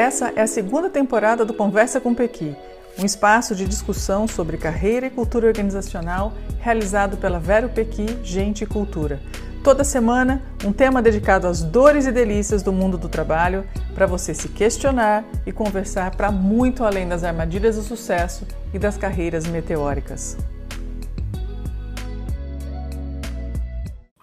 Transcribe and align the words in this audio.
Essa 0.00 0.32
é 0.34 0.40
a 0.40 0.46
segunda 0.46 0.88
temporada 0.88 1.44
do 1.44 1.52
Conversa 1.52 2.00
com 2.00 2.14
Pequi, 2.14 2.56
um 2.98 3.04
espaço 3.04 3.54
de 3.54 3.66
discussão 3.66 4.26
sobre 4.26 4.56
carreira 4.56 5.04
e 5.04 5.10
cultura 5.10 5.46
organizacional 5.46 6.32
realizado 6.58 7.18
pela 7.18 7.38
Vero 7.38 7.68
Pequi 7.68 8.06
Gente 8.24 8.64
e 8.64 8.66
Cultura. 8.66 9.20
Toda 9.62 9.84
semana, 9.84 10.42
um 10.64 10.72
tema 10.72 11.02
dedicado 11.02 11.46
às 11.46 11.62
dores 11.62 12.06
e 12.06 12.12
delícias 12.12 12.62
do 12.62 12.72
mundo 12.72 12.96
do 12.96 13.10
trabalho, 13.10 13.62
para 13.94 14.06
você 14.06 14.32
se 14.32 14.48
questionar 14.48 15.22
e 15.44 15.52
conversar 15.52 16.16
para 16.16 16.32
muito 16.32 16.82
além 16.82 17.06
das 17.06 17.22
armadilhas 17.22 17.76
do 17.76 17.82
sucesso 17.82 18.46
e 18.72 18.78
das 18.78 18.96
carreiras 18.96 19.46
meteóricas. 19.46 20.34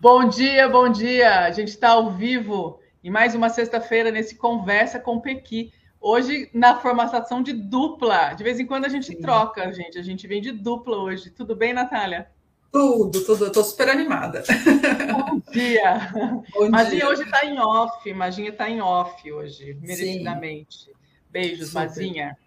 Bom 0.01 0.27
dia, 0.27 0.67
bom 0.67 0.89
dia! 0.89 1.41
A 1.41 1.51
gente 1.51 1.67
está 1.67 1.89
ao 1.89 2.13
vivo 2.13 2.79
em 3.07 3.09
mais 3.09 3.33
uma 3.33 3.47
sexta-feira 3.47 4.11
nesse 4.11 4.35
Conversa 4.35 4.99
com 4.99 5.21
Pequi. 5.21 5.71
Hoje, 5.99 6.49
na 6.53 6.75
formatação 6.75 7.41
de 7.41 7.53
dupla. 7.53 8.33
De 8.33 8.43
vez 8.43 8.59
em 8.59 8.65
quando 8.65 8.83
a 8.83 8.89
gente 8.89 9.07
Sim. 9.07 9.21
troca, 9.21 9.71
gente. 9.71 9.97
A 9.97 10.01
gente 10.01 10.27
vem 10.27 10.41
de 10.41 10.51
dupla 10.51 10.97
hoje. 10.97 11.29
Tudo 11.29 11.55
bem, 11.55 11.71
Natália? 11.71 12.29
Tudo, 12.69 13.23
tudo. 13.23 13.45
Eu 13.45 13.51
tô 13.53 13.63
super 13.63 13.87
animada. 13.87 14.43
Bom 15.13 15.41
dia. 15.53 16.11
Bom 16.53 16.69
Mazinha 16.69 16.99
dia. 16.99 17.09
hoje 17.09 17.23
está 17.23 17.45
em 17.45 17.57
off. 17.57 18.13
Maginha 18.13 18.49
está 18.49 18.69
em 18.69 18.81
off 18.81 19.31
hoje, 19.31 19.77
merecidamente. 19.81 20.77
Sim. 20.77 20.91
Beijos, 21.31 21.67
super. 21.69 21.79
Mazinha. 21.79 22.37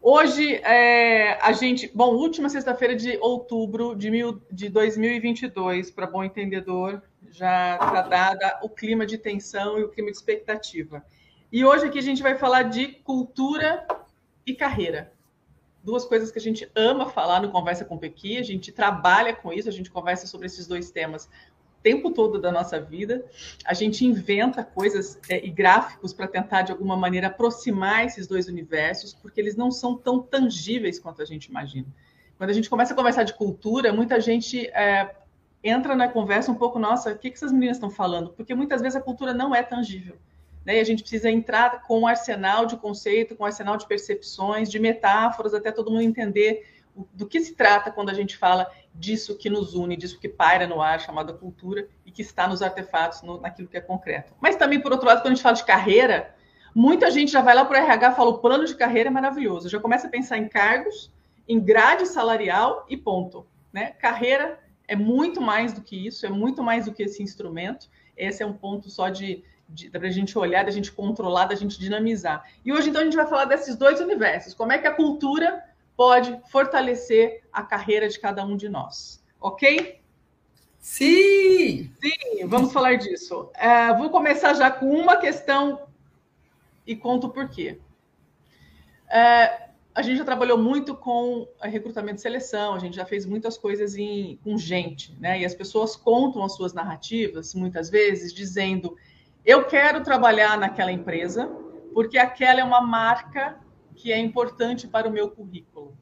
Hoje, 0.00 0.54
é, 0.62 1.40
a 1.42 1.50
gente. 1.50 1.90
Bom, 1.92 2.14
última 2.14 2.48
sexta-feira 2.48 2.94
de 2.94 3.18
outubro 3.20 3.96
de, 3.96 4.12
mil, 4.12 4.40
de 4.48 4.68
2022, 4.68 5.90
para 5.90 6.06
bom 6.06 6.22
entendedor, 6.22 7.02
já 7.30 7.74
está 7.74 8.02
dada 8.02 8.58
o 8.62 8.68
clima 8.68 9.06
de 9.06 9.18
tensão 9.18 9.78
e 9.78 9.84
o 9.84 9.88
clima 9.88 10.10
de 10.10 10.16
expectativa. 10.16 11.04
E 11.52 11.64
hoje 11.64 11.86
aqui 11.86 11.98
a 11.98 12.02
gente 12.02 12.22
vai 12.22 12.36
falar 12.36 12.64
de 12.64 12.88
cultura 12.88 13.86
e 14.44 14.54
carreira. 14.54 15.12
Duas 15.82 16.04
coisas 16.04 16.30
que 16.30 16.38
a 16.38 16.42
gente 16.42 16.68
ama 16.74 17.08
falar 17.08 17.40
no 17.40 17.50
Conversa 17.50 17.84
com 17.84 17.96
Pequi, 17.96 18.38
a 18.38 18.42
gente 18.42 18.72
trabalha 18.72 19.34
com 19.34 19.52
isso, 19.52 19.68
a 19.68 19.72
gente 19.72 19.90
conversa 19.90 20.26
sobre 20.26 20.46
esses 20.46 20.66
dois 20.66 20.90
temas 20.90 21.26
o 21.26 21.82
tempo 21.82 22.10
todo 22.10 22.40
da 22.40 22.50
nossa 22.50 22.80
vida. 22.80 23.24
A 23.64 23.72
gente 23.72 24.04
inventa 24.04 24.64
coisas 24.64 25.18
é, 25.28 25.44
e 25.44 25.48
gráficos 25.48 26.12
para 26.12 26.26
tentar, 26.26 26.62
de 26.62 26.72
alguma 26.72 26.96
maneira, 26.96 27.28
aproximar 27.28 28.04
esses 28.04 28.26
dois 28.26 28.48
universos, 28.48 29.14
porque 29.14 29.40
eles 29.40 29.54
não 29.54 29.70
são 29.70 29.96
tão 29.96 30.20
tangíveis 30.20 30.98
quanto 30.98 31.22
a 31.22 31.24
gente 31.24 31.46
imagina. 31.46 31.86
Quando 32.36 32.50
a 32.50 32.52
gente 32.52 32.68
começa 32.68 32.92
a 32.92 32.96
conversar 32.96 33.22
de 33.22 33.34
cultura, 33.34 33.92
muita 33.92 34.20
gente 34.20 34.66
é, 34.68 35.14
entra 35.68 35.94
na 35.94 36.08
conversa 36.08 36.50
um 36.50 36.54
pouco, 36.54 36.78
nossa, 36.78 37.12
o 37.12 37.18
que, 37.18 37.30
que 37.30 37.36
essas 37.36 37.52
meninas 37.52 37.76
estão 37.76 37.90
falando? 37.90 38.30
Porque 38.30 38.54
muitas 38.54 38.80
vezes 38.80 38.96
a 38.96 39.00
cultura 39.00 39.32
não 39.32 39.54
é 39.54 39.62
tangível. 39.62 40.16
Né? 40.64 40.76
E 40.76 40.80
a 40.80 40.84
gente 40.84 41.02
precisa 41.02 41.30
entrar 41.30 41.82
com 41.82 42.00
um 42.00 42.06
arsenal 42.06 42.66
de 42.66 42.76
conceito, 42.76 43.36
com 43.36 43.44
um 43.44 43.46
arsenal 43.46 43.76
de 43.76 43.86
percepções, 43.86 44.70
de 44.70 44.78
metáforas, 44.78 45.54
até 45.54 45.70
todo 45.70 45.90
mundo 45.90 46.02
entender 46.02 46.76
do 47.12 47.26
que 47.26 47.40
se 47.40 47.54
trata 47.54 47.90
quando 47.90 48.08
a 48.08 48.14
gente 48.14 48.36
fala 48.36 48.70
disso 48.94 49.36
que 49.36 49.50
nos 49.50 49.74
une, 49.74 49.96
disso 49.96 50.18
que 50.18 50.28
paira 50.28 50.66
no 50.66 50.80
ar, 50.80 50.98
chamada 50.98 51.32
cultura, 51.32 51.86
e 52.04 52.10
que 52.10 52.22
está 52.22 52.48
nos 52.48 52.62
artefatos, 52.62 53.22
no, 53.22 53.40
naquilo 53.40 53.68
que 53.68 53.76
é 53.76 53.80
concreto. 53.80 54.34
Mas 54.40 54.56
também, 54.56 54.80
por 54.80 54.92
outro 54.92 55.06
lado, 55.06 55.18
quando 55.18 55.32
a 55.32 55.34
gente 55.34 55.42
fala 55.42 55.54
de 55.54 55.64
carreira, 55.64 56.34
muita 56.74 57.10
gente 57.10 57.30
já 57.30 57.42
vai 57.42 57.54
lá 57.54 57.64
para 57.64 57.80
o 57.80 57.84
RH 57.84 58.12
e 58.12 58.14
fala: 58.14 58.30
o 58.30 58.38
plano 58.38 58.64
de 58.64 58.74
carreira 58.74 59.08
é 59.08 59.12
maravilhoso. 59.12 59.68
Já 59.68 59.78
começa 59.78 60.06
a 60.06 60.10
pensar 60.10 60.38
em 60.38 60.48
cargos, 60.48 61.12
em 61.46 61.60
grade 61.60 62.06
salarial 62.06 62.86
e 62.88 62.96
ponto. 62.96 63.46
Né? 63.72 63.90
Carreira 63.98 64.58
é 64.88 64.96
muito 64.96 65.40
mais 65.40 65.72
do 65.72 65.80
que 65.80 66.06
isso, 66.06 66.26
é 66.26 66.28
muito 66.28 66.62
mais 66.62 66.86
do 66.86 66.92
que 66.92 67.02
esse 67.02 67.22
instrumento. 67.22 67.88
Esse 68.16 68.42
é 68.42 68.46
um 68.46 68.52
ponto 68.52 68.88
só 68.88 69.08
de, 69.08 69.44
de 69.68 69.90
para 69.90 70.06
a 70.06 70.10
gente 70.10 70.38
olhar, 70.38 70.64
da 70.64 70.70
gente 70.70 70.92
controlar, 70.92 71.46
da 71.46 71.54
gente 71.54 71.78
dinamizar. 71.78 72.44
E 72.64 72.72
hoje, 72.72 72.90
então, 72.90 73.02
a 73.02 73.04
gente 73.04 73.16
vai 73.16 73.26
falar 73.26 73.44
desses 73.44 73.76
dois 73.76 74.00
universos. 74.00 74.54
Como 74.54 74.72
é 74.72 74.78
que 74.78 74.86
a 74.86 74.94
cultura 74.94 75.64
pode 75.96 76.38
fortalecer 76.50 77.42
a 77.52 77.62
carreira 77.62 78.08
de 78.08 78.20
cada 78.20 78.44
um 78.44 78.56
de 78.56 78.68
nós. 78.68 79.24
Ok? 79.40 80.00
Sim! 80.78 81.90
Sim, 82.00 82.46
vamos 82.46 82.72
falar 82.72 82.96
disso. 82.96 83.50
É, 83.54 83.92
vou 83.94 84.10
começar 84.10 84.54
já 84.54 84.70
com 84.70 84.86
uma 84.86 85.16
questão 85.16 85.88
e 86.86 86.94
conto 86.94 87.30
por 87.30 87.48
quê. 87.48 87.80
É, 89.08 89.65
a 89.96 90.02
gente 90.02 90.18
já 90.18 90.24
trabalhou 90.26 90.58
muito 90.58 90.94
com 90.94 91.48
recrutamento 91.62 92.18
e 92.18 92.20
seleção, 92.20 92.74
a 92.74 92.78
gente 92.78 92.94
já 92.94 93.06
fez 93.06 93.24
muitas 93.24 93.56
coisas 93.56 93.96
em, 93.96 94.38
com 94.44 94.58
gente, 94.58 95.16
né? 95.18 95.40
E 95.40 95.44
as 95.44 95.54
pessoas 95.54 95.96
contam 95.96 96.44
as 96.44 96.54
suas 96.54 96.74
narrativas, 96.74 97.54
muitas 97.54 97.88
vezes, 97.88 98.30
dizendo: 98.30 98.94
eu 99.42 99.64
quero 99.64 100.02
trabalhar 100.02 100.58
naquela 100.58 100.92
empresa, 100.92 101.46
porque 101.94 102.18
aquela 102.18 102.60
é 102.60 102.64
uma 102.64 102.82
marca 102.82 103.58
que 103.94 104.12
é 104.12 104.18
importante 104.18 104.86
para 104.86 105.08
o 105.08 105.10
meu 105.10 105.30
currículo. 105.30 105.96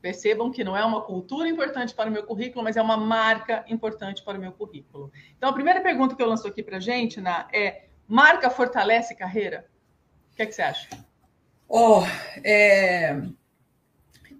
Percebam 0.00 0.50
que 0.50 0.64
não 0.64 0.74
é 0.74 0.82
uma 0.82 1.02
cultura 1.02 1.50
importante 1.50 1.94
para 1.94 2.08
o 2.08 2.12
meu 2.12 2.24
currículo, 2.24 2.64
mas 2.64 2.78
é 2.78 2.82
uma 2.82 2.96
marca 2.96 3.62
importante 3.68 4.22
para 4.22 4.38
o 4.38 4.40
meu 4.40 4.52
currículo. 4.52 5.12
Então, 5.36 5.50
a 5.50 5.52
primeira 5.52 5.82
pergunta 5.82 6.16
que 6.16 6.22
eu 6.22 6.28
lanço 6.28 6.48
aqui 6.48 6.62
para 6.62 6.78
a 6.78 6.80
gente, 6.80 7.20
Na, 7.20 7.46
é: 7.52 7.88
marca 8.08 8.48
fortalece 8.48 9.14
carreira? 9.14 9.68
O 10.32 10.36
que, 10.36 10.42
é 10.42 10.46
que 10.46 10.52
você 10.52 10.62
acha? 10.62 10.88
Oh, 11.68 12.02
é... 12.44 13.20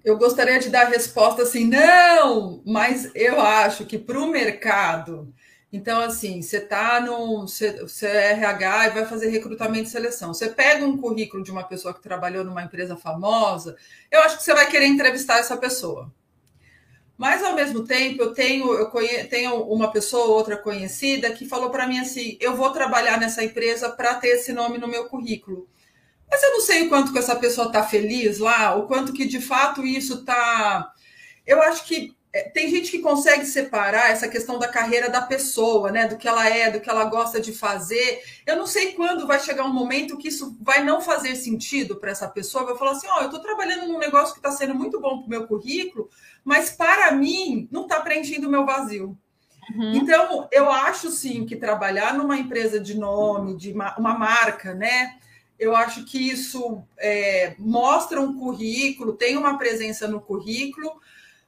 Eu 0.05 0.17
gostaria 0.17 0.61
de 0.61 0.71
dar 0.71 0.87
a 0.87 0.91
resposta 0.91 1.43
assim, 1.43 1.65
não, 1.67 2.63
mas 2.65 3.11
eu 3.15 3.41
acho 3.41 3.85
que 3.85 3.99
para 3.99 4.21
o 4.21 4.29
mercado, 4.29 5.35
então, 5.73 6.01
assim, 6.01 6.41
você 6.41 6.59
está 6.59 7.01
no. 7.01 7.43
Você 7.43 8.07
é 8.07 8.33
RH 8.33 8.87
e 8.87 8.91
vai 8.91 9.07
fazer 9.07 9.29
recrutamento 9.29 9.89
e 9.89 9.91
seleção. 9.91 10.33
Você 10.33 10.49
pega 10.49 10.87
um 10.87 10.97
currículo 10.97 11.43
de 11.43 11.51
uma 11.51 11.65
pessoa 11.65 11.93
que 11.93 12.01
trabalhou 12.01 12.45
numa 12.45 12.63
empresa 12.63 12.97
famosa, 12.97 13.77
eu 14.11 14.21
acho 14.21 14.39
que 14.39 14.45
você 14.45 14.55
vai 14.55 14.71
querer 14.71 14.87
entrevistar 14.87 15.39
essa 15.39 15.57
pessoa. 15.57 16.11
Mas, 17.19 17.43
ao 17.43 17.55
mesmo 17.55 17.85
tempo, 17.85 18.23
eu 18.23 18.33
tenho, 18.35 18.73
eu 18.75 18.91
conhe, 18.91 19.25
tenho 19.25 19.63
uma 19.65 19.91
pessoa 19.91 20.27
ou 20.27 20.35
outra 20.35 20.57
conhecida 20.57 21.31
que 21.31 21.47
falou 21.47 21.71
para 21.71 21.87
mim 21.87 21.99
assim: 21.99 22.39
eu 22.41 22.55
vou 22.57 22.71
trabalhar 22.71 23.19
nessa 23.19 23.45
empresa 23.45 23.91
para 23.91 24.15
ter 24.15 24.29
esse 24.29 24.53
nome 24.53 24.79
no 24.79 24.89
meu 24.89 25.09
currículo. 25.09 25.69
Mas 26.31 26.43
eu 26.43 26.53
não 26.53 26.61
sei 26.61 26.87
o 26.87 26.89
quanto 26.89 27.13
que 27.13 27.19
essa 27.19 27.37
pessoa 27.37 27.69
está 27.69 27.83
feliz 27.85 28.39
lá, 28.39 28.75
o 28.75 28.87
quanto 28.87 29.13
que 29.13 29.27
de 29.27 29.41
fato 29.41 29.85
isso 29.85 30.21
está. 30.21 30.93
Eu 31.47 31.63
acho 31.63 31.85
que 31.85 32.17
é, 32.37 32.51
tem 32.51 32.69
gente 32.69 32.91
que 32.91 32.99
consegue 32.99 33.47
separar 33.47 34.11
essa 34.11 34.29
questão 34.29 34.59
da 34.59 34.69
carreira 34.69 35.09
da 35.09 35.23
pessoa, 35.23 35.91
né? 35.91 36.07
Do 36.07 36.19
que 36.19 36.29
ela 36.29 36.47
é, 36.47 36.71
do 36.71 36.81
que 36.81 36.91
ela 36.91 37.07
gosta 37.07 37.41
de 37.41 37.51
fazer. 37.51 38.21
Eu 38.47 38.57
não 38.57 38.67
sei 38.67 38.93
quando 38.93 39.27
vai 39.27 39.41
chegar 39.41 39.65
um 39.65 39.73
momento 39.73 40.19
que 40.19 40.29
isso 40.29 40.55
vai 40.61 40.85
não 40.85 41.01
fazer 41.01 41.35
sentido 41.35 41.97
para 41.97 42.11
essa 42.11 42.29
pessoa. 42.29 42.67
Vai 42.67 42.77
falar 42.77 42.91
assim: 42.91 43.07
ó, 43.09 43.17
oh, 43.17 43.21
eu 43.21 43.27
estou 43.27 43.41
trabalhando 43.41 43.87
num 43.87 43.99
negócio 43.99 44.35
que 44.35 44.41
está 44.41 44.51
sendo 44.51 44.75
muito 44.75 45.01
bom 45.01 45.19
para 45.19 45.27
o 45.27 45.31
meu 45.31 45.47
currículo, 45.47 46.11
mas 46.45 46.69
para 46.71 47.11
mim 47.13 47.67
não 47.71 47.85
está 47.85 48.01
preenchendo 48.01 48.49
o 48.49 48.51
meu 48.51 48.67
vazio. 48.67 49.17
Uhum. 49.75 49.95
Então, 49.95 50.47
eu 50.53 50.71
acho 50.71 51.11
sim 51.11 51.47
que 51.47 51.57
trabalhar 51.57 52.13
numa 52.13 52.37
empresa 52.37 52.79
de 52.79 52.99
nome, 52.99 53.57
de 53.57 53.73
uma 53.73 54.19
marca, 54.19 54.75
né? 54.75 55.17
Eu 55.59 55.75
acho 55.75 56.05
que 56.05 56.19
isso 56.19 56.83
é, 56.99 57.55
mostra 57.59 58.21
um 58.21 58.39
currículo, 58.39 59.15
tem 59.15 59.37
uma 59.37 59.56
presença 59.56 60.06
no 60.06 60.21
currículo, 60.21 61.00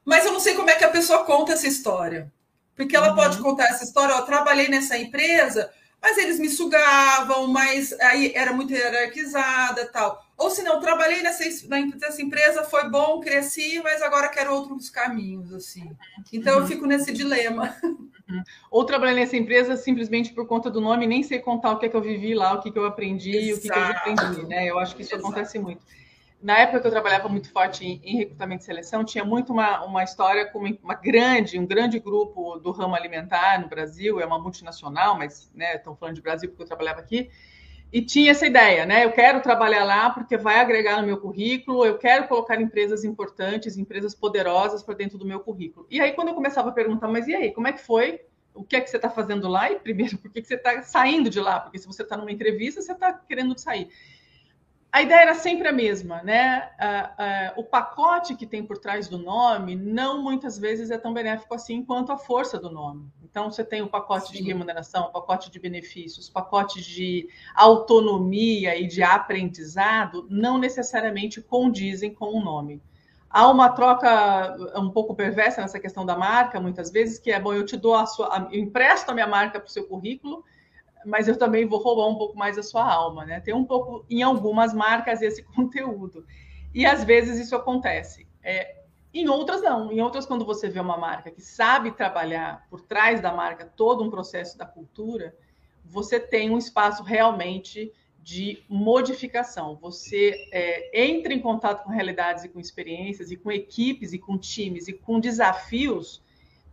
mas 0.04 0.24
eu 0.24 0.32
não 0.32 0.40
sei 0.40 0.54
como 0.54 0.70
é 0.70 0.74
que 0.74 0.84
a 0.84 0.90
pessoa 0.90 1.24
conta 1.24 1.52
essa 1.52 1.66
história. 1.66 2.32
Porque 2.74 2.96
ela 2.96 3.10
uhum. 3.10 3.16
pode 3.16 3.38
contar 3.38 3.66
essa 3.66 3.84
história, 3.84 4.14
eu 4.14 4.22
trabalhei 4.22 4.68
nessa 4.68 4.96
empresa, 4.96 5.70
mas 6.00 6.16
eles 6.16 6.38
me 6.38 6.48
sugavam, 6.48 7.48
mas 7.48 7.92
aí 8.00 8.32
era 8.34 8.52
muito 8.52 8.72
hierarquizada 8.72 9.86
tal. 9.92 10.24
Ou 10.36 10.48
se 10.48 10.62
não, 10.62 10.80
trabalhei 10.80 11.20
nessa, 11.20 11.44
nessa 11.68 12.22
empresa, 12.22 12.62
foi 12.62 12.88
bom, 12.88 13.20
cresci, 13.20 13.80
mas 13.82 14.00
agora 14.00 14.28
quero 14.28 14.54
outros 14.54 14.88
caminhos, 14.88 15.52
assim. 15.52 15.90
Então 16.32 16.54
uhum. 16.54 16.60
eu 16.62 16.66
fico 16.66 16.86
nesse 16.86 17.12
dilema. 17.12 17.76
Uhum. 18.28 18.42
Ou 18.70 18.84
trabalhei 18.84 19.14
nessa 19.14 19.36
empresa 19.36 19.76
simplesmente 19.76 20.32
por 20.32 20.46
conta 20.46 20.70
do 20.70 20.80
nome, 20.80 21.06
nem 21.06 21.22
sei 21.22 21.38
contar 21.38 21.72
o 21.72 21.78
que 21.78 21.86
é 21.86 21.88
que 21.88 21.96
eu 21.96 22.02
vivi 22.02 22.34
lá, 22.34 22.54
o 22.54 22.60
que, 22.60 22.70
que 22.70 22.78
eu 22.78 22.84
aprendi, 22.84 23.36
Exato. 23.36 23.58
o 23.58 23.62
que, 23.62 23.68
que 23.70 23.78
eu 23.78 24.26
aprendi, 24.26 24.46
né? 24.46 24.66
Eu 24.66 24.78
acho 24.78 24.94
que 24.94 25.02
isso 25.02 25.14
Exato. 25.14 25.26
acontece 25.26 25.58
muito. 25.58 25.80
Na 26.40 26.56
época 26.58 26.80
que 26.80 26.86
eu 26.86 26.90
trabalhava 26.90 27.28
muito 27.28 27.50
forte 27.50 27.84
em, 27.84 28.00
em 28.04 28.16
recrutamento 28.18 28.62
e 28.62 28.66
seleção, 28.66 29.04
tinha 29.04 29.24
muito 29.24 29.52
uma, 29.52 29.84
uma 29.84 30.04
história 30.04 30.46
com 30.46 30.60
uma, 30.60 30.78
uma, 30.82 30.94
grande, 30.94 31.58
um 31.58 31.66
grande 31.66 31.98
grupo 31.98 32.58
do 32.58 32.70
ramo 32.70 32.94
alimentar 32.94 33.60
no 33.60 33.68
Brasil, 33.68 34.20
é 34.20 34.26
uma 34.26 34.38
multinacional, 34.38 35.18
mas 35.18 35.50
né, 35.52 35.74
estão 35.74 35.96
falando 35.96 36.14
de 36.14 36.22
Brasil 36.22 36.48
porque 36.48 36.62
eu 36.62 36.66
trabalhava 36.66 37.00
aqui, 37.00 37.28
e 37.90 38.02
tinha 38.02 38.32
essa 38.32 38.46
ideia, 38.46 38.84
né? 38.84 39.04
Eu 39.04 39.12
quero 39.12 39.40
trabalhar 39.40 39.82
lá 39.84 40.10
porque 40.10 40.36
vai 40.36 40.58
agregar 40.60 41.00
no 41.00 41.06
meu 41.06 41.18
currículo, 41.18 41.86
eu 41.86 41.96
quero 41.96 42.28
colocar 42.28 42.60
empresas 42.60 43.02
importantes, 43.02 43.78
empresas 43.78 44.14
poderosas 44.14 44.82
para 44.82 44.94
dentro 44.94 45.16
do 45.16 45.24
meu 45.24 45.40
currículo. 45.40 45.86
E 45.90 46.00
aí, 46.00 46.12
quando 46.12 46.28
eu 46.28 46.34
começava 46.34 46.68
a 46.68 46.72
perguntar, 46.72 47.08
mas 47.08 47.26
e 47.26 47.34
aí, 47.34 47.50
como 47.52 47.66
é 47.66 47.72
que 47.72 47.80
foi? 47.80 48.20
O 48.54 48.62
que 48.62 48.76
é 48.76 48.80
que 48.80 48.90
você 48.90 48.96
está 48.96 49.08
fazendo 49.08 49.48
lá? 49.48 49.70
E 49.70 49.78
primeiro, 49.78 50.18
por 50.18 50.30
que, 50.30 50.42
que 50.42 50.48
você 50.48 50.56
está 50.56 50.82
saindo 50.82 51.30
de 51.30 51.40
lá? 51.40 51.60
Porque 51.60 51.78
se 51.78 51.86
você 51.86 52.02
está 52.02 52.16
numa 52.16 52.32
entrevista, 52.32 52.82
você 52.82 52.92
está 52.92 53.10
querendo 53.12 53.58
sair. 53.58 53.88
a 54.92 55.00
ideia 55.00 55.20
era 55.22 55.34
sempre 55.34 55.68
a 55.68 55.72
mesma, 55.72 56.22
né? 56.22 56.70
o 57.56 57.64
pacote 57.64 58.34
que 58.34 58.46
tem 58.46 58.64
por 58.64 58.76
trás 58.76 59.08
do 59.08 59.16
nome 59.16 59.76
não 59.76 60.22
muitas 60.22 60.58
vezes 60.58 60.90
é 60.90 60.98
tão 60.98 61.14
benéfico 61.14 61.54
assim 61.54 61.82
quanto 61.82 62.12
a 62.12 62.18
força 62.18 62.58
do 62.58 62.70
nome. 62.70 63.10
Então, 63.38 63.52
você 63.52 63.62
tem 63.62 63.82
o 63.82 63.86
pacote 63.86 64.32
Sim. 64.32 64.38
de 64.38 64.42
remuneração, 64.42 65.04
o 65.04 65.12
pacote 65.12 65.48
de 65.48 65.60
benefícios, 65.60 66.28
pacote 66.28 66.82
de 66.82 67.28
autonomia 67.54 68.76
e 68.76 68.88
de 68.88 69.00
aprendizado, 69.00 70.26
não 70.28 70.58
necessariamente 70.58 71.40
condizem 71.40 72.12
com 72.12 72.36
o 72.36 72.42
nome. 72.42 72.82
Há 73.30 73.48
uma 73.48 73.68
troca 73.68 74.56
um 74.74 74.90
pouco 74.90 75.14
perversa 75.14 75.60
nessa 75.60 75.78
questão 75.78 76.04
da 76.04 76.16
marca, 76.16 76.58
muitas 76.58 76.90
vezes, 76.90 77.16
que 77.16 77.30
é 77.30 77.38
bom, 77.38 77.52
eu 77.52 77.64
te 77.64 77.76
dou 77.76 77.94
a 77.94 78.06
sua, 78.06 78.48
eu 78.50 78.58
empresto 78.58 79.12
a 79.12 79.14
minha 79.14 79.28
marca 79.28 79.60
para 79.60 79.68
o 79.68 79.70
seu 79.70 79.86
currículo, 79.86 80.44
mas 81.06 81.28
eu 81.28 81.38
também 81.38 81.64
vou 81.64 81.78
roubar 81.80 82.08
um 82.08 82.18
pouco 82.18 82.36
mais 82.36 82.58
a 82.58 82.62
sua 82.64 82.92
alma, 82.92 83.24
né? 83.24 83.38
Tem 83.38 83.54
um 83.54 83.64
pouco 83.64 84.04
em 84.10 84.20
algumas 84.20 84.74
marcas 84.74 85.22
esse 85.22 85.44
conteúdo. 85.54 86.26
E 86.74 86.84
às 86.84 87.04
vezes 87.04 87.38
isso 87.38 87.54
acontece. 87.54 88.26
É, 88.42 88.78
em 89.12 89.28
outras 89.28 89.62
não. 89.62 89.90
Em 89.92 90.00
outras, 90.00 90.26
quando 90.26 90.44
você 90.44 90.68
vê 90.68 90.80
uma 90.80 90.96
marca 90.96 91.30
que 91.30 91.40
sabe 91.40 91.92
trabalhar 91.92 92.66
por 92.68 92.80
trás 92.80 93.20
da 93.20 93.32
marca 93.32 93.64
todo 93.64 94.04
um 94.04 94.10
processo 94.10 94.56
da 94.58 94.66
cultura, 94.66 95.34
você 95.84 96.20
tem 96.20 96.50
um 96.50 96.58
espaço 96.58 97.02
realmente 97.02 97.92
de 98.22 98.62
modificação. 98.68 99.76
Você 99.80 100.34
é, 100.52 101.06
entra 101.08 101.32
em 101.32 101.40
contato 101.40 101.84
com 101.84 101.90
realidades 101.90 102.44
e 102.44 102.48
com 102.48 102.60
experiências, 102.60 103.30
e 103.30 103.36
com 103.36 103.50
equipes, 103.50 104.12
e 104.12 104.18
com 104.18 104.36
times, 104.36 104.86
e 104.86 104.92
com 104.92 105.18
desafios 105.18 106.22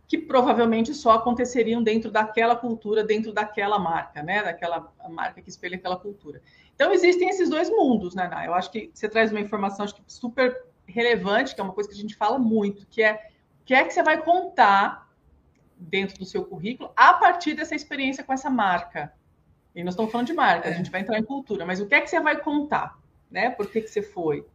que 0.06 0.18
provavelmente 0.18 0.94
só 0.94 1.12
aconteceriam 1.12 1.82
dentro 1.82 2.10
daquela 2.10 2.54
cultura, 2.54 3.02
dentro 3.02 3.32
daquela 3.32 3.78
marca, 3.78 4.22
né? 4.22 4.42
Daquela 4.42 4.92
marca 5.08 5.42
que 5.42 5.48
espelha 5.48 5.76
aquela 5.76 5.96
cultura. 5.96 6.40
Então 6.74 6.92
existem 6.92 7.28
esses 7.28 7.48
dois 7.48 7.70
mundos, 7.70 8.14
né? 8.14 8.30
Eu 8.46 8.54
acho 8.54 8.70
que 8.70 8.90
você 8.92 9.08
traz 9.08 9.32
uma 9.32 9.40
informação 9.40 9.84
acho 9.84 9.94
que 9.94 10.02
super 10.06 10.64
relevante, 10.86 11.54
que 11.54 11.60
é 11.60 11.64
uma 11.64 11.72
coisa 11.72 11.88
que 11.88 11.94
a 11.94 12.00
gente 12.00 12.14
fala 12.14 12.38
muito, 12.38 12.86
que 12.86 13.02
é 13.02 13.30
o 13.60 13.64
que 13.66 13.74
é 13.74 13.84
que 13.84 13.92
você 13.92 14.02
vai 14.02 14.22
contar 14.22 15.10
dentro 15.76 16.18
do 16.18 16.24
seu 16.24 16.44
currículo 16.44 16.90
a 16.96 17.14
partir 17.14 17.54
dessa 17.54 17.74
experiência 17.74 18.24
com 18.24 18.32
essa 18.32 18.48
marca. 18.48 19.12
E 19.74 19.84
nós 19.84 19.92
estamos 19.94 20.10
falando 20.10 20.28
de 20.28 20.32
marca, 20.32 20.68
é. 20.68 20.72
a 20.72 20.74
gente 20.74 20.90
vai 20.90 21.02
entrar 21.02 21.18
em 21.18 21.24
cultura, 21.24 21.66
mas 21.66 21.80
o 21.80 21.86
que 21.86 21.94
é 21.94 22.00
que 22.00 22.08
você 22.08 22.20
vai 22.20 22.40
contar, 22.40 22.98
né? 23.30 23.50
Por 23.50 23.70
que, 23.70 23.82
que 23.82 23.88
você 23.88 24.00
foi? 24.00 24.46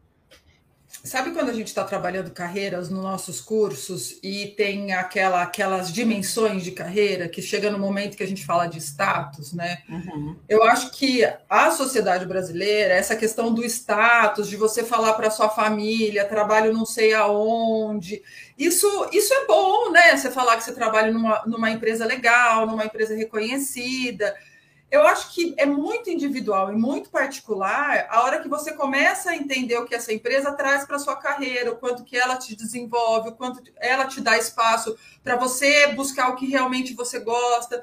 Sabe 1.03 1.31
quando 1.31 1.49
a 1.49 1.53
gente 1.53 1.67
está 1.67 1.83
trabalhando 1.83 2.29
carreiras 2.31 2.89
nos 2.89 3.01
nossos 3.01 3.41
cursos 3.41 4.19
e 4.21 4.47
tem 4.55 4.93
aquela, 4.93 5.41
aquelas 5.41 5.91
dimensões 5.91 6.63
de 6.63 6.71
carreira 6.71 7.27
que 7.27 7.41
chega 7.41 7.71
no 7.71 7.79
momento 7.79 8.15
que 8.15 8.23
a 8.23 8.27
gente 8.27 8.45
fala 8.45 8.67
de 8.67 8.77
status, 8.77 9.51
né? 9.51 9.81
Uhum. 9.89 10.35
Eu 10.47 10.63
acho 10.63 10.91
que 10.91 11.27
a 11.49 11.71
sociedade 11.71 12.25
brasileira, 12.25 12.93
essa 12.93 13.15
questão 13.15 13.51
do 13.53 13.63
status, 13.63 14.47
de 14.47 14.55
você 14.55 14.83
falar 14.83 15.13
para 15.13 15.31
sua 15.31 15.49
família, 15.49 16.25
trabalho 16.25 16.73
não 16.73 16.85
sei 16.85 17.13
aonde, 17.13 18.21
isso, 18.57 19.09
isso 19.11 19.33
é 19.33 19.45
bom, 19.47 19.91
né? 19.91 20.15
Você 20.15 20.29
falar 20.29 20.57
que 20.57 20.63
você 20.63 20.73
trabalha 20.73 21.11
numa, 21.11 21.41
numa 21.47 21.71
empresa 21.71 22.05
legal, 22.05 22.67
numa 22.67 22.85
empresa 22.85 23.15
reconhecida 23.15 24.35
eu 24.91 25.07
acho 25.07 25.33
que 25.33 25.55
é 25.57 25.65
muito 25.65 26.09
individual 26.09 26.69
e 26.69 26.75
muito 26.75 27.09
particular 27.09 28.07
a 28.09 28.23
hora 28.23 28.41
que 28.41 28.49
você 28.49 28.73
começa 28.73 29.31
a 29.31 29.35
entender 29.37 29.77
o 29.77 29.85
que 29.85 29.95
essa 29.95 30.11
empresa 30.11 30.51
traz 30.51 30.85
para 30.85 30.99
sua 30.99 31.15
carreira, 31.15 31.71
o 31.71 31.77
quanto 31.77 32.03
que 32.03 32.17
ela 32.17 32.35
te 32.35 32.57
desenvolve, 32.57 33.29
o 33.29 33.31
quanto 33.31 33.63
ela 33.77 34.05
te 34.05 34.19
dá 34.19 34.37
espaço 34.37 34.97
para 35.23 35.37
você 35.37 35.87
buscar 35.93 36.29
o 36.29 36.35
que 36.35 36.45
realmente 36.45 36.93
você 36.93 37.21
gosta. 37.21 37.81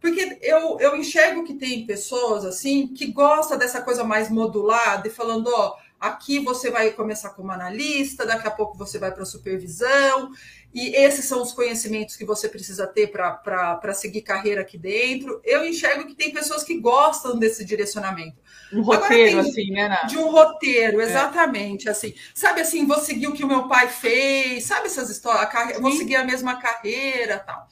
Porque 0.00 0.36
eu, 0.42 0.80
eu 0.80 0.96
enxergo 0.96 1.44
que 1.44 1.54
tem 1.54 1.86
pessoas 1.86 2.44
assim 2.44 2.88
que 2.88 3.12
gosta 3.12 3.56
dessa 3.56 3.80
coisa 3.80 4.02
mais 4.02 4.28
modulada 4.28 5.06
e 5.06 5.12
falando, 5.12 5.48
ó, 5.54 5.76
aqui 6.02 6.40
você 6.40 6.68
vai 6.68 6.90
começar 6.90 7.30
como 7.30 7.52
analista, 7.52 8.26
daqui 8.26 8.48
a 8.48 8.50
pouco 8.50 8.76
você 8.76 8.98
vai 8.98 9.12
para 9.12 9.24
supervisão, 9.24 10.32
e 10.74 10.96
esses 10.96 11.26
são 11.26 11.40
os 11.40 11.52
conhecimentos 11.52 12.16
que 12.16 12.24
você 12.24 12.48
precisa 12.48 12.86
ter 12.86 13.06
para 13.08 13.94
seguir 13.94 14.22
carreira 14.22 14.62
aqui 14.62 14.76
dentro. 14.76 15.40
Eu 15.44 15.64
enxergo 15.64 16.06
que 16.06 16.14
tem 16.14 16.32
pessoas 16.32 16.64
que 16.64 16.80
gostam 16.80 17.38
desse 17.38 17.64
direcionamento. 17.64 18.42
Um 18.72 18.82
roteiro, 18.82 19.38
Agora, 19.38 19.48
assim, 19.48 19.70
né, 19.70 19.88
Nath? 19.88 20.08
De 20.08 20.18
um 20.18 20.30
roteiro, 20.30 21.00
é. 21.00 21.04
exatamente. 21.04 21.86
É. 21.86 21.92
Assim, 21.92 22.14
sabe 22.34 22.62
assim, 22.62 22.84
vou 22.84 22.98
seguir 22.98 23.28
o 23.28 23.32
que 23.32 23.44
o 23.44 23.48
meu 23.48 23.68
pai 23.68 23.88
fez, 23.88 24.64
sabe 24.64 24.86
essas 24.86 25.08
histórias, 25.08 25.52
carre... 25.52 25.74
vou 25.74 25.92
seguir 25.92 26.16
a 26.16 26.24
mesma 26.24 26.56
carreira 26.56 27.38
tal. 27.38 27.68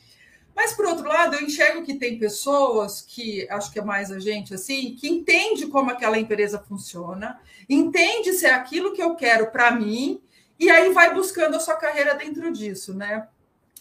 Mas, 0.55 0.73
por 0.73 0.87
outro 0.87 1.09
lado, 1.09 1.37
eu 1.37 1.43
enxergo 1.43 1.83
que 1.83 1.95
tem 1.95 2.19
pessoas 2.19 3.01
que, 3.01 3.47
acho 3.51 3.73
que 3.73 3.79
é 3.79 3.85
mais 3.85 4.11
a 4.11 4.19
gente, 4.19 4.55
assim, 4.55 4.95
que 4.95 5.09
entende 5.09 5.67
como 5.67 5.91
aquela 5.91 6.19
empresa 6.19 6.59
funciona, 6.59 7.41
entende 7.69 8.33
se 8.33 8.47
é 8.47 8.53
aquilo 8.53 8.93
que 8.93 9.03
eu 9.03 9.15
quero 9.15 9.51
para 9.51 9.71
mim 9.71 10.21
e 10.59 10.69
aí 10.71 10.93
vai 10.93 11.15
buscando 11.15 11.57
a 11.57 11.61
sua 11.61 11.75
carreira 11.75 12.15
dentro 12.15 12.53
disso, 12.53 12.93
né? 12.93 13.27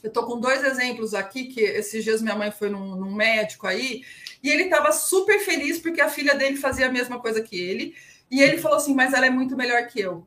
Eu 0.02 0.08
estou 0.08 0.26
com 0.26 0.40
dois 0.40 0.64
exemplos 0.64 1.14
aqui, 1.14 1.46
que 1.46 1.60
esses 1.60 2.04
dias 2.04 2.22
minha 2.22 2.36
mãe 2.36 2.52
foi 2.52 2.70
num, 2.70 2.96
num 2.96 3.14
médico 3.14 3.68
aí, 3.68 4.04
e 4.42 4.50
ele 4.50 4.64
estava 4.64 4.94
super 4.94 5.40
feliz 5.40 5.78
porque 5.80 6.00
a 6.00 6.08
filha 6.08 6.36
dele 6.36 6.56
fazia 6.56 6.88
a 6.88 6.92
mesma 6.92 7.20
coisa 7.20 7.42
que 7.42 7.60
ele, 7.60 7.94
e 8.32 8.42
ele 8.42 8.58
falou 8.58 8.78
assim, 8.78 8.96
mas 8.96 9.14
ela 9.14 9.26
é 9.26 9.30
muito 9.30 9.58
melhor 9.58 9.86
que 9.88 10.00
eu. 10.00 10.26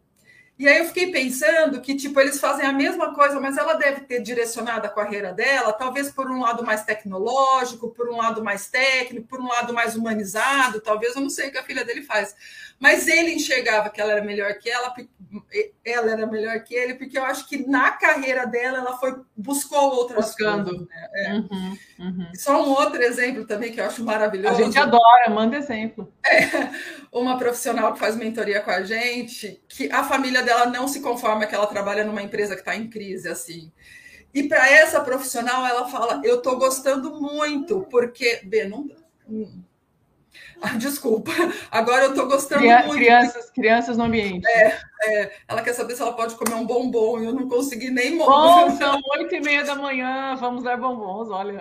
E 0.58 0.68
aí 0.68 0.78
eu 0.78 0.84
fiquei 0.84 1.10
pensando 1.10 1.80
que, 1.80 1.96
tipo, 1.96 2.20
eles 2.20 2.38
fazem 2.38 2.64
a 2.64 2.72
mesma 2.72 3.14
coisa, 3.14 3.40
mas 3.40 3.56
ela 3.56 3.74
deve 3.74 4.02
ter 4.02 4.20
direcionado 4.20 4.86
a 4.86 4.90
carreira 4.90 5.32
dela, 5.32 5.72
talvez 5.72 6.10
por 6.10 6.30
um 6.30 6.40
lado 6.40 6.64
mais 6.64 6.84
tecnológico, 6.84 7.90
por 7.90 8.08
um 8.08 8.16
lado 8.16 8.44
mais 8.44 8.68
técnico, 8.68 9.26
por 9.26 9.40
um 9.40 9.48
lado 9.48 9.72
mais 9.72 9.96
humanizado, 9.96 10.80
talvez, 10.80 11.16
eu 11.16 11.22
não 11.22 11.30
sei 11.30 11.48
o 11.48 11.52
que 11.52 11.58
a 11.58 11.64
filha 11.64 11.84
dele 11.84 12.02
faz. 12.02 12.34
Mas 12.82 13.06
ele 13.06 13.32
enxergava 13.32 13.90
que 13.90 14.00
ela 14.00 14.10
era 14.10 14.24
melhor 14.24 14.52
que 14.54 14.68
ela, 14.68 14.92
ela 15.84 16.10
era 16.10 16.26
melhor 16.26 16.58
que 16.64 16.74
ele, 16.74 16.94
porque 16.94 17.16
eu 17.16 17.24
acho 17.24 17.48
que 17.48 17.64
na 17.64 17.92
carreira 17.92 18.44
dela 18.44 18.78
ela 18.78 18.98
foi 18.98 19.14
buscou 19.36 19.94
outras 19.94 20.26
Buscando. 20.26 20.70
coisas. 20.70 20.88
Né? 20.88 21.08
É. 21.14 21.32
Uhum, 21.32 21.78
uhum. 22.00 22.30
Só 22.34 22.60
um 22.60 22.70
outro 22.70 23.00
exemplo 23.00 23.46
também 23.46 23.72
que 23.72 23.80
eu 23.80 23.84
acho 23.84 24.04
maravilhoso. 24.04 24.56
A 24.56 24.64
gente 24.64 24.78
adora, 24.78 25.30
manda 25.30 25.56
exemplo. 25.56 26.12
É, 26.26 26.70
uma 27.12 27.38
profissional 27.38 27.92
que 27.92 28.00
faz 28.00 28.16
mentoria 28.16 28.60
com 28.60 28.70
a 28.70 28.82
gente, 28.82 29.62
que 29.68 29.90
a 29.92 30.02
família 30.02 30.41
dela 30.42 30.66
não 30.66 30.86
se 30.88 31.00
conforma 31.00 31.46
que 31.46 31.54
ela 31.54 31.66
trabalha 31.66 32.04
numa 32.04 32.22
empresa 32.22 32.54
que 32.54 32.60
está 32.60 32.76
em 32.76 32.88
crise, 32.88 33.28
assim. 33.28 33.72
E 34.34 34.44
para 34.44 34.70
essa 34.70 35.00
profissional, 35.00 35.66
ela 35.66 35.88
fala: 35.88 36.20
Eu 36.24 36.36
estou 36.36 36.56
gostando 36.58 37.20
muito, 37.20 37.86
porque. 37.90 38.40
B, 38.44 38.64
não. 38.64 38.88
Ah, 40.62 40.76
desculpa, 40.78 41.32
agora 41.70 42.04
eu 42.04 42.10
estou 42.10 42.28
gostando 42.28 42.62
muito. 42.62 42.90
Crianças, 42.94 43.50
crianças 43.50 43.96
no 43.96 44.04
ambiente. 44.04 44.46
É, 44.48 44.78
é, 45.02 45.32
ela 45.48 45.60
quer 45.60 45.72
saber 45.72 45.96
se 45.96 46.02
ela 46.02 46.12
pode 46.12 46.36
comer 46.36 46.54
um 46.54 46.64
bombom 46.64 47.20
e 47.20 47.24
eu 47.24 47.34
não 47.34 47.48
consegui 47.48 47.90
nem 47.90 48.16
Bom, 48.16 48.70
são 48.78 49.00
oito 49.18 49.34
e 49.34 49.40
meia 49.40 49.64
da 49.64 49.74
manhã, 49.74 50.36
vamos 50.36 50.62
dar 50.62 50.76
bombons, 50.76 51.28
olha. 51.30 51.60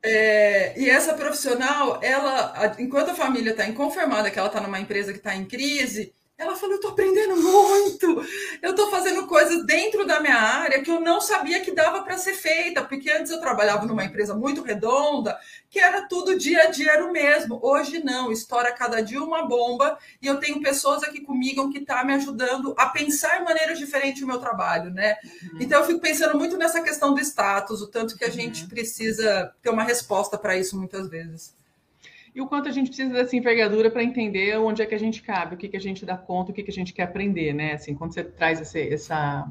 É, 0.00 0.78
e 0.78 0.88
essa 0.88 1.14
profissional, 1.14 1.98
ela, 2.02 2.74
enquanto 2.78 3.10
a 3.10 3.14
família 3.14 3.50
está 3.50 3.66
inconformada 3.66 4.30
que 4.30 4.38
ela 4.38 4.48
está 4.48 4.60
numa 4.60 4.78
empresa 4.78 5.12
que 5.12 5.18
está 5.18 5.34
em 5.34 5.44
crise, 5.44 6.12
ela 6.36 6.56
falou: 6.56 6.72
Eu 6.72 6.76
estou 6.76 6.90
aprendendo 6.90 7.36
muito, 7.36 8.26
eu 8.60 8.70
estou 8.70 8.90
fazendo 8.90 9.26
coisas 9.26 9.64
dentro 9.64 10.06
da 10.06 10.20
minha 10.20 10.36
área 10.36 10.82
que 10.82 10.90
eu 10.90 11.00
não 11.00 11.20
sabia 11.20 11.60
que 11.60 11.70
dava 11.70 12.02
para 12.02 12.18
ser 12.18 12.34
feita, 12.34 12.82
porque 12.84 13.10
antes 13.10 13.30
eu 13.30 13.40
trabalhava 13.40 13.86
numa 13.86 14.04
empresa 14.04 14.34
muito 14.34 14.62
redonda, 14.62 15.38
que 15.70 15.78
era 15.78 16.08
tudo 16.08 16.38
dia 16.38 16.62
a 16.62 16.66
dia 16.66 16.92
era 16.92 17.06
o 17.06 17.12
mesmo. 17.12 17.60
Hoje 17.62 18.02
não, 18.02 18.32
estoura 18.32 18.72
cada 18.72 19.00
dia 19.00 19.22
uma 19.22 19.46
bomba 19.46 19.96
e 20.20 20.26
eu 20.26 20.38
tenho 20.40 20.60
pessoas 20.60 21.02
aqui 21.02 21.20
comigo 21.20 21.70
que 21.70 21.78
estão 21.78 21.96
tá 21.96 22.04
me 22.04 22.14
ajudando 22.14 22.74
a 22.76 22.86
pensar 22.86 23.40
em 23.40 23.44
maneiras 23.44 23.78
diferentes 23.78 24.22
o 24.22 24.26
meu 24.26 24.38
trabalho, 24.38 24.90
né? 24.90 25.16
Uhum. 25.24 25.58
Então 25.60 25.80
eu 25.80 25.86
fico 25.86 26.00
pensando 26.00 26.36
muito 26.36 26.56
nessa 26.56 26.82
questão 26.82 27.14
do 27.14 27.20
status, 27.20 27.80
o 27.80 27.86
tanto 27.86 28.16
que 28.16 28.24
a 28.24 28.28
uhum. 28.28 28.32
gente 28.32 28.66
precisa 28.66 29.54
ter 29.62 29.70
uma 29.70 29.84
resposta 29.84 30.36
para 30.36 30.56
isso 30.56 30.76
muitas 30.76 31.08
vezes 31.08 31.54
e 32.34 32.40
o 32.40 32.46
quanto 32.48 32.68
a 32.68 32.72
gente 32.72 32.88
precisa 32.88 33.12
dessa 33.12 33.36
envergadura 33.36 33.90
para 33.90 34.02
entender 34.02 34.58
onde 34.58 34.82
é 34.82 34.86
que 34.86 34.94
a 34.94 34.98
gente 34.98 35.22
cabe, 35.22 35.54
o 35.54 35.58
que, 35.58 35.68
que 35.68 35.76
a 35.76 35.80
gente 35.80 36.04
dá 36.04 36.16
conta, 36.16 36.50
o 36.50 36.54
que, 36.54 36.64
que 36.64 36.70
a 36.70 36.74
gente 36.74 36.92
quer 36.92 37.04
aprender, 37.04 37.52
né? 37.52 37.74
Assim, 37.74 37.94
quando 37.94 38.12
você 38.12 38.24
traz 38.24 38.60
esse, 38.60 38.92
essa, 38.92 39.46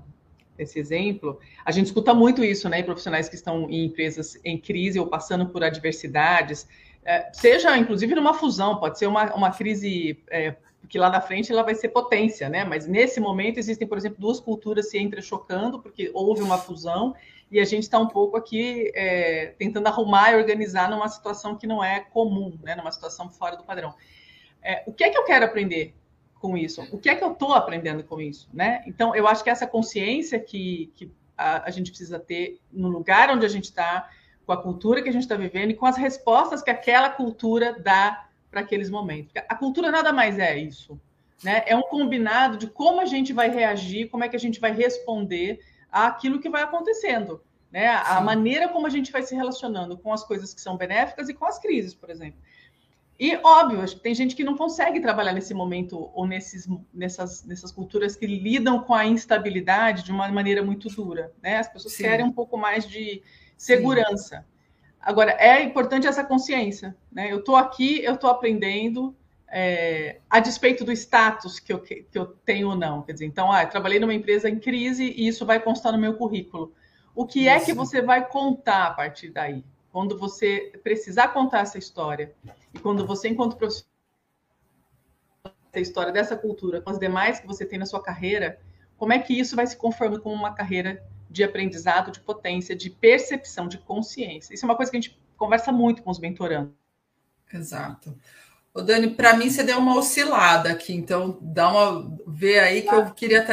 esse 0.57 0.79
exemplo, 0.79 1.39
a 1.63 1.71
gente 1.71 1.85
escuta 1.85 2.13
muito 2.13 2.43
isso, 2.43 2.67
né? 2.67 2.83
Profissionais 2.83 3.29
que 3.29 3.35
estão 3.35 3.69
em 3.69 3.85
empresas 3.85 4.37
em 4.43 4.57
crise 4.57 4.99
ou 4.99 5.07
passando 5.07 5.45
por 5.45 5.63
adversidades, 5.63 6.67
é, 7.05 7.29
seja 7.31 7.77
inclusive 7.77 8.15
numa 8.15 8.33
fusão, 8.33 8.77
pode 8.77 8.99
ser 8.99 9.07
uma, 9.07 9.33
uma 9.33 9.51
crise 9.51 10.19
é, 10.29 10.55
que 10.89 10.99
lá 10.99 11.09
na 11.09 11.21
frente 11.21 11.53
ela 11.53 11.63
vai 11.63 11.75
ser 11.75 11.87
potência, 11.87 12.49
né? 12.49 12.65
Mas 12.65 12.85
nesse 12.85 13.19
momento 13.21 13.59
existem, 13.59 13.87
por 13.87 13.97
exemplo, 13.97 14.19
duas 14.19 14.41
culturas 14.41 14.89
se 14.89 14.99
entrechocando, 14.99 15.79
porque 15.79 16.11
houve 16.13 16.41
uma 16.41 16.57
fusão 16.57 17.15
e 17.53 17.59
a 17.59 17.65
gente 17.65 17.83
está 17.83 17.99
um 17.99 18.07
pouco 18.07 18.35
aqui 18.35 18.91
é, 18.95 19.53
tentando 19.59 19.85
arrumar 19.85 20.31
e 20.31 20.35
organizar 20.37 20.89
numa 20.89 21.07
situação 21.07 21.55
que 21.55 21.67
não 21.67 21.83
é 21.83 21.99
comum, 21.99 22.57
né? 22.63 22.75
numa 22.75 22.91
situação 22.91 23.29
fora 23.29 23.55
do 23.55 23.63
padrão. 23.63 23.93
É, 24.59 24.81
o 24.87 24.91
que 24.91 25.03
é 25.03 25.11
que 25.11 25.17
eu 25.19 25.23
quero 25.23 25.45
aprender 25.45 25.93
com 26.39 26.57
isso? 26.57 26.81
O 26.91 26.97
que 26.97 27.07
é 27.09 27.15
que 27.15 27.23
eu 27.23 27.31
estou 27.31 27.53
aprendendo 27.53 28.03
com 28.03 28.19
isso? 28.19 28.49
Né? 28.51 28.83
Então, 28.87 29.15
eu 29.15 29.27
acho 29.27 29.43
que 29.43 29.51
essa 29.51 29.67
consciência 29.67 30.39
que, 30.39 30.91
que 30.95 31.11
a, 31.37 31.67
a 31.67 31.69
gente 31.69 31.91
precisa 31.91 32.17
ter 32.17 32.59
no 32.71 32.87
lugar 32.87 33.29
onde 33.29 33.45
a 33.45 33.49
gente 33.49 33.65
está, 33.65 34.09
com 34.47 34.51
a 34.51 34.57
cultura 34.59 35.03
que 35.03 35.09
a 35.09 35.13
gente 35.13 35.21
está 35.21 35.35
vivendo 35.35 35.69
e 35.69 35.75
com 35.75 35.85
as 35.85 35.95
respostas 35.95 36.63
que 36.63 36.71
aquela 36.71 37.11
cultura 37.11 37.79
dá 37.79 38.29
para 38.49 38.61
aqueles 38.61 38.89
momentos. 38.89 39.31
A 39.47 39.53
cultura 39.53 39.91
nada 39.91 40.11
mais 40.11 40.39
é 40.39 40.57
isso. 40.57 40.99
Né? 41.43 41.61
É 41.67 41.75
um 41.75 41.83
combinado 41.83 42.57
de 42.57 42.65
como 42.65 42.99
a 42.99 43.05
gente 43.05 43.31
vai 43.31 43.51
reagir, 43.51 44.09
como 44.09 44.23
é 44.23 44.27
que 44.27 44.35
a 44.35 44.39
gente 44.39 44.59
vai 44.59 44.73
responder 44.73 45.59
àquilo 45.93 46.39
que 46.39 46.49
vai 46.49 46.63
acontecendo. 46.63 47.43
Né? 47.71 47.87
A 47.87 48.19
maneira 48.21 48.67
como 48.67 48.85
a 48.85 48.89
gente 48.89 49.11
vai 49.11 49.23
se 49.23 49.35
relacionando 49.35 49.97
com 49.97 50.11
as 50.11 50.23
coisas 50.23 50.53
que 50.53 50.61
são 50.61 50.75
benéficas 50.77 51.29
e 51.29 51.33
com 51.33 51.45
as 51.45 51.59
crises, 51.59 51.93
por 51.93 52.09
exemplo. 52.09 52.39
E, 53.19 53.35
óbvio, 53.43 53.87
tem 53.99 54.13
gente 54.13 54.35
que 54.35 54.43
não 54.43 54.57
consegue 54.57 54.99
trabalhar 54.99 55.33
nesse 55.33 55.53
momento 55.53 56.11
ou 56.13 56.27
nesses, 56.27 56.67
nessas, 56.93 57.43
nessas 57.43 57.71
culturas 57.71 58.15
que 58.15 58.25
lidam 58.25 58.83
com 58.83 58.93
a 58.93 59.05
instabilidade 59.05 60.03
de 60.03 60.11
uma 60.11 60.27
maneira 60.29 60.63
muito 60.63 60.89
dura. 60.89 61.31
Né? 61.41 61.57
As 61.57 61.67
pessoas 61.67 61.93
Sim. 61.93 62.03
querem 62.03 62.25
um 62.25 62.31
pouco 62.31 62.57
mais 62.57 62.87
de 62.87 63.21
segurança. 63.55 64.39
Sim. 64.39 64.43
Agora, 64.99 65.31
é 65.31 65.61
importante 65.61 66.07
essa 66.07 66.23
consciência. 66.23 66.95
Né? 67.11 67.31
Eu 67.31 67.39
estou 67.39 67.55
aqui, 67.55 68.03
eu 68.03 68.15
estou 68.15 68.29
aprendendo, 68.29 69.15
é, 69.55 70.19
a 70.27 70.39
despeito 70.39 70.83
do 70.83 70.91
status 70.91 71.59
que 71.59 71.71
eu, 71.71 71.79
que 71.79 72.07
eu 72.11 72.25
tenho 72.25 72.69
ou 72.69 72.75
não. 72.75 73.03
Quer 73.03 73.13
dizer, 73.13 73.25
então, 73.25 73.51
ah, 73.51 73.61
eu 73.61 73.69
trabalhei 73.69 73.99
numa 73.99 74.13
empresa 74.13 74.49
em 74.49 74.59
crise 74.59 75.13
e 75.15 75.27
isso 75.27 75.45
vai 75.45 75.59
constar 75.59 75.93
no 75.93 75.99
meu 75.99 76.15
currículo. 76.15 76.73
O 77.13 77.23
que 77.27 77.41
isso. 77.41 77.49
é 77.49 77.59
que 77.59 77.71
você 77.71 78.01
vai 78.01 78.27
contar 78.27 78.87
a 78.87 78.91
partir 78.91 79.29
daí? 79.29 79.63
Quando 79.91 80.17
você 80.17 80.71
precisar 80.83 81.27
contar 81.27 81.59
essa 81.59 81.77
história 81.77 82.33
e 82.73 82.79
quando 82.79 83.05
você, 83.05 83.29
enquanto 83.29 83.55
profissional, 83.55 83.93
essa 85.71 85.79
história 85.79 86.11
dessa 86.11 86.35
cultura 86.35 86.81
com 86.81 86.89
as 86.89 86.97
demais 86.97 87.39
que 87.39 87.45
você 87.45 87.63
tem 87.63 87.77
na 87.77 87.85
sua 87.85 88.01
carreira, 88.01 88.59
como 88.97 89.13
é 89.13 89.19
que 89.19 89.39
isso 89.39 89.55
vai 89.55 89.67
se 89.67 89.77
conformando 89.77 90.19
com 90.19 90.33
uma 90.33 90.55
carreira 90.55 91.05
de 91.29 91.43
aprendizado, 91.43 92.11
de 92.11 92.19
potência, 92.21 92.75
de 92.75 92.89
percepção, 92.89 93.67
de 93.67 93.77
consciência? 93.77 94.51
Isso 94.51 94.65
é 94.65 94.67
uma 94.67 94.75
coisa 94.75 94.89
que 94.89 94.97
a 94.97 95.01
gente 95.01 95.21
conversa 95.37 95.71
muito 95.71 96.01
com 96.01 96.09
os 96.09 96.17
mentorandos. 96.17 96.73
Exato. 97.53 98.17
Ô 98.73 98.81
Dani, 98.81 99.11
para 99.11 99.35
mim 99.35 99.49
você 99.49 99.63
deu 99.63 99.77
uma 99.77 99.95
oscilada 99.95 100.71
aqui, 100.71 100.93
então 100.93 101.37
dá 101.39 101.69
uma 101.69 102.17
vê 102.25 102.57
aí 102.59 102.81
que 102.81 102.93
eu 102.93 103.11
queria 103.11 103.45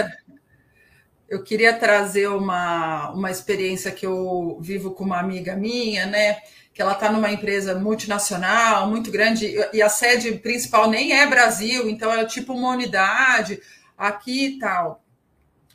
eu 1.29 1.45
queria 1.45 1.73
trazer 1.73 2.29
uma, 2.29 3.11
uma 3.11 3.31
experiência 3.31 3.93
que 3.93 4.05
eu 4.05 4.59
vivo 4.61 4.91
com 4.93 5.05
uma 5.05 5.21
amiga 5.21 5.55
minha, 5.55 6.05
né? 6.07 6.39
Que 6.75 6.83
ela 6.83 6.93
está 6.93 7.13
numa 7.13 7.31
empresa 7.31 7.75
multinacional, 7.79 8.89
muito 8.89 9.13
grande, 9.13 9.55
e 9.73 9.81
a 9.81 9.89
sede 9.89 10.33
principal 10.33 10.91
nem 10.91 11.13
é 11.13 11.27
Brasil, 11.27 11.89
então 11.89 12.13
é 12.13 12.25
tipo 12.25 12.53
uma 12.53 12.71
unidade 12.71 13.61
aqui 13.97 14.47
e 14.47 14.59
tal. 14.59 15.05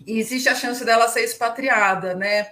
E 0.05 0.19
existe 0.19 0.49
a 0.49 0.55
chance 0.55 0.83
dela 0.83 1.07
ser 1.07 1.21
expatriada, 1.21 2.13
né? 2.15 2.47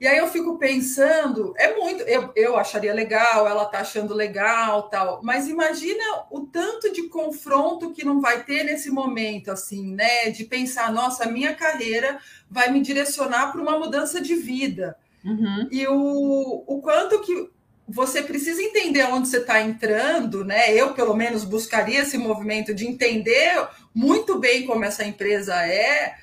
E 0.00 0.06
aí 0.06 0.16
eu 0.16 0.28
fico 0.28 0.56
pensando, 0.56 1.52
é 1.58 1.76
muito, 1.76 2.02
eu, 2.04 2.32
eu 2.34 2.56
acharia 2.56 2.94
legal, 2.94 3.46
ela 3.46 3.66
tá 3.66 3.80
achando 3.80 4.14
legal, 4.14 4.84
tal, 4.84 5.20
mas 5.22 5.46
imagina 5.46 6.02
o 6.30 6.40
tanto 6.40 6.90
de 6.90 7.02
confronto 7.02 7.92
que 7.92 8.02
não 8.02 8.18
vai 8.18 8.42
ter 8.42 8.64
nesse 8.64 8.90
momento, 8.90 9.50
assim, 9.50 9.94
né? 9.94 10.30
De 10.30 10.44
pensar, 10.44 10.90
nossa, 10.90 11.24
a 11.24 11.30
minha 11.30 11.54
carreira 11.54 12.18
vai 12.50 12.70
me 12.72 12.80
direcionar 12.80 13.52
para 13.52 13.60
uma 13.60 13.78
mudança 13.78 14.22
de 14.22 14.34
vida. 14.34 14.96
Uhum. 15.22 15.68
E 15.70 15.86
o, 15.86 16.64
o 16.66 16.80
quanto 16.80 17.20
que 17.20 17.50
você 17.86 18.22
precisa 18.22 18.62
entender 18.62 19.02
onde 19.02 19.28
você 19.28 19.38
está 19.38 19.60
entrando, 19.60 20.44
né? 20.46 20.72
Eu, 20.72 20.94
pelo 20.94 21.14
menos, 21.14 21.44
buscaria 21.44 22.00
esse 22.00 22.16
movimento 22.16 22.72
de 22.72 22.86
entender 22.86 23.68
muito 23.94 24.38
bem 24.38 24.64
como 24.64 24.82
essa 24.82 25.04
empresa 25.04 25.54
é 25.66 26.14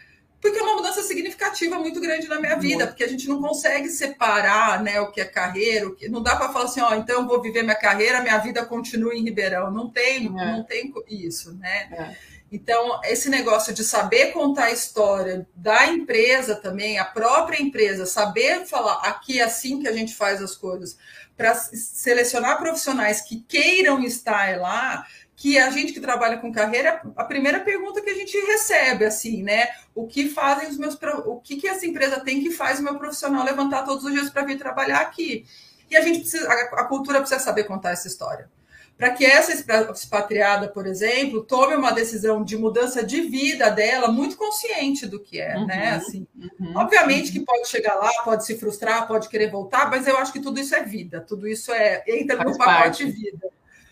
porque 0.48 0.60
é 0.60 0.63
uma 0.63 0.75
mudança 0.75 1.04
significativa 1.04 1.77
muito 1.77 2.00
grande 2.00 2.27
na 2.27 2.39
minha 2.39 2.56
vida, 2.56 2.88
porque 2.88 3.04
a 3.04 3.08
gente 3.08 3.27
não 3.27 3.42
consegue 3.42 3.89
separar 3.89 4.82
né, 4.82 5.00
o 5.01 5.12
que 5.12 5.20
é 5.20 5.25
carreira, 5.25 5.88
o 5.88 5.96
que 5.96 6.08
não 6.08 6.22
dá 6.22 6.36
para 6.36 6.51
falar 6.51 6.66
assim, 6.66 6.82
ó, 6.82 6.96
então 6.96 7.22
eu 7.22 7.27
vou 7.27 7.42
viver 7.42 7.63
minha 7.63 7.75
carreira, 7.75 8.22
minha 8.22 8.38
vida 8.38 8.66
continua 8.66 9.13
em 9.13 9.24
Ribeirão. 9.24 9.72
Não 9.72 9.89
tem, 9.89 10.27
é. 10.27 10.30
não 10.30 10.63
tem 10.63 10.94
isso, 11.10 11.54
né? 11.56 11.89
É. 11.92 12.38
Então, 12.50 13.01
esse 13.04 13.30
negócio 13.30 13.74
de 13.74 13.84
saber 13.84 14.32
contar 14.32 14.66
a 14.66 14.72
história 14.72 15.46
da 15.54 15.88
empresa 15.88 16.56
também, 16.56 16.98
a 16.98 17.04
própria 17.04 17.62
empresa, 17.62 18.06
saber 18.06 18.66
falar 18.66 19.01
aqui 19.01 19.42
é 19.42 19.44
assim 19.44 19.82
que 19.82 19.88
a 19.88 19.92
gente 19.92 20.16
faz 20.16 20.42
as 20.42 20.56
coisas, 20.56 20.98
para 21.36 21.54
selecionar 21.54 22.58
profissionais 22.58 23.22
que 23.22 23.42
queiram 23.48 24.01
estar 24.01 24.58
lá, 24.60 25.06
que 25.38 25.56
a 25.60 25.70
gente 25.70 25.94
que 25.94 26.01
trabalha 26.01 26.39
com 26.39 26.51
carreira, 26.51 27.00
a 27.15 27.24
primeira 27.24 27.60
pergunta 27.60 28.01
que 28.01 28.10
a 28.10 28.15
gente 28.15 28.36
recebe, 28.39 29.06
assim, 29.06 29.44
né? 29.44 29.67
O 29.94 30.08
que 30.08 30.27
fazem 30.29 30.67
os 30.67 30.79
meus. 30.79 30.98
O 31.27 31.39
que, 31.39 31.58
que 31.58 31.67
essa 31.67 31.86
empresa 31.86 32.20
tem 32.20 32.41
que 32.41 32.50
faz 32.50 32.79
o 32.79 32.84
meu 32.84 32.98
profissional 32.98 33.46
levantar 33.46 33.84
todos 33.86 34.03
os 34.03 34.12
dias 34.12 34.32
para 34.32 34.44
vir 34.44 34.58
trabalhar 34.58 35.00
aqui? 35.00 35.46
E 35.91 35.96
a 35.96 36.01
gente 36.01 36.22
precisa, 36.22 36.50
a, 36.50 36.82
a 36.82 36.86
cultura 36.86 37.20
precisa 37.20 37.39
saber 37.39 37.65
contar 37.65 37.91
essa 37.91 38.08
história. 38.08 38.50
Para 38.98 39.12
que 39.12 39.24
essa 39.24 39.53
expatriada, 39.91 40.70
por 40.70 40.88
exemplo, 40.88 41.44
tome 41.44 41.75
uma 41.75 41.91
decisão 41.91 42.44
de 42.44 42.58
mudança 42.58 43.03
de 43.03 43.22
vida 43.22 43.70
dela 43.70 44.08
muito 44.08 44.36
consciente 44.36 45.06
do 45.06 45.20
que 45.20 45.39
é, 45.39 45.53
né? 45.53 45.60
uhum, 45.60 45.67
né? 45.67 45.89
Assim, 45.91 46.27
uhum, 46.36 46.74
obviamente 46.75 47.27
uhum. 47.27 47.34
que 47.34 47.46
pode 47.46 47.67
chegar 47.67 47.94
lá, 47.94 48.12
pode 48.24 48.44
se 48.44 48.58
frustrar, 48.58 49.08
pode 49.08 49.29
querer 49.29 49.51
voltar, 49.51 49.88
mas 49.88 50.08
eu 50.08 50.17
acho 50.17 50.34
que 50.34 50.39
tudo 50.39 50.60
isso 50.60 50.74
é 50.74 50.82
vida, 50.82 51.22
tudo 51.22 51.48
isso 51.48 51.72
é 51.72 52.03
entra 52.08 52.38
Faz 52.38 52.50
no 52.50 52.58
pacote 52.58 53.03
parte. 53.03 53.06
vida. 53.06 53.48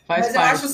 Faz 0.07 0.25
mas 0.25 0.33
parte. 0.33 0.47
eu 0.47 0.53
acho 0.55 0.67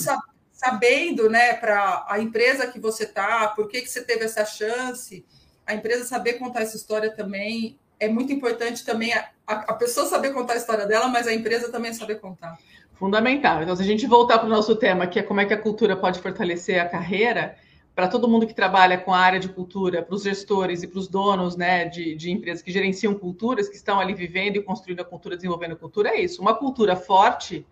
sabendo, 0.62 1.28
né, 1.28 1.54
para 1.54 2.06
a 2.08 2.20
empresa 2.20 2.68
que 2.68 2.80
você 2.80 3.04
está, 3.04 3.48
por 3.48 3.68
que, 3.68 3.82
que 3.82 3.90
você 3.90 4.04
teve 4.04 4.26
essa 4.26 4.46
chance, 4.46 5.26
a 5.66 5.74
empresa 5.74 6.04
saber 6.06 6.34
contar 6.34 6.62
essa 6.62 6.78
história 6.78 7.10
também 7.10 7.80
é 8.00 8.08
muito 8.08 8.32
importante 8.32 8.86
também 8.86 9.12
a, 9.12 9.28
a 9.48 9.74
pessoa 9.74 10.06
saber 10.06 10.34
contar 10.34 10.54
a 10.54 10.58
história 10.58 10.86
dela, 10.86 11.08
mas 11.08 11.26
a 11.26 11.34
empresa 11.34 11.72
também 11.72 11.92
saber 11.94 12.20
contar. 12.20 12.60
Fundamental. 12.94 13.64
Então, 13.64 13.76
se 13.76 13.82
a 13.82 13.86
gente 13.86 14.06
voltar 14.06 14.38
para 14.38 14.46
o 14.46 14.52
nosso 14.52 14.76
tema, 14.76 15.08
que 15.08 15.18
é 15.18 15.24
como 15.24 15.42
é 15.42 15.46
que 15.46 15.54
a 15.54 15.58
cultura 15.58 15.96
pode 15.96 16.20
fortalecer 16.20 16.80
a 16.80 16.88
carreira, 16.88 17.56
para 17.96 18.08
todo 18.08 18.28
mundo 18.28 18.46
que 18.46 18.54
trabalha 18.54 19.00
com 19.00 19.12
a 19.12 19.20
área 19.20 19.40
de 19.40 19.50
cultura, 19.50 20.04
para 20.04 20.14
os 20.14 20.22
gestores 20.22 20.84
e 20.84 20.88
para 20.88 21.00
os 21.00 21.08
donos 21.08 21.56
né, 21.56 21.86
de, 21.86 22.16
de, 22.16 22.30
empresas 22.30 22.62
que 22.62 22.72
gerenciam 22.72 23.16
culturas, 23.16 23.68
que 23.68 23.76
estão 23.76 24.00
ali 24.00 24.14
vivendo 24.14 24.58
e 24.58 24.64
construindo 24.64 25.00
a 25.00 25.06
cultura, 25.06 25.36
desenvolvendo 25.36 25.72
a 25.74 25.76
cultura, 25.76 26.10
é 26.10 26.22
isso. 26.22 26.40
Uma 26.40 26.54
cultura 26.54 26.96
forte 26.96 27.66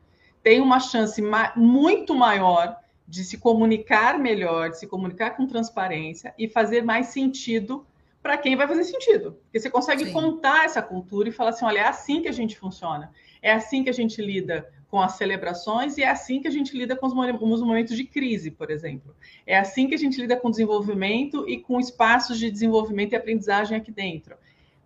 tem 0.43 0.61
uma 0.61 0.79
chance 0.79 1.21
ma 1.21 1.53
muito 1.55 2.15
maior 2.15 2.77
de 3.07 3.23
se 3.23 3.37
comunicar 3.37 4.19
melhor, 4.19 4.69
de 4.69 4.79
se 4.79 4.87
comunicar 4.87 5.31
com 5.31 5.47
transparência 5.47 6.33
e 6.37 6.47
fazer 6.47 6.83
mais 6.83 7.07
sentido 7.07 7.85
para 8.21 8.37
quem 8.37 8.55
vai 8.55 8.67
fazer 8.67 8.83
sentido. 8.83 9.37
Porque 9.43 9.59
você 9.59 9.69
consegue 9.69 10.05
Sim. 10.05 10.13
contar 10.13 10.65
essa 10.65 10.81
cultura 10.81 11.29
e 11.29 11.31
falar 11.31 11.51
assim: 11.51 11.65
olha, 11.65 11.79
é 11.79 11.87
assim 11.87 12.21
que 12.21 12.27
a 12.27 12.33
gente 12.33 12.57
funciona, 12.57 13.11
é 13.41 13.51
assim 13.51 13.83
que 13.83 13.89
a 13.89 13.93
gente 13.93 14.21
lida 14.21 14.69
com 14.89 14.99
as 14.99 15.13
celebrações 15.13 15.97
e 15.97 16.03
é 16.03 16.09
assim 16.09 16.41
que 16.41 16.47
a 16.47 16.51
gente 16.51 16.75
lida 16.75 16.95
com 16.95 17.05
os 17.05 17.61
momentos 17.61 17.95
de 17.95 18.03
crise, 18.03 18.49
por 18.49 18.71
exemplo. 18.71 19.15
É 19.45 19.57
assim 19.57 19.87
que 19.87 19.93
a 19.93 19.97
gente 19.97 20.19
lida 20.19 20.35
com 20.35 20.47
o 20.47 20.51
desenvolvimento 20.51 21.47
e 21.47 21.59
com 21.59 21.79
espaços 21.79 22.39
de 22.39 22.49
desenvolvimento 22.49 23.13
e 23.13 23.15
aprendizagem 23.15 23.77
aqui 23.77 23.91
dentro. 23.91 24.35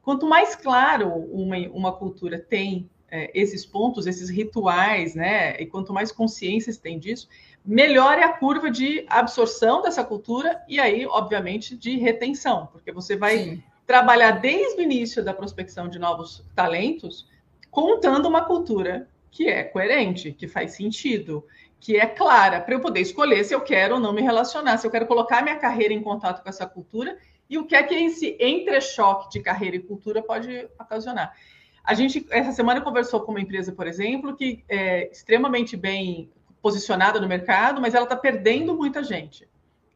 Quanto 0.02 0.28
mais 0.28 0.56
claro 0.56 1.10
uma, 1.10 1.58
uma 1.70 1.92
cultura 1.94 2.38
tem 2.38 2.90
é, 3.16 3.30
esses 3.32 3.64
pontos, 3.64 4.08
esses 4.08 4.28
rituais, 4.28 5.14
né? 5.14 5.56
E 5.62 5.68
quanto 5.68 5.94
mais 5.94 6.12
consciência 6.12 6.74
se 6.74 6.82
tem 6.82 6.98
disso, 6.98 7.30
melhor 7.64 8.18
é 8.18 8.24
a 8.24 8.34
curva 8.34 8.72
de 8.72 9.06
absorção 9.08 9.84
dessa 9.84 10.04
cultura 10.04 10.60
e 10.68 10.80
aí, 10.80 11.06
obviamente, 11.06 11.78
de 11.78 11.96
retenção, 11.96 12.66
porque 12.72 12.92
você 12.92 13.16
vai 13.16 13.38
Sim. 13.38 13.64
trabalhar 13.86 14.32
desde 14.32 14.82
o 14.82 14.84
início 14.84 15.24
da 15.24 15.32
prospecção 15.32 15.88
de 15.88 16.00
novos 16.00 16.44
talentos, 16.56 17.30
contando 17.70 18.28
uma 18.28 18.46
cultura 18.46 19.08
que 19.30 19.48
é 19.48 19.64
coerente, 19.64 20.32
que 20.32 20.48
faz 20.48 20.72
sentido, 20.72 21.46
que 21.80 21.98
é 21.98 22.08
clara, 22.08 22.62
para 22.62 22.74
eu 22.74 22.80
poder 22.80 23.02
escolher 23.02 23.44
se 23.44 23.54
eu 23.54 23.62
quero 23.62 23.94
ou 23.94 24.02
não 24.02 24.12
me 24.12 24.24
relacionar, 24.24 24.80
se 24.80 24.88
eu 24.88 24.92
quero 24.92 25.06
colocar 25.06 25.44
minha 25.44 25.58
carreira 25.58 25.94
em 25.94 26.02
contato 26.02 26.42
com 26.42 26.50
essa 26.50 26.66
cultura 26.66 27.16
e 27.48 27.60
o 27.60 27.68
que 27.68 27.76
é 27.76 27.84
que 27.84 27.94
esse 27.94 28.36
entrechoque 28.40 29.30
de 29.30 29.40
carreira 29.40 29.76
e 29.76 29.80
cultura 29.80 30.24
pode 30.24 30.68
ocasionar. 30.80 31.36
A 31.84 31.94
gente, 31.94 32.26
essa 32.30 32.52
semana, 32.54 32.80
conversou 32.82 33.22
com 33.22 33.32
uma 33.32 33.42
empresa, 33.42 33.72
por 33.72 33.86
exemplo, 33.86 34.36
que 34.36 34.64
é 34.70 35.12
extremamente 35.12 35.76
bem 35.76 36.30
posicionada 36.62 37.20
no 37.20 37.28
mercado, 37.28 37.82
mas 37.82 37.94
ela 37.94 38.06
está 38.06 38.16
perdendo 38.16 38.74
muita 38.74 39.04
gente. 39.04 39.48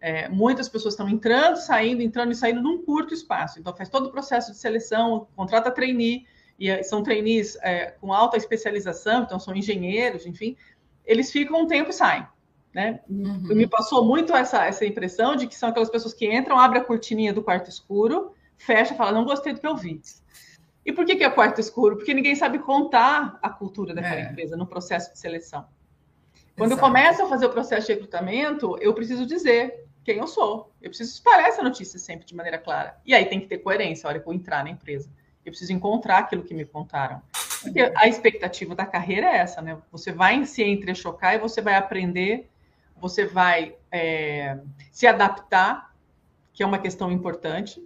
É, 0.02 0.28
muitas 0.28 0.68
pessoas 0.68 0.94
estão 0.94 1.08
entrando, 1.08 1.56
saindo, 1.56 2.02
entrando 2.02 2.32
e 2.32 2.36
saindo 2.36 2.62
num 2.62 2.84
curto 2.84 3.14
espaço. 3.14 3.60
Então, 3.60 3.74
faz 3.76 3.88
todo 3.90 4.08
o 4.08 4.12
processo 4.12 4.52
de 4.52 4.58
seleção, 4.58 5.28
contrata 5.36 5.72
trainee, 5.72 6.26
e 6.60 6.70
é, 6.70 6.84
são 6.84 7.02
trainees 7.02 7.58
é, 7.62 7.92
com 8.02 8.12
alta 8.12 8.36
especialização, 8.36 9.24
então 9.24 9.40
são 9.40 9.56
engenheiros, 9.56 10.26
enfim. 10.26 10.58
Eles 11.06 11.32
ficam 11.32 11.62
um 11.62 11.68
tempo 11.68 11.92
e 11.92 11.94
saem. 11.94 12.28
Né? 12.74 13.00
Uhum. 13.10 13.56
Me 13.56 13.66
passou 13.66 14.06
muito 14.06 14.36
essa, 14.36 14.66
essa 14.66 14.86
impressão 14.86 15.36
de 15.36 15.48
que 15.48 15.56
são 15.56 15.70
aquelas 15.70 15.90
pessoas 15.90 16.14
que 16.14 16.32
entram, 16.32 16.60
abrem 16.60 16.82
a 16.82 16.86
cortininha 16.86 17.34
do 17.34 17.42
quarto 17.42 17.70
escuro, 17.70 18.34
fecha 18.58 18.94
e 18.94 18.98
fala, 18.98 19.14
não 19.14 19.26
gostei 19.26 19.54
do 19.54 19.60
que 19.60 19.66
eu 19.66 19.76
vi. 19.76 20.02
E 20.88 20.94
por 20.94 21.06
que, 21.06 21.16
que 21.16 21.24
é 21.24 21.30
quarto 21.30 21.62
escuro? 21.62 21.98
Porque 21.98 22.14
ninguém 22.14 22.34
sabe 22.36 22.58
contar 22.58 23.38
a 23.42 23.50
cultura 23.50 23.94
daquela 23.94 24.22
é. 24.22 24.32
empresa 24.32 24.58
no 24.58 24.66
processo 24.66 25.12
de 25.12 25.20
seleção. 25.20 25.68
Quando 26.56 26.72
Exato. 26.72 26.88
eu 26.88 26.88
começo 26.88 27.24
a 27.24 27.28
fazer 27.28 27.46
o 27.46 27.50
processo 27.50 27.86
de 27.86 27.94
recrutamento, 27.94 28.76
eu 28.80 28.94
preciso 28.94 29.26
dizer 29.26 29.86
quem 30.04 30.18
eu 30.18 30.26
sou. 30.26 30.72
Eu 30.82 30.90
preciso 30.90 31.14
espalhar 31.14 31.50
essa 31.50 31.62
notícia 31.62 32.00
sempre 32.00 32.26
de 32.26 32.34
maneira 32.34 32.58
clara. 32.58 32.98
E 33.06 33.14
aí 33.14 33.26
tem 33.26 33.40
que 33.40 33.46
ter 33.48 33.60
coerência 33.60 34.08
a 34.08 34.10
hora 34.10 34.20
que 34.20 34.28
eu 34.28 34.34
entrar 34.34 34.64
na 34.64 34.70
empresa. 34.70 35.12
Eu 35.46 35.52
preciso 35.52 35.74
encontrar 35.74 36.20
aquilo 36.20 36.44
que 36.44 36.54
me 36.54 36.66
contaram. 36.66 37.22
Porque 37.62 37.92
a 37.96 38.08
expectativa 38.08 38.74
da 38.74 38.86
carreira 38.86 39.28
é 39.28 39.38
essa, 39.38 39.62
né? 39.62 39.78
Você 39.92 40.12
vai 40.12 40.46
se 40.46 40.64
entrechocar 40.64 41.36
e 41.36 41.38
você 41.38 41.62
vai 41.62 41.76
aprender 41.76 42.50
você 43.00 43.26
vai 43.26 43.76
é, 43.92 44.58
se 44.92 45.08
adaptar, 45.08 45.94
que 46.54 46.64
é 46.64 46.66
uma 46.66 46.80
questão 46.80 47.12
importante. 47.12 47.82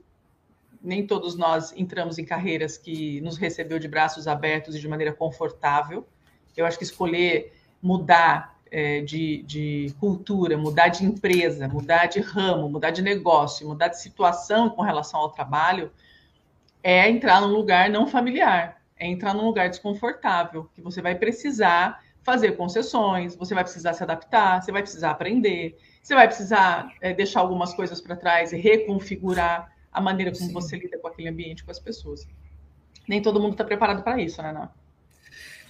Nem 0.83 1.05
todos 1.05 1.35
nós 1.35 1.73
entramos 1.77 2.17
em 2.17 2.25
carreiras 2.25 2.77
que 2.77 3.21
nos 3.21 3.37
recebeu 3.37 3.77
de 3.77 3.87
braços 3.87 4.27
abertos 4.27 4.75
e 4.75 4.79
de 4.79 4.87
maneira 4.87 5.13
confortável. 5.13 6.07
Eu 6.57 6.65
acho 6.65 6.77
que 6.77 6.83
escolher 6.83 7.53
mudar 7.81 8.57
é, 8.71 9.01
de, 9.01 9.43
de, 9.43 9.93
cultura, 9.99 10.57
mudar 10.57 10.87
de 10.87 11.05
empresa, 11.05 11.67
mudar 11.67 12.05
de 12.05 12.19
ramo, 12.21 12.69
mudar 12.69 12.91
de 12.91 13.01
negócio, 13.01 13.67
mudar 13.67 13.89
de 13.89 13.99
situação 13.99 14.69
com 14.69 14.81
relação 14.81 15.19
ao 15.19 15.29
trabalho, 15.29 15.91
é 16.81 17.09
entrar 17.09 17.41
num 17.41 17.53
lugar 17.53 17.89
não 17.89 18.07
familiar, 18.07 18.81
é 18.97 19.05
entrar 19.05 19.33
num 19.33 19.45
lugar 19.45 19.69
desconfortável, 19.69 20.69
que 20.73 20.81
você 20.81 21.01
vai 21.01 21.15
precisar 21.15 22.01
fazer 22.23 22.53
concessões, 22.53 23.35
você 23.35 23.53
vai 23.53 23.63
precisar 23.63 23.93
se 23.93 24.03
adaptar, 24.03 24.61
você 24.61 24.71
vai 24.71 24.81
precisar 24.81 25.11
aprender, 25.11 25.77
você 26.01 26.15
vai 26.15 26.27
precisar 26.27 26.93
é, 27.01 27.13
deixar 27.13 27.41
algumas 27.41 27.73
coisas 27.73 27.99
para 27.99 28.15
trás 28.15 28.53
e 28.53 28.57
reconfigurar 28.57 29.71
a 29.91 29.99
maneira 30.01 30.31
como 30.31 30.47
Sim. 30.47 30.53
você 30.53 30.77
lida 30.77 30.97
com 30.97 31.07
aquele 31.07 31.27
ambiente, 31.27 31.63
com 31.63 31.71
as 31.71 31.79
pessoas. 31.79 32.27
Nem 33.07 33.21
todo 33.21 33.39
mundo 33.39 33.53
está 33.53 33.63
preparado 33.63 34.03
para 34.03 34.21
isso, 34.21 34.41
né, 34.41 34.51
Ná? 34.51 34.69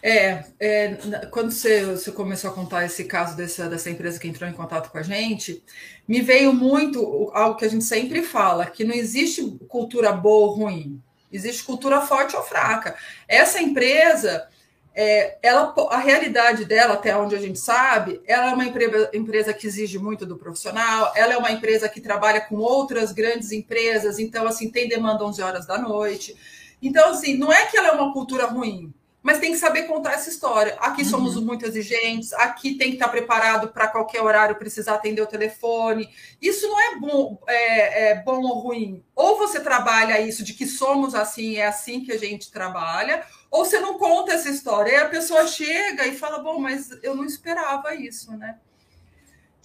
É, 0.03 0.45
é, 0.59 0.95
quando 1.29 1.51
você, 1.51 1.85
você, 1.85 2.11
começou 2.11 2.49
a 2.49 2.53
contar 2.53 2.83
esse 2.85 3.03
caso 3.03 3.37
dessa, 3.37 3.69
dessa 3.69 3.89
empresa 3.89 4.19
que 4.19 4.27
entrou 4.27 4.49
em 4.49 4.53
contato 4.53 4.89
com 4.89 4.97
a 4.97 5.03
gente, 5.03 5.63
me 6.07 6.21
veio 6.21 6.53
muito 6.53 7.29
algo 7.33 7.55
que 7.55 7.65
a 7.65 7.67
gente 7.67 7.83
sempre 7.83 8.23
fala, 8.23 8.65
que 8.65 8.83
não 8.83 8.95
existe 8.95 9.43
cultura 9.67 10.11
boa 10.11 10.47
ou 10.47 10.55
ruim, 10.55 10.99
existe 11.31 11.63
cultura 11.63 12.01
forte 12.01 12.35
ou 12.35 12.41
fraca. 12.41 12.95
Essa 13.27 13.61
empresa, 13.61 14.47
é, 14.93 15.37
ela, 15.41 15.73
a 15.89 15.97
realidade 15.97 16.65
dela, 16.65 16.95
até 16.95 17.15
onde 17.15 17.35
a 17.35 17.39
gente 17.39 17.57
sabe, 17.57 18.21
ela 18.25 18.51
é 18.51 18.53
uma 18.53 18.65
empresa, 18.65 19.09
empresa 19.13 19.53
que 19.53 19.65
exige 19.65 19.97
muito 19.97 20.25
do 20.25 20.37
profissional, 20.37 21.13
ela 21.15 21.33
é 21.33 21.37
uma 21.37 21.51
empresa 21.51 21.87
que 21.87 22.01
trabalha 22.01 22.41
com 22.41 22.57
outras 22.57 23.11
grandes 23.11 23.51
empresas, 23.51 24.19
então, 24.19 24.45
assim, 24.45 24.69
tem 24.69 24.89
demanda 24.89 25.23
11 25.25 25.41
horas 25.41 25.65
da 25.65 25.77
noite. 25.77 26.35
Então, 26.81 27.11
assim, 27.11 27.37
não 27.37 27.51
é 27.51 27.65
que 27.67 27.77
ela 27.77 27.89
é 27.89 27.91
uma 27.91 28.11
cultura 28.11 28.45
ruim, 28.45 28.93
mas 29.21 29.39
tem 29.39 29.51
que 29.51 29.57
saber 29.57 29.83
contar 29.83 30.13
essa 30.13 30.29
história. 30.29 30.75
Aqui 30.79 31.05
somos 31.05 31.35
uhum. 31.35 31.45
muito 31.45 31.65
exigentes, 31.65 32.33
aqui 32.33 32.75
tem 32.75 32.89
que 32.89 32.95
estar 32.95 33.09
preparado 33.09 33.67
para 33.69 33.87
qualquer 33.87 34.21
horário 34.21 34.55
precisar 34.55 34.95
atender 34.95 35.21
o 35.21 35.27
telefone. 35.27 36.09
Isso 36.41 36.67
não 36.67 36.79
é 36.79 36.99
bom, 36.99 37.39
é, 37.47 38.11
é 38.11 38.23
bom 38.23 38.41
ou 38.41 38.59
ruim. 38.59 39.03
Ou 39.15 39.37
você 39.37 39.59
trabalha 39.59 40.19
isso 40.19 40.43
de 40.43 40.53
que 40.53 40.65
somos 40.65 41.13
assim, 41.13 41.57
é 41.57 41.67
assim 41.67 42.03
que 42.03 42.11
a 42.11 42.17
gente 42.17 42.51
trabalha, 42.51 43.23
ou 43.51 43.63
você 43.63 43.79
não 43.79 43.99
conta 43.99 44.33
essa 44.33 44.49
história. 44.49 44.91
E 44.91 44.95
a 44.95 45.09
pessoa 45.09 45.45
chega 45.45 46.07
e 46.07 46.17
fala: 46.17 46.39
Bom, 46.39 46.59
mas 46.59 46.89
eu 47.03 47.15
não 47.15 47.25
esperava 47.25 47.93
isso, 47.93 48.35
né? 48.35 48.57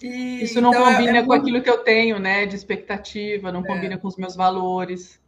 E, 0.01 0.43
isso 0.43 0.61
não 0.61 0.69
então, 0.69 0.87
é 0.87 0.93
combina 0.93 1.17
é, 1.17 1.19
é 1.19 1.21
com 1.21 1.27
muito... 1.29 1.41
aquilo 1.41 1.63
que 1.63 1.69
eu 1.69 1.79
tenho, 1.79 2.19
né? 2.19 2.45
De 2.45 2.55
expectativa, 2.55 3.51
não 3.51 3.61
é. 3.61 3.65
combina 3.65 3.97
com 3.97 4.07
os 4.07 4.17
meus 4.17 4.35
valores. 4.35 5.19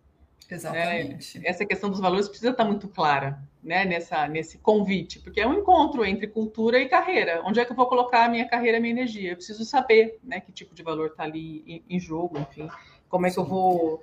Exatamente. 0.50 1.40
essa 1.46 1.66
questão 1.66 1.90
dos 1.90 2.00
valores 2.00 2.28
precisa 2.28 2.52
estar 2.52 2.66
muito 2.66 2.88
clara, 2.88 3.40
né? 3.64 3.86
Nessa, 3.86 4.28
nesse 4.28 4.58
convite, 4.58 5.20
porque 5.20 5.40
é 5.40 5.48
um 5.48 5.54
encontro 5.54 6.04
entre 6.04 6.28
cultura 6.28 6.80
e 6.80 6.90
carreira. 6.90 7.42
Onde 7.46 7.60
é 7.60 7.66
que 7.66 7.72
eu 7.72 7.76
vou 7.76 7.86
colocar 7.86 8.26
a 8.26 8.30
minha 8.30 8.48
carreira, 8.48 8.78
a 8.78 8.82
minha 8.82 8.92
energia? 8.92 9.32
Eu 9.32 9.36
preciso 9.36 9.64
saber, 9.64 10.20
né? 10.24 10.40
Que 10.40 10.52
tipo 10.52 10.74
de 10.74 10.82
valor 10.82 11.08
está 11.08 11.24
ali 11.24 11.64
em, 11.68 11.84
em, 11.88 12.00
jogo, 12.00 12.40
enfim. 12.40 12.68
Como 13.08 13.28
é 13.28 13.30
que 13.30 13.36
Sim. 13.36 13.42
eu 13.42 13.46
vou 13.46 14.02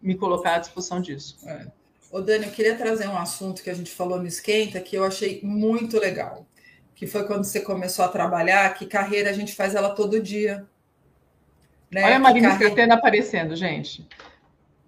me 0.00 0.14
colocar 0.14 0.54
à 0.54 0.58
disposição 0.58 1.00
disso? 1.00 1.36
É. 1.46 1.66
Ô, 2.12 2.20
Dani, 2.20 2.46
eu 2.46 2.52
queria 2.52 2.76
trazer 2.76 3.08
um 3.08 3.16
assunto 3.16 3.62
que 3.62 3.70
a 3.70 3.74
gente 3.74 3.90
falou 3.90 4.18
no 4.18 4.26
Esquenta 4.26 4.80
que 4.80 4.96
eu 4.96 5.04
achei 5.04 5.40
muito 5.42 5.98
legal. 5.98 6.46
Que 6.94 7.06
foi 7.06 7.24
quando 7.24 7.44
você 7.44 7.60
começou 7.60 8.04
a 8.04 8.08
trabalhar, 8.08 8.74
que 8.74 8.86
carreira 8.86 9.30
a 9.30 9.32
gente 9.32 9.54
faz 9.54 9.74
ela 9.74 9.90
todo 9.90 10.20
dia. 10.20 10.66
Né? 11.90 12.04
Olha 12.04 12.16
a 12.16 12.20
Marina 12.20 12.56
carreira... 12.56 12.94
aparecendo, 12.94 13.56
gente. 13.56 14.06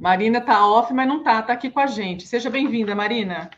Marina 0.03 0.41
tá 0.41 0.67
off, 0.67 0.93
mas 0.93 1.07
não 1.07 1.23
tá, 1.23 1.41
tá 1.43 1.53
aqui 1.53 1.71
com 1.71 1.79
a 1.79 1.87
gente. 1.87 2.27
Seja 2.27 2.51
bem-vinda, 2.51 2.93
Marina. 2.93 3.49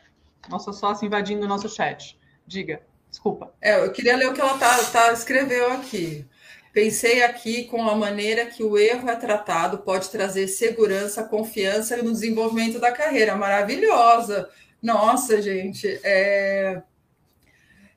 Nossa 0.47 0.71
sócia 0.71 1.03
invadindo 1.03 1.43
o 1.43 1.49
nosso 1.49 1.67
chat. 1.67 2.19
Diga, 2.45 2.83
desculpa. 3.09 3.51
É, 3.59 3.83
eu 3.83 3.91
queria 3.91 4.15
ler 4.15 4.29
o 4.29 4.33
que 4.35 4.39
ela 4.39 4.55
tá, 4.55 4.77
tá 4.91 5.11
escreveu 5.11 5.71
aqui. 5.71 6.23
Pensei 6.71 7.23
aqui 7.23 7.63
com 7.63 7.89
a 7.89 7.95
maneira 7.95 8.45
que 8.45 8.63
o 8.63 8.77
erro 8.77 9.09
é 9.09 9.15
tratado 9.15 9.79
pode 9.79 10.07
trazer 10.11 10.47
segurança, 10.47 11.23
confiança 11.23 11.97
no 11.97 12.11
desenvolvimento 12.11 12.77
da 12.77 12.91
carreira. 12.91 13.35
Maravilhosa. 13.35 14.47
Nossa, 14.79 15.41
gente, 15.41 15.99
é 16.03 16.83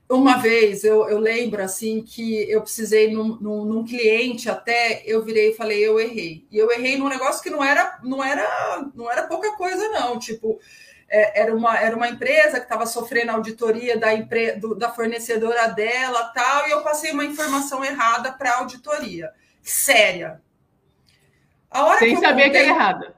uma 0.09 0.37
vez 0.37 0.83
eu, 0.83 1.07
eu, 1.07 1.19
lembro 1.19 1.63
assim 1.63 2.01
que 2.01 2.49
eu 2.49 2.61
precisei 2.61 3.13
num, 3.13 3.35
num, 3.39 3.63
num, 3.63 3.85
cliente 3.85 4.49
até 4.49 5.03
eu 5.05 5.23
virei 5.23 5.51
e 5.51 5.55
falei 5.55 5.79
eu 5.85 5.99
errei 5.99 6.47
e 6.49 6.57
eu 6.57 6.71
errei 6.71 6.97
num 6.97 7.07
negócio 7.07 7.43
que 7.43 7.49
não 7.51 7.63
era 7.63 7.99
não 8.03 8.23
era 8.23 8.89
não 8.95 9.09
era 9.09 9.27
pouca 9.27 9.55
coisa 9.55 9.87
não. 9.89 10.17
Tipo 10.17 10.59
é, 11.07 11.41
era 11.41 11.55
uma 11.55 11.77
era 11.77 11.95
uma 11.95 12.09
empresa 12.09 12.57
que 12.57 12.65
estava 12.65 12.87
sofrendo 12.87 13.31
auditoria 13.31 13.99
da 13.99 14.11
empre, 14.11 14.53
do, 14.53 14.73
da 14.73 14.91
fornecedora 14.91 15.67
dela 15.67 16.31
tal 16.33 16.67
e 16.67 16.71
eu 16.71 16.81
passei 16.81 17.11
uma 17.11 17.25
informação 17.25 17.85
errada 17.85 18.31
para 18.31 18.51
a 18.51 18.57
auditoria. 18.57 19.31
Séria. 19.61 20.41
A 21.69 21.85
hora 21.85 21.99
sem 21.99 22.15
que 22.15 22.21
saber 22.21 22.45
contei... 22.45 22.49
que 22.49 22.57
era 22.57 22.67
errada. 22.67 23.15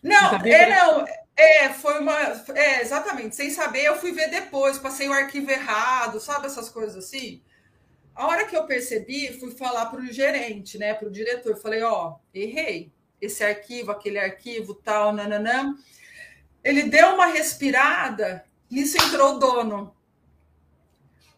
Não 0.00 0.36
é 0.36 0.70
não 0.70 1.25
é, 1.36 1.68
foi 1.68 2.00
uma. 2.00 2.18
É, 2.54 2.80
exatamente. 2.80 3.36
Sem 3.36 3.50
saber, 3.50 3.84
eu 3.84 3.96
fui 3.96 4.12
ver 4.12 4.30
depois, 4.30 4.78
passei 4.78 5.08
o 5.08 5.12
arquivo 5.12 5.50
errado, 5.50 6.18
sabe 6.18 6.46
essas 6.46 6.70
coisas 6.70 6.96
assim? 6.96 7.42
A 8.14 8.26
hora 8.26 8.46
que 8.46 8.56
eu 8.56 8.64
percebi, 8.64 9.38
fui 9.38 9.50
falar 9.50 9.86
para 9.86 10.00
o 10.00 10.06
gerente, 10.06 10.78
né, 10.78 10.94
para 10.94 11.08
o 11.08 11.12
diretor, 11.12 11.54
falei: 11.56 11.82
Ó, 11.82 12.14
errei. 12.32 12.90
Esse 13.20 13.44
arquivo, 13.44 13.90
aquele 13.90 14.18
arquivo, 14.18 14.74
tal, 14.74 15.12
nananã. 15.12 15.74
Ele 16.64 16.84
deu 16.84 17.14
uma 17.14 17.26
respirada, 17.26 18.44
nisso 18.70 18.96
entrou 18.96 19.36
o 19.36 19.38
dono. 19.38 19.94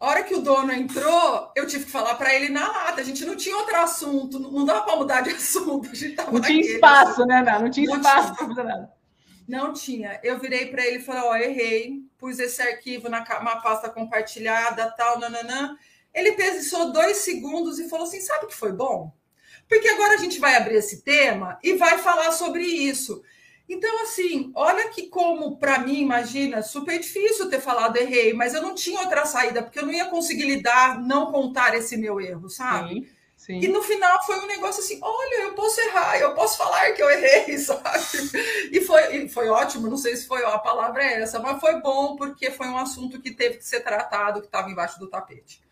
A 0.00 0.06
hora 0.06 0.22
que 0.22 0.34
o 0.34 0.40
dono 0.40 0.72
entrou, 0.72 1.50
eu 1.56 1.66
tive 1.66 1.84
que 1.84 1.90
falar 1.90 2.14
para 2.14 2.32
ele 2.32 2.48
na 2.48 2.68
lata. 2.68 3.00
A 3.00 3.04
gente 3.04 3.24
não 3.24 3.36
tinha 3.36 3.56
outro 3.56 3.76
assunto, 3.76 4.38
não 4.38 4.64
dava 4.64 4.82
para 4.82 4.96
mudar 4.96 5.20
de 5.22 5.30
assunto. 5.34 5.90
A 5.90 5.94
gente 5.94 6.14
tava 6.14 6.30
não 6.30 6.40
tinha 6.40 6.60
espaço, 6.60 7.26
né, 7.26 7.42
Não, 7.42 7.62
não 7.62 7.70
tinha 7.70 7.88
não 7.88 7.96
espaço 7.96 8.34
para 8.34 8.46
fazer 8.46 8.62
nada. 8.62 8.97
Não 9.48 9.72
tinha. 9.72 10.20
Eu 10.22 10.38
virei 10.38 10.66
para 10.66 10.86
ele 10.86 10.98
e 10.98 11.02
falei: 11.02 11.22
Ó, 11.22 11.30
oh, 11.30 11.36
errei, 11.36 12.02
pus 12.18 12.38
esse 12.38 12.60
arquivo 12.60 13.08
na 13.08 13.24
uma 13.40 13.62
pasta 13.62 13.88
compartilhada, 13.88 14.90
tal, 14.90 15.18
nananã. 15.18 15.74
Ele 16.12 16.32
pensou 16.32 16.92
dois 16.92 17.16
segundos 17.18 17.78
e 17.78 17.88
falou 17.88 18.06
assim: 18.06 18.20
sabe 18.20 18.46
que 18.46 18.54
foi 18.54 18.72
bom? 18.72 19.10
Porque 19.66 19.88
agora 19.88 20.14
a 20.14 20.18
gente 20.18 20.38
vai 20.38 20.54
abrir 20.54 20.76
esse 20.76 21.02
tema 21.02 21.58
e 21.62 21.74
vai 21.74 21.96
falar 21.98 22.30
sobre 22.32 22.62
isso. 22.62 23.22
Então, 23.66 24.02
assim, 24.02 24.50
olha 24.54 24.88
que 24.88 25.08
como, 25.08 25.58
para 25.58 25.78
mim, 25.78 26.00
imagina, 26.00 26.62
super 26.62 26.98
difícil 26.98 27.50
ter 27.50 27.60
falado 27.60 27.98
errei, 27.98 28.32
mas 28.32 28.54
eu 28.54 28.62
não 28.62 28.74
tinha 28.74 29.00
outra 29.00 29.26
saída, 29.26 29.62
porque 29.62 29.78
eu 29.78 29.84
não 29.84 29.92
ia 29.92 30.06
conseguir 30.06 30.44
lidar, 30.44 30.98
não 31.00 31.30
contar 31.30 31.74
esse 31.74 31.94
meu 31.96 32.18
erro, 32.18 32.48
sabe? 32.48 32.94
Sim. 32.94 33.17
Sim. 33.48 33.60
E 33.60 33.68
no 33.68 33.82
final 33.82 34.22
foi 34.26 34.38
um 34.40 34.46
negócio 34.46 34.82
assim: 34.82 34.98
olha, 35.00 35.44
eu 35.44 35.54
posso 35.54 35.80
errar, 35.80 36.18
eu 36.18 36.34
posso 36.34 36.58
falar 36.58 36.92
que 36.92 37.02
eu 37.02 37.08
errei, 37.08 37.56
sabe? 37.56 37.80
E 38.70 38.78
foi, 38.82 39.16
e 39.16 39.28
foi 39.30 39.48
ótimo, 39.48 39.88
não 39.88 39.96
sei 39.96 40.16
se 40.16 40.28
foi 40.28 40.44
a 40.44 40.58
palavra 40.58 41.02
é 41.02 41.22
essa, 41.22 41.38
mas 41.38 41.58
foi 41.58 41.80
bom 41.80 42.14
porque 42.14 42.50
foi 42.50 42.68
um 42.68 42.76
assunto 42.76 43.18
que 43.18 43.30
teve 43.30 43.56
que 43.56 43.64
ser 43.64 43.80
tratado, 43.80 44.42
que 44.42 44.48
estava 44.48 44.70
embaixo 44.70 45.00
do 45.00 45.08
tapete. 45.08 45.62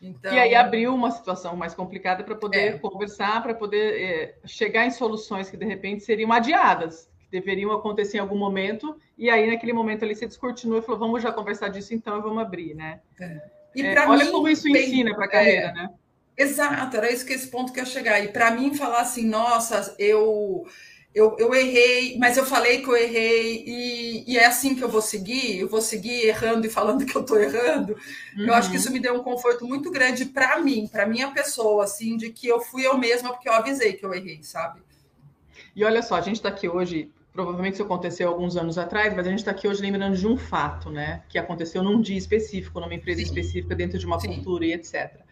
Então... 0.00 0.32
E 0.32 0.38
aí 0.38 0.54
abriu 0.54 0.94
uma 0.94 1.10
situação 1.10 1.54
mais 1.54 1.74
complicada 1.74 2.24
para 2.24 2.34
poder 2.34 2.76
é. 2.76 2.78
conversar, 2.78 3.42
para 3.42 3.54
poder 3.54 4.00
é, 4.00 4.34
chegar 4.46 4.86
em 4.86 4.90
soluções 4.90 5.50
que 5.50 5.58
de 5.58 5.66
repente 5.66 6.04
seriam 6.04 6.32
adiadas, 6.32 7.06
que 7.20 7.30
deveriam 7.30 7.70
acontecer 7.70 8.16
em 8.16 8.20
algum 8.20 8.38
momento, 8.38 8.96
e 9.18 9.28
aí 9.28 9.46
naquele 9.46 9.74
momento 9.74 10.06
ali 10.06 10.14
você 10.14 10.26
descortinou 10.26 10.78
e 10.78 10.82
falou: 10.82 10.98
vamos 10.98 11.22
já 11.22 11.30
conversar 11.30 11.68
disso 11.68 11.92
então 11.92 12.18
e 12.18 12.22
vamos 12.22 12.42
abrir, 12.42 12.72
né? 12.72 13.02
É. 13.20 13.42
E 13.74 13.82
é, 13.82 14.08
olha 14.08 14.24
mim, 14.24 14.30
como 14.30 14.48
isso 14.48 14.66
ensina 14.66 15.14
para 15.14 15.26
a 15.26 15.28
carreira, 15.28 15.66
é. 15.66 15.72
né? 15.74 15.90
Exato, 16.36 16.96
era 16.96 17.10
isso 17.10 17.24
que 17.24 17.32
esse 17.32 17.48
ponto 17.48 17.72
que 17.72 17.80
eu 17.80 17.86
chegar. 17.86 18.22
E 18.22 18.28
para 18.28 18.50
mim 18.50 18.74
falar 18.74 19.00
assim, 19.00 19.26
nossa, 19.26 19.94
eu, 19.98 20.66
eu, 21.14 21.34
eu 21.38 21.54
errei, 21.54 22.18
mas 22.18 22.36
eu 22.36 22.44
falei 22.44 22.82
que 22.82 22.88
eu 22.88 22.96
errei, 22.96 23.64
e, 23.66 24.32
e, 24.32 24.36
é 24.36 24.44
assim 24.44 24.74
que 24.74 24.84
eu 24.84 24.88
vou 24.88 25.00
seguir, 25.00 25.58
eu 25.58 25.66
vou 25.66 25.80
seguir 25.80 26.26
errando 26.26 26.66
e 26.66 26.70
falando 26.70 27.06
que 27.06 27.16
eu 27.16 27.22
estou 27.22 27.40
errando. 27.40 27.96
Uhum. 28.36 28.46
Eu 28.46 28.52
acho 28.52 28.70
que 28.70 28.76
isso 28.76 28.92
me 28.92 29.00
deu 29.00 29.14
um 29.14 29.22
conforto 29.22 29.66
muito 29.66 29.90
grande 29.90 30.26
para 30.26 30.60
mim, 30.60 30.86
para 30.86 31.06
minha 31.06 31.30
pessoa, 31.30 31.84
assim, 31.84 32.18
de 32.18 32.30
que 32.30 32.46
eu 32.46 32.60
fui 32.60 32.86
eu 32.86 32.98
mesma 32.98 33.32
porque 33.32 33.48
eu 33.48 33.54
avisei 33.54 33.94
que 33.94 34.04
eu 34.04 34.12
errei, 34.12 34.42
sabe? 34.42 34.80
E 35.74 35.84
olha 35.84 36.02
só, 36.02 36.16
a 36.16 36.20
gente 36.20 36.36
está 36.36 36.50
aqui 36.50 36.68
hoje, 36.68 37.10
provavelmente 37.32 37.74
isso 37.74 37.82
aconteceu 37.82 38.28
alguns 38.28 38.54
anos 38.58 38.76
atrás, 38.76 39.14
mas 39.16 39.26
a 39.26 39.30
gente 39.30 39.38
está 39.38 39.52
aqui 39.52 39.66
hoje 39.66 39.80
lembrando 39.80 40.18
de 40.18 40.26
um 40.26 40.36
fato, 40.36 40.90
né? 40.90 41.22
Que 41.30 41.38
aconteceu 41.38 41.82
num 41.82 41.98
dia 41.98 42.18
específico, 42.18 42.78
numa 42.78 42.94
empresa 42.94 43.20
Sim. 43.20 43.26
específica, 43.26 43.74
dentro 43.74 43.98
de 43.98 44.04
uma 44.04 44.20
Sim. 44.20 44.28
cultura 44.34 44.66
e 44.66 44.74
etc. 44.74 45.24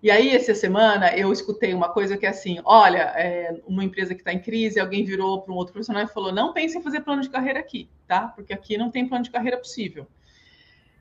E 0.00 0.10
aí, 0.12 0.34
essa 0.34 0.54
semana, 0.54 1.16
eu 1.16 1.32
escutei 1.32 1.74
uma 1.74 1.88
coisa 1.88 2.16
que 2.16 2.24
é 2.24 2.28
assim: 2.28 2.60
olha, 2.64 3.12
é, 3.16 3.60
uma 3.66 3.82
empresa 3.82 4.14
que 4.14 4.20
está 4.20 4.32
em 4.32 4.38
crise, 4.38 4.78
alguém 4.78 5.04
virou 5.04 5.42
para 5.42 5.52
um 5.52 5.56
outro 5.56 5.72
profissional 5.72 6.04
e 6.04 6.08
falou: 6.08 6.32
não 6.32 6.52
pense 6.52 6.78
em 6.78 6.82
fazer 6.82 7.00
plano 7.00 7.22
de 7.22 7.28
carreira 7.28 7.58
aqui, 7.58 7.88
tá? 8.06 8.28
Porque 8.28 8.52
aqui 8.52 8.78
não 8.78 8.90
tem 8.90 9.08
plano 9.08 9.24
de 9.24 9.30
carreira 9.30 9.56
possível. 9.56 10.06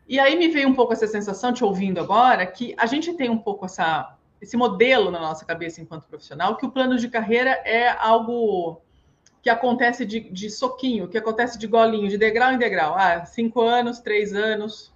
E 0.08 0.20
aí 0.20 0.36
me 0.36 0.48
veio 0.48 0.70
um 0.70 0.74
pouco 0.74 0.94
essa 0.94 1.06
sensação, 1.06 1.54
te 1.54 1.64
ouvindo 1.64 2.00
agora, 2.00 2.46
que 2.46 2.74
a 2.78 2.86
gente 2.86 3.14
tem 3.14 3.30
um 3.30 3.38
pouco 3.38 3.66
essa 3.66 4.16
esse 4.42 4.56
modelo 4.56 5.10
na 5.10 5.20
nossa 5.20 5.44
cabeça 5.46 5.82
enquanto 5.82 6.08
profissional, 6.08 6.56
que 6.58 6.66
o 6.66 6.72
plano 6.72 6.98
de 6.98 7.10
carreira 7.10 7.50
é 7.66 7.90
algo 7.90 8.82
que 9.42 9.50
acontece 9.50 10.06
de, 10.06 10.20
de 10.20 10.50
soquinho, 10.50 11.08
que 11.08 11.18
acontece 11.18 11.58
de 11.58 11.68
golinho, 11.68 12.08
de 12.08 12.18
degrau 12.18 12.52
em 12.52 12.58
degrau. 12.58 12.96
Ah, 12.96 13.26
cinco 13.26 13.62
anos, 13.62 14.00
três 14.00 14.34
anos, 14.34 14.94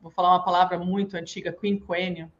vou 0.00 0.10
falar 0.10 0.30
uma 0.30 0.44
palavra 0.44 0.78
muito 0.78 1.16
antiga, 1.16 1.52
quinquênio, 1.52 2.30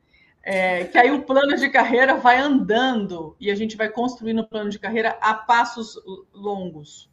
é, 0.45 0.85
que 0.85 0.99
aí 0.99 1.11
o 1.11 1.23
plano 1.23 1.57
de 1.57 1.71
carreira 1.71 2.17
vai 2.17 2.39
andando 2.39 3.35
e 3.41 3.51
a 3.51 3.55
gente 3.55 3.77
vai 3.77 3.89
construindo 3.89 4.41
o 4.41 4.47
plano 4.47 4.69
de 4.69 4.79
carreira 4.79 5.17
a 5.21 5.33
passos 5.33 5.99
longos. 6.35 7.11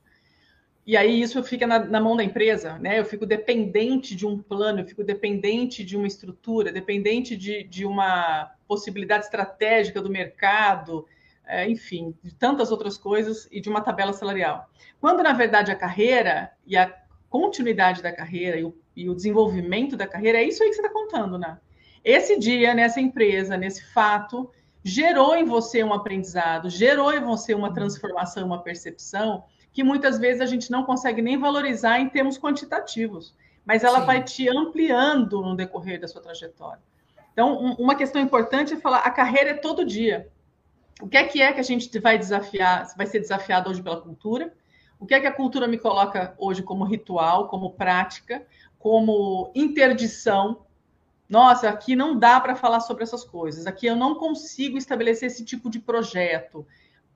E 0.86 0.98
aí 0.98 1.22
isso 1.22 1.42
fica 1.44 1.66
na, 1.66 1.80
na, 1.80 2.02
mão 2.02 2.18
da 2.18 2.24
empresa, 2.24 2.78
né? 2.80 3.00
Eu 3.00 3.06
fico 3.06 3.26
dependente 3.26 4.16
de 4.16 4.26
um 4.26 4.38
plano, 4.38 4.82
eu 4.82 4.86
fico 4.86 5.04
dependente 5.04 5.86
de 5.86 5.96
uma 5.96 6.08
estrutura, 6.08 6.74
dependente 6.74 7.38
de, 7.38 7.64
de 7.64 7.86
uma 7.86 8.52
possibilidade 8.68 9.26
estratégica 9.26 10.02
do 10.02 10.10
mercado, 10.10 11.08
é, 11.46 11.70
enfim, 11.70 12.14
de 12.22 12.34
tantas 12.34 12.72
outras 12.72 12.98
coisas 12.98 13.48
e 13.52 13.62
de 13.62 13.70
uma 13.70 13.82
tabela 13.82 14.12
salarial. 14.12 14.70
Quando, 15.00 15.24
na 15.24 15.32
verdade, 15.32 15.72
a 15.72 15.76
carreira 15.76 16.52
e 16.66 16.76
a 16.76 16.94
continuidade 17.30 18.02
da 18.02 18.12
carreira 18.12 18.60
e 18.60 18.64
o, 18.66 18.76
e 18.94 19.10
o 19.10 19.16
desenvolvimento 19.16 19.96
da 19.96 20.08
carreira 20.08 20.40
é 20.40 20.44
isso 20.44 20.62
aí 20.62 20.70
que 20.70 20.76
você 20.76 20.82
está 20.82 20.92
contando, 20.92 21.38
né? 21.38 21.58
Esse 22.04 22.38
dia, 22.40 22.74
nessa 22.74 23.00
empresa, 23.00 23.56
nesse 23.56 23.84
fato, 23.94 24.50
gerou 24.84 25.36
em 25.36 25.46
você 25.46 25.84
um 25.84 25.94
aprendizado, 25.94 26.70
gerou 26.70 27.14
em 27.14 27.20
você 27.20 27.54
uma 27.54 27.74
transformação, 27.74 28.46
uma 28.46 28.64
percepção 28.64 29.44
que 29.72 29.84
muitas 29.84 30.18
vezes 30.20 30.42
a 30.42 30.46
gente 30.46 30.70
não 30.72 30.84
consegue 30.84 31.22
nem 31.22 31.38
valorizar 31.38 32.00
em 32.00 32.10
termos 32.10 32.38
quantitativos, 32.38 33.36
mas 33.66 33.84
ela 33.84 34.02
Sim. 34.02 34.06
vai 34.06 34.24
te 34.24 34.50
ampliando 34.50 35.42
no 35.42 35.56
decorrer 35.56 36.00
da 36.00 36.08
sua 36.08 36.22
trajetória. 36.22 36.82
Então, 37.32 37.58
um, 37.58 37.74
uma 37.76 37.96
questão 37.96 38.22
importante 38.22 38.74
é 38.74 38.78
falar: 38.78 39.00
a 39.00 39.12
carreira 39.12 39.52
é 39.52 39.54
todo 39.54 39.86
dia. 39.86 40.28
O 41.02 41.08
que 41.08 41.18
é 41.18 41.24
que 41.24 41.42
é 41.42 41.54
que 41.54 41.60
a 41.60 41.64
gente 41.64 41.98
vai 42.00 42.18
desafiar, 42.18 42.88
vai 42.98 43.06
ser 43.06 43.20
desafiado 43.20 43.70
hoje 43.70 43.82
pela 43.82 44.02
cultura? 44.02 44.54
O 45.00 45.06
que 45.06 45.16
é 45.16 45.20
que 45.20 45.28
a 45.28 45.32
cultura 45.32 45.68
me 45.68 45.80
coloca 45.80 46.36
hoje 46.38 46.62
como 46.62 46.84
ritual, 46.84 47.48
como 47.48 47.72
prática, 47.72 48.46
como 48.78 49.52
interdição? 49.56 50.64
Nossa, 51.32 51.70
aqui 51.70 51.96
não 51.96 52.20
dá 52.20 52.42
para 52.42 52.58
falar 52.58 52.82
sobre 52.82 53.04
essas 53.04 53.24
coisas. 53.24 53.66
Aqui 53.66 53.86
eu 53.86 53.96
não 53.96 54.16
consigo 54.16 54.78
estabelecer 54.78 55.28
esse 55.28 55.46
tipo 55.46 55.70
de 55.70 55.80
projeto. 55.80 56.68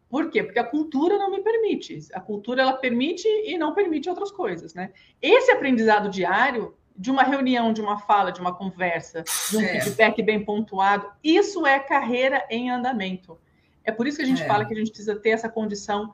Por 0.09 0.29
quê? 0.29 0.41
Porque 0.41 0.57
a 0.57 0.63
cultura 0.63 1.17
não 1.17 1.29
me 1.29 1.41
permite. 1.41 1.99
A 2.13 2.21
cultura 2.21 2.61
ela 2.61 2.71
permite 2.71 3.27
e 3.27 3.57
não 3.57 3.73
permite 3.73 4.09
outras 4.09 4.31
coisas, 4.31 4.73
né? 4.73 4.93
Esse 5.21 5.51
aprendizado 5.51 6.09
diário 6.09 6.73
de 6.95 7.11
uma 7.11 7.23
reunião, 7.23 7.73
de 7.73 7.81
uma 7.81 7.97
fala, 7.97 8.31
de 8.31 8.39
uma 8.39 8.55
conversa, 8.55 9.21
de 9.51 9.57
um 9.57 9.61
é. 9.61 9.81
feedback 9.81 10.23
bem 10.23 10.45
pontuado, 10.45 11.11
isso 11.21 11.67
é 11.67 11.77
carreira 11.77 12.45
em 12.49 12.71
andamento. 12.71 13.37
É 13.83 13.91
por 13.91 14.07
isso 14.07 14.17
que 14.17 14.23
a 14.23 14.27
gente 14.27 14.43
é. 14.43 14.47
fala 14.47 14.63
que 14.63 14.73
a 14.73 14.77
gente 14.77 14.91
precisa 14.91 15.17
ter 15.17 15.31
essa 15.31 15.49
condição 15.49 16.13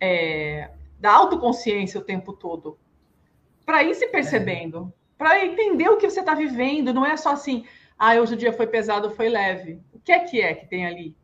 é, 0.00 0.68
da 0.98 1.12
autoconsciência 1.12 2.00
o 2.00 2.04
tempo 2.04 2.32
todo, 2.32 2.76
para 3.64 3.84
ir 3.84 3.94
se 3.94 4.08
percebendo, 4.08 4.92
é. 4.96 4.99
Para 5.20 5.44
entender 5.44 5.86
o 5.90 5.98
que 5.98 6.08
você 6.08 6.20
está 6.20 6.34
vivendo. 6.34 6.94
Não 6.94 7.04
é 7.04 7.14
só 7.14 7.32
assim, 7.32 7.66
ah, 7.98 8.14
hoje 8.14 8.32
o 8.32 8.38
dia 8.38 8.54
foi 8.54 8.66
pesado, 8.66 9.10
foi 9.10 9.28
leve. 9.28 9.78
O 9.92 10.00
que 10.00 10.12
é 10.12 10.20
que 10.20 10.40
é 10.40 10.54
que 10.54 10.66
tem 10.66 10.86
ali? 10.86 11.14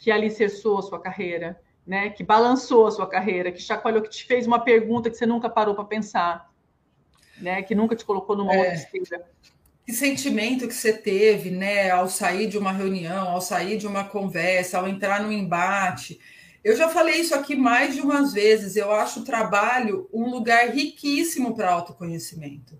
que 0.00 0.10
alicerçou 0.10 0.78
a 0.78 0.82
sua 0.82 0.98
carreira, 0.98 1.60
né? 1.86 2.08
Que 2.08 2.24
balançou 2.24 2.86
a 2.86 2.90
sua 2.90 3.06
carreira, 3.06 3.52
que 3.52 3.60
chacoalhou, 3.60 4.02
que 4.02 4.08
te 4.08 4.24
fez 4.24 4.46
uma 4.46 4.58
pergunta 4.58 5.10
que 5.10 5.16
você 5.16 5.26
nunca 5.26 5.48
parou 5.48 5.74
para 5.74 5.84
pensar, 5.84 6.50
né? 7.38 7.62
Que 7.62 7.74
nunca 7.74 7.94
te 7.94 8.04
colocou 8.04 8.34
numa 8.34 8.54
é. 8.54 8.58
outra 8.58 8.74
esteira. 8.74 9.30
Que 9.84 9.92
sentimento 9.92 10.66
que 10.66 10.74
você 10.74 10.94
teve, 10.94 11.50
né? 11.50 11.90
Ao 11.90 12.08
sair 12.08 12.46
de 12.46 12.56
uma 12.56 12.72
reunião, 12.72 13.28
ao 13.28 13.42
sair 13.42 13.76
de 13.76 13.86
uma 13.86 14.04
conversa, 14.04 14.78
ao 14.78 14.88
entrar 14.88 15.22
no 15.22 15.30
embate. 15.30 16.18
Eu 16.64 16.74
já 16.74 16.88
falei 16.88 17.20
isso 17.20 17.34
aqui 17.34 17.54
mais 17.54 17.94
de 17.94 18.00
umas 18.00 18.32
vezes. 18.32 18.76
Eu 18.76 18.90
acho 18.92 19.20
o 19.20 19.24
trabalho 19.24 20.08
um 20.12 20.30
lugar 20.30 20.70
riquíssimo 20.70 21.54
para 21.54 21.70
autoconhecimento. 21.70 22.78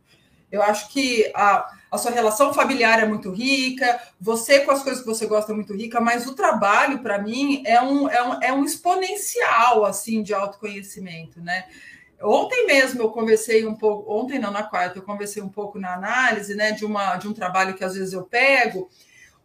Eu 0.50 0.62
acho 0.62 0.88
que 0.88 1.30
a, 1.34 1.70
a 1.90 1.98
sua 1.98 2.10
relação 2.10 2.52
familiar 2.52 3.00
é 3.00 3.06
muito 3.06 3.30
rica, 3.30 4.00
você 4.20 4.60
com 4.60 4.72
as 4.72 4.82
coisas 4.82 5.00
que 5.00 5.06
você 5.06 5.26
gosta 5.26 5.52
é 5.52 5.54
muito 5.54 5.74
rica, 5.74 6.00
mas 6.00 6.26
o 6.26 6.34
trabalho, 6.34 7.00
para 7.00 7.18
mim, 7.18 7.62
é 7.66 7.80
um, 7.80 8.08
é, 8.08 8.22
um, 8.22 8.42
é 8.42 8.52
um 8.52 8.64
exponencial 8.64 9.84
assim 9.84 10.22
de 10.22 10.34
autoconhecimento, 10.34 11.40
né? 11.40 11.66
Ontem 12.22 12.66
mesmo 12.66 13.00
eu 13.00 13.10
conversei 13.10 13.66
um 13.66 13.74
pouco, 13.74 14.12
ontem 14.12 14.38
não, 14.38 14.50
na 14.50 14.62
quarta, 14.62 14.98
eu 14.98 15.02
conversei 15.02 15.42
um 15.42 15.48
pouco 15.48 15.78
na 15.78 15.94
análise 15.94 16.54
né, 16.54 16.72
de, 16.72 16.84
uma, 16.84 17.16
de 17.16 17.26
um 17.26 17.32
trabalho 17.32 17.74
que 17.74 17.82
às 17.82 17.94
vezes 17.94 18.12
eu 18.12 18.24
pego, 18.24 18.90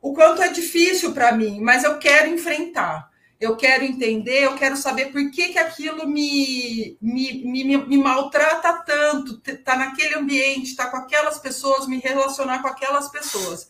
o 0.02 0.14
quanto 0.14 0.42
é 0.42 0.50
difícil 0.50 1.14
para 1.14 1.32
mim, 1.32 1.62
mas 1.62 1.84
eu 1.84 1.98
quero 1.98 2.28
enfrentar 2.30 3.10
eu 3.40 3.56
quero 3.58 3.84
entender, 3.84 4.46
eu 4.46 4.56
quero 4.56 4.78
saber 4.78 5.12
por 5.12 5.30
que, 5.30 5.50
que 5.50 5.60
aquilo 5.60 6.08
me, 6.08 6.98
me, 7.02 7.44
me, 7.44 7.78
me 7.78 7.98
maltrata 7.98 8.74
tanto, 8.86 9.38
tá 9.64 9.76
naquele 9.76 10.16
ambiente, 10.16 10.76
tá 10.76 10.90
com 10.90 10.98
aquelas 10.98 11.38
pessoas, 11.38 11.88
me 11.88 12.00
relacionar 12.00 12.62
com 12.62 12.68
aquelas 12.68 13.10
pessoas. 13.10 13.68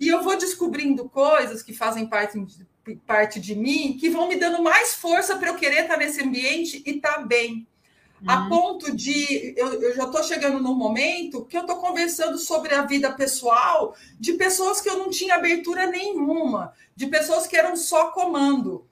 E 0.00 0.08
eu 0.08 0.22
vou 0.22 0.36
descobrindo 0.36 1.08
coisas 1.08 1.62
que 1.62 1.74
fazem 1.74 2.06
parte, 2.06 2.42
parte 3.06 3.38
de 3.38 3.54
mim, 3.54 3.96
que 4.00 4.08
vão 4.08 4.28
me 4.28 4.36
dando 4.36 4.62
mais 4.62 4.94
força 4.94 5.36
para 5.36 5.48
eu 5.48 5.56
querer 5.56 5.82
estar 5.82 5.94
tá 5.94 5.96
nesse 5.98 6.22
ambiente 6.22 6.82
e 6.84 6.90
estar 6.96 7.14
tá 7.14 7.22
bem. 7.22 7.66
Uhum. 8.22 8.30
A 8.30 8.48
ponto 8.48 8.96
de 8.96 9.54
eu, 9.56 9.80
eu 9.82 9.94
já 9.94 10.04
estou 10.04 10.22
chegando 10.22 10.58
num 10.58 10.74
momento 10.74 11.44
que 11.44 11.56
eu 11.56 11.62
estou 11.62 11.76
conversando 11.76 12.38
sobre 12.38 12.74
a 12.74 12.82
vida 12.82 13.12
pessoal 13.12 13.94
de 14.18 14.32
pessoas 14.34 14.80
que 14.80 14.88
eu 14.88 14.96
não 14.98 15.10
tinha 15.10 15.34
abertura 15.34 15.86
nenhuma, 15.86 16.72
de 16.96 17.06
pessoas 17.08 17.46
que 17.46 17.56
eram 17.56 17.76
só 17.76 18.10
comando. 18.10 18.86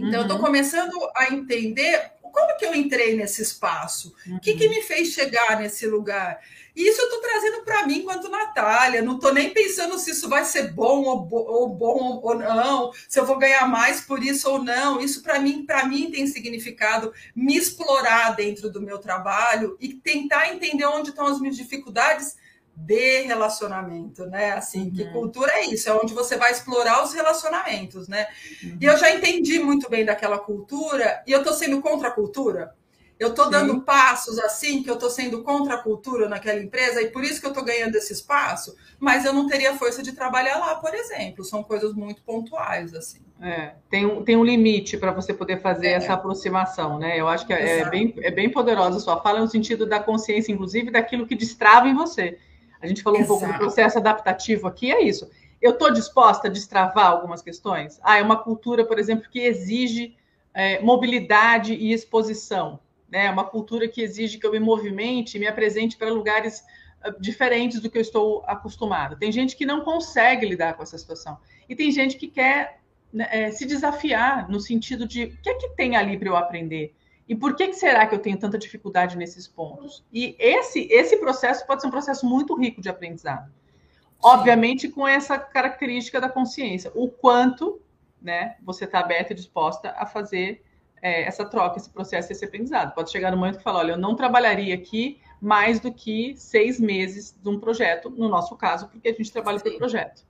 Então, 0.00 0.08
uhum. 0.08 0.14
eu 0.16 0.22
estou 0.22 0.38
começando 0.38 0.96
a 1.14 1.32
entender 1.32 2.12
como 2.22 2.56
que 2.56 2.64
eu 2.64 2.74
entrei 2.74 3.16
nesse 3.16 3.42
espaço, 3.42 4.14
o 4.26 4.30
uhum. 4.30 4.38
que, 4.40 4.54
que 4.54 4.68
me 4.68 4.82
fez 4.82 5.08
chegar 5.08 5.58
nesse 5.58 5.86
lugar. 5.86 6.40
E 6.74 6.88
isso 6.88 7.00
eu 7.00 7.06
estou 7.06 7.20
trazendo 7.20 7.62
para 7.62 7.86
mim 7.86 7.98
enquanto 7.98 8.30
Natália. 8.30 9.02
Não 9.02 9.16
estou 9.16 9.34
nem 9.34 9.50
pensando 9.50 9.98
se 9.98 10.12
isso 10.12 10.28
vai 10.28 10.44
ser 10.44 10.72
bom 10.72 11.02
ou, 11.02 11.20
bo 11.20 11.38
ou, 11.38 11.68
bom 11.68 12.20
ou 12.22 12.34
não, 12.38 12.92
se 13.08 13.18
eu 13.18 13.26
vou 13.26 13.38
ganhar 13.38 13.66
mais 13.68 14.00
por 14.00 14.22
isso 14.22 14.48
ou 14.48 14.62
não. 14.62 15.00
Isso 15.00 15.22
para 15.22 15.38
mim, 15.40 15.66
para 15.66 15.84
mim 15.84 16.10
tem 16.10 16.26
significado 16.26 17.12
me 17.34 17.56
explorar 17.56 18.36
dentro 18.36 18.70
do 18.70 18.80
meu 18.80 18.98
trabalho 18.98 19.76
e 19.80 19.92
tentar 19.92 20.54
entender 20.54 20.86
onde 20.86 21.10
estão 21.10 21.26
as 21.26 21.40
minhas 21.40 21.56
dificuldades 21.56 22.36
de 22.80 23.22
relacionamento, 23.22 24.26
né? 24.26 24.52
Assim, 24.52 24.84
uhum. 24.84 24.90
que 24.92 25.04
cultura 25.12 25.52
é 25.52 25.66
isso, 25.66 25.88
é 25.88 25.92
onde 25.92 26.14
você 26.14 26.36
vai 26.36 26.50
explorar 26.50 27.04
os 27.04 27.12
relacionamentos, 27.12 28.08
né? 28.08 28.26
Uhum. 28.62 28.78
E 28.80 28.84
eu 28.84 28.96
já 28.96 29.14
entendi 29.14 29.58
muito 29.58 29.88
bem 29.88 30.04
daquela 30.04 30.38
cultura 30.38 31.22
e 31.26 31.32
eu 31.32 31.42
tô 31.42 31.52
sendo 31.52 31.80
contra 31.80 32.08
a 32.08 32.12
cultura. 32.12 32.74
Eu 33.18 33.34
tô 33.34 33.44
Sim. 33.44 33.50
dando 33.50 33.82
passos 33.82 34.38
assim 34.38 34.82
que 34.82 34.90
eu 34.90 34.96
tô 34.96 35.10
sendo 35.10 35.42
contra 35.42 35.74
a 35.74 35.78
cultura 35.78 36.26
naquela 36.26 36.58
empresa 36.58 37.02
e 37.02 37.10
por 37.10 37.22
isso 37.22 37.38
que 37.38 37.46
eu 37.46 37.52
tô 37.52 37.62
ganhando 37.62 37.94
esse 37.96 38.14
espaço, 38.14 38.74
mas 38.98 39.26
eu 39.26 39.34
não 39.34 39.46
teria 39.46 39.76
força 39.76 40.02
de 40.02 40.12
trabalhar 40.12 40.58
lá, 40.58 40.76
por 40.76 40.94
exemplo. 40.94 41.44
São 41.44 41.62
coisas 41.62 41.92
muito 41.92 42.22
pontuais 42.22 42.94
assim. 42.94 43.20
É, 43.42 43.72
tem 43.90 44.06
um, 44.06 44.24
tem 44.24 44.36
um 44.36 44.44
limite 44.44 44.96
para 44.96 45.12
você 45.12 45.34
poder 45.34 45.60
fazer 45.60 45.88
é. 45.88 45.92
essa 45.92 46.14
aproximação, 46.14 46.98
né? 46.98 47.20
Eu 47.20 47.28
acho 47.28 47.46
que 47.46 47.52
é, 47.52 47.80
é 47.80 47.90
bem, 47.90 48.14
é 48.18 48.30
bem 48.30 48.50
poderosa 48.50 48.96
a 48.96 49.00
sua 49.00 49.20
fala 49.20 49.40
no 49.40 49.48
sentido 49.48 49.84
da 49.84 50.00
consciência, 50.00 50.50
inclusive, 50.50 50.90
daquilo 50.90 51.26
que 51.26 51.34
destrava 51.34 51.88
em 51.88 51.94
você. 51.94 52.38
A 52.80 52.86
gente 52.86 53.02
falou 53.02 53.18
Exato. 53.18 53.34
um 53.34 53.38
pouco 53.38 53.52
do 53.52 53.58
processo 53.58 53.98
adaptativo 53.98 54.66
aqui, 54.66 54.90
é 54.90 55.02
isso. 55.02 55.28
Eu 55.60 55.72
estou 55.72 55.92
disposta 55.92 56.48
a 56.48 56.50
destravar 56.50 57.06
algumas 57.06 57.42
questões? 57.42 58.00
Ah, 58.02 58.18
é 58.18 58.22
uma 58.22 58.36
cultura, 58.36 58.84
por 58.84 58.98
exemplo, 58.98 59.28
que 59.30 59.40
exige 59.40 60.16
é, 60.54 60.80
mobilidade 60.80 61.74
e 61.74 61.92
exposição. 61.92 62.80
Né? 63.10 63.26
É 63.26 63.30
uma 63.30 63.44
cultura 63.44 63.86
que 63.86 64.00
exige 64.00 64.38
que 64.38 64.46
eu 64.46 64.52
me 64.52 64.60
movimente 64.60 65.36
e 65.36 65.40
me 65.40 65.46
apresente 65.46 65.96
para 65.96 66.10
lugares 66.10 66.64
ah, 67.02 67.10
diferentes 67.20 67.80
do 67.80 67.90
que 67.90 67.98
eu 67.98 68.02
estou 68.02 68.42
acostumada. 68.46 69.16
Tem 69.16 69.30
gente 69.30 69.54
que 69.54 69.66
não 69.66 69.82
consegue 69.82 70.46
lidar 70.46 70.74
com 70.74 70.82
essa 70.82 70.96
situação. 70.96 71.38
E 71.68 71.76
tem 71.76 71.90
gente 71.90 72.16
que 72.16 72.28
quer 72.28 72.80
né, 73.12 73.28
é, 73.30 73.50
se 73.50 73.66
desafiar 73.66 74.48
no 74.48 74.60
sentido 74.60 75.06
de 75.06 75.24
o 75.24 75.42
que 75.42 75.50
é 75.50 75.54
que 75.54 75.68
tem 75.70 75.96
ali 75.96 76.18
para 76.18 76.28
eu 76.28 76.36
aprender? 76.36 76.94
E 77.30 77.34
por 77.36 77.54
que, 77.54 77.68
que 77.68 77.74
será 77.74 78.08
que 78.08 78.14
eu 78.16 78.18
tenho 78.18 78.36
tanta 78.36 78.58
dificuldade 78.58 79.16
nesses 79.16 79.46
pontos? 79.46 80.04
E 80.12 80.34
esse, 80.36 80.88
esse 80.90 81.16
processo 81.18 81.64
pode 81.64 81.80
ser 81.80 81.86
um 81.86 81.90
processo 81.92 82.26
muito 82.26 82.56
rico 82.58 82.80
de 82.80 82.88
aprendizado. 82.88 83.46
Sim. 83.46 84.18
Obviamente, 84.20 84.88
com 84.88 85.06
essa 85.06 85.38
característica 85.38 86.20
da 86.20 86.28
consciência. 86.28 86.90
O 86.92 87.08
quanto 87.08 87.80
né, 88.20 88.56
você 88.60 88.84
está 88.84 88.98
aberta 88.98 89.32
e 89.32 89.36
disposta 89.36 89.94
a 89.96 90.04
fazer 90.06 90.64
é, 91.00 91.22
essa 91.22 91.44
troca, 91.44 91.78
esse 91.78 91.88
processo, 91.88 92.32
esse 92.32 92.44
aprendizado. 92.44 92.96
Pode 92.96 93.12
chegar 93.12 93.30
no 93.30 93.36
momento 93.36 93.58
que 93.58 93.62
fala, 93.62 93.78
olha, 93.78 93.92
eu 93.92 93.98
não 93.98 94.16
trabalharia 94.16 94.74
aqui 94.74 95.20
mais 95.40 95.78
do 95.78 95.94
que 95.94 96.34
seis 96.36 96.80
meses 96.80 97.32
de 97.40 97.48
um 97.48 97.60
projeto, 97.60 98.10
no 98.10 98.28
nosso 98.28 98.56
caso, 98.56 98.88
porque 98.88 99.08
a 99.08 99.12
gente 99.14 99.30
trabalha 99.30 99.60
Sim. 99.60 99.70
por 99.70 99.78
projeto. 99.78 100.26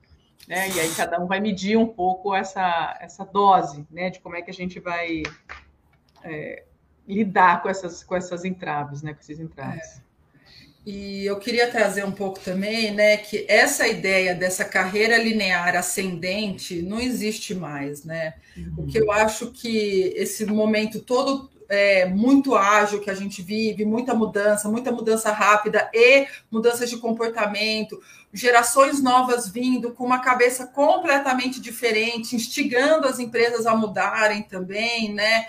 Né? 0.46 0.68
E 0.68 0.78
aí 0.78 0.94
cada 0.94 1.18
um 1.18 1.26
vai 1.26 1.40
medir 1.40 1.78
um 1.78 1.86
pouco 1.86 2.34
essa, 2.34 2.98
essa 3.00 3.24
dose 3.24 3.86
né, 3.90 4.10
de 4.10 4.20
como 4.20 4.36
é 4.36 4.42
que 4.42 4.50
a 4.50 4.54
gente 4.54 4.78
vai 4.78 5.22
é, 6.22 6.64
lidar 7.11 7.62
com 7.62 7.68
essas, 7.68 8.03
com 8.03 8.16
essas 8.16 8.44
entraves, 8.44 9.03
né? 9.03 9.12
Com 9.12 9.20
esses 9.20 9.40
entraves. 9.40 9.99
É. 10.07 10.11
E 10.87 11.27
eu 11.27 11.38
queria 11.38 11.70
trazer 11.70 12.05
um 12.05 12.12
pouco 12.12 12.40
também, 12.40 12.90
né, 12.92 13.18
que 13.18 13.44
essa 13.49 13.87
ideia 13.87 14.35
dessa 14.35 14.64
carreira 14.64 15.18
linear 15.18 15.77
ascendente 15.77 16.81
não 16.81 16.99
existe 16.99 17.55
mais, 17.55 18.03
né? 18.03 18.35
Uhum. 18.57 18.75
O 18.79 18.87
que 18.87 18.99
eu 18.99 19.12
acho 19.12 19.49
que 19.51 20.14
esse 20.16 20.46
momento 20.46 21.01
todo 21.01 21.51
é, 21.68 22.07
muito 22.07 22.57
ágil 22.57 23.01
que 23.01 23.11
a 23.11 23.14
gente 23.14 23.42
vive, 23.42 23.85
muita 23.85 24.14
mudança, 24.14 24.68
muita 24.68 24.90
mudança 24.90 25.31
rápida 25.31 25.88
e 25.94 26.27
mudanças 26.51 26.90
de 26.90 26.96
comportamento, 26.96 28.03
gerações 28.33 29.03
novas 29.03 29.49
vindo 29.49 29.92
com 29.92 30.05
uma 30.05 30.18
cabeça 30.18 30.66
completamente 30.66 31.61
diferente, 31.61 32.35
instigando 32.35 33.07
as 33.07 33.20
empresas 33.20 33.66
a 33.66 33.77
mudarem 33.77 34.42
também, 34.42 35.12
né? 35.12 35.46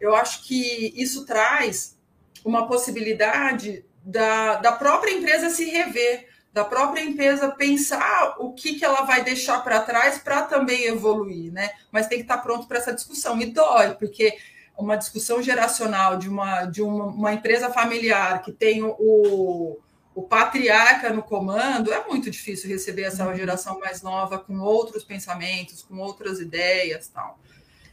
Eu 0.00 0.14
acho 0.14 0.44
que 0.44 0.92
isso 0.96 1.26
traz 1.26 1.98
uma 2.44 2.66
possibilidade 2.66 3.84
da, 4.02 4.56
da 4.56 4.72
própria 4.72 5.12
empresa 5.12 5.50
se 5.50 5.66
rever, 5.66 6.28
da 6.52 6.64
própria 6.64 7.02
empresa 7.02 7.50
pensar 7.50 8.36
o 8.38 8.52
que, 8.52 8.74
que 8.74 8.84
ela 8.84 9.02
vai 9.02 9.22
deixar 9.22 9.62
para 9.62 9.80
trás 9.80 10.18
para 10.18 10.42
também 10.42 10.84
evoluir, 10.84 11.52
né? 11.52 11.70
Mas 11.92 12.06
tem 12.08 12.18
que 12.18 12.24
estar 12.24 12.38
tá 12.38 12.42
pronto 12.42 12.66
para 12.66 12.78
essa 12.78 12.92
discussão. 12.92 13.40
E 13.40 13.46
dói, 13.46 13.94
porque 13.94 14.36
uma 14.76 14.96
discussão 14.96 15.42
geracional 15.42 16.16
de 16.16 16.28
uma, 16.28 16.64
de 16.64 16.82
uma, 16.82 17.04
uma 17.04 17.32
empresa 17.32 17.70
familiar 17.70 18.42
que 18.42 18.50
tem 18.50 18.82
o, 18.82 19.78
o 20.14 20.22
patriarca 20.22 21.10
no 21.10 21.22
comando, 21.22 21.92
é 21.92 22.04
muito 22.06 22.30
difícil 22.30 22.68
receber 22.68 23.02
essa 23.02 23.26
uhum. 23.26 23.36
geração 23.36 23.78
mais 23.78 24.02
nova 24.02 24.38
com 24.38 24.58
outros 24.58 25.04
pensamentos, 25.04 25.82
com 25.82 25.98
outras 25.98 26.40
ideias 26.40 27.08
tal. 27.08 27.38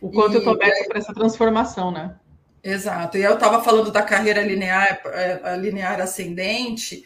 O 0.01 0.09
quanto 0.11 0.33
e, 0.33 0.35
eu 0.35 0.39
estou 0.39 0.53
aberto 0.53 0.87
para 0.87 0.99
essa 0.99 1.13
transformação, 1.13 1.91
né? 1.91 2.15
Exato. 2.63 3.17
E 3.17 3.23
eu 3.23 3.35
estava 3.35 3.63
falando 3.63 3.91
da 3.91 4.01
carreira 4.01 4.41
linear, 4.41 5.01
é, 5.05 5.57
linear 5.57 6.01
ascendente. 6.01 7.03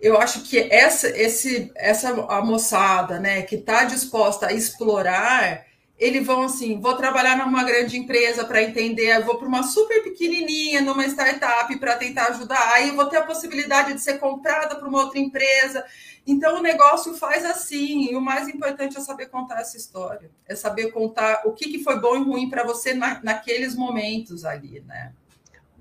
Eu 0.00 0.18
acho 0.18 0.42
que 0.42 0.58
essa, 0.58 1.08
esse, 1.08 1.70
essa 1.76 2.10
a 2.28 2.42
moçada, 2.42 3.20
né, 3.20 3.42
que 3.42 3.56
está 3.56 3.84
disposta 3.84 4.46
a 4.46 4.52
explorar, 4.52 5.64
eles 6.02 6.26
vão 6.26 6.42
assim, 6.42 6.80
vou 6.80 6.96
trabalhar 6.96 7.36
numa 7.36 7.62
grande 7.62 7.96
empresa 7.96 8.44
para 8.44 8.60
entender, 8.60 9.22
vou 9.22 9.38
para 9.38 9.46
uma 9.46 9.62
super 9.62 10.02
pequenininha, 10.02 10.80
numa 10.80 11.06
startup 11.06 11.78
para 11.78 11.94
tentar 11.94 12.26
ajudar, 12.30 12.72
aí 12.74 12.90
vou 12.90 13.06
ter 13.06 13.18
a 13.18 13.24
possibilidade 13.24 13.94
de 13.94 14.00
ser 14.00 14.18
comprada 14.18 14.74
por 14.74 14.88
uma 14.88 15.04
outra 15.04 15.20
empresa. 15.20 15.84
Então 16.26 16.58
o 16.58 16.62
negócio 16.62 17.14
faz 17.14 17.44
assim, 17.44 18.10
e 18.10 18.16
o 18.16 18.20
mais 18.20 18.48
importante 18.48 18.96
é 18.98 19.00
saber 19.00 19.26
contar 19.26 19.60
essa 19.60 19.76
história, 19.76 20.28
é 20.44 20.56
saber 20.56 20.90
contar 20.90 21.42
o 21.44 21.52
que, 21.52 21.70
que 21.70 21.84
foi 21.84 22.00
bom 22.00 22.16
e 22.16 22.24
ruim 22.24 22.50
para 22.50 22.64
você 22.64 22.92
na, 22.94 23.20
naqueles 23.22 23.76
momentos 23.76 24.44
ali, 24.44 24.80
né? 24.80 25.12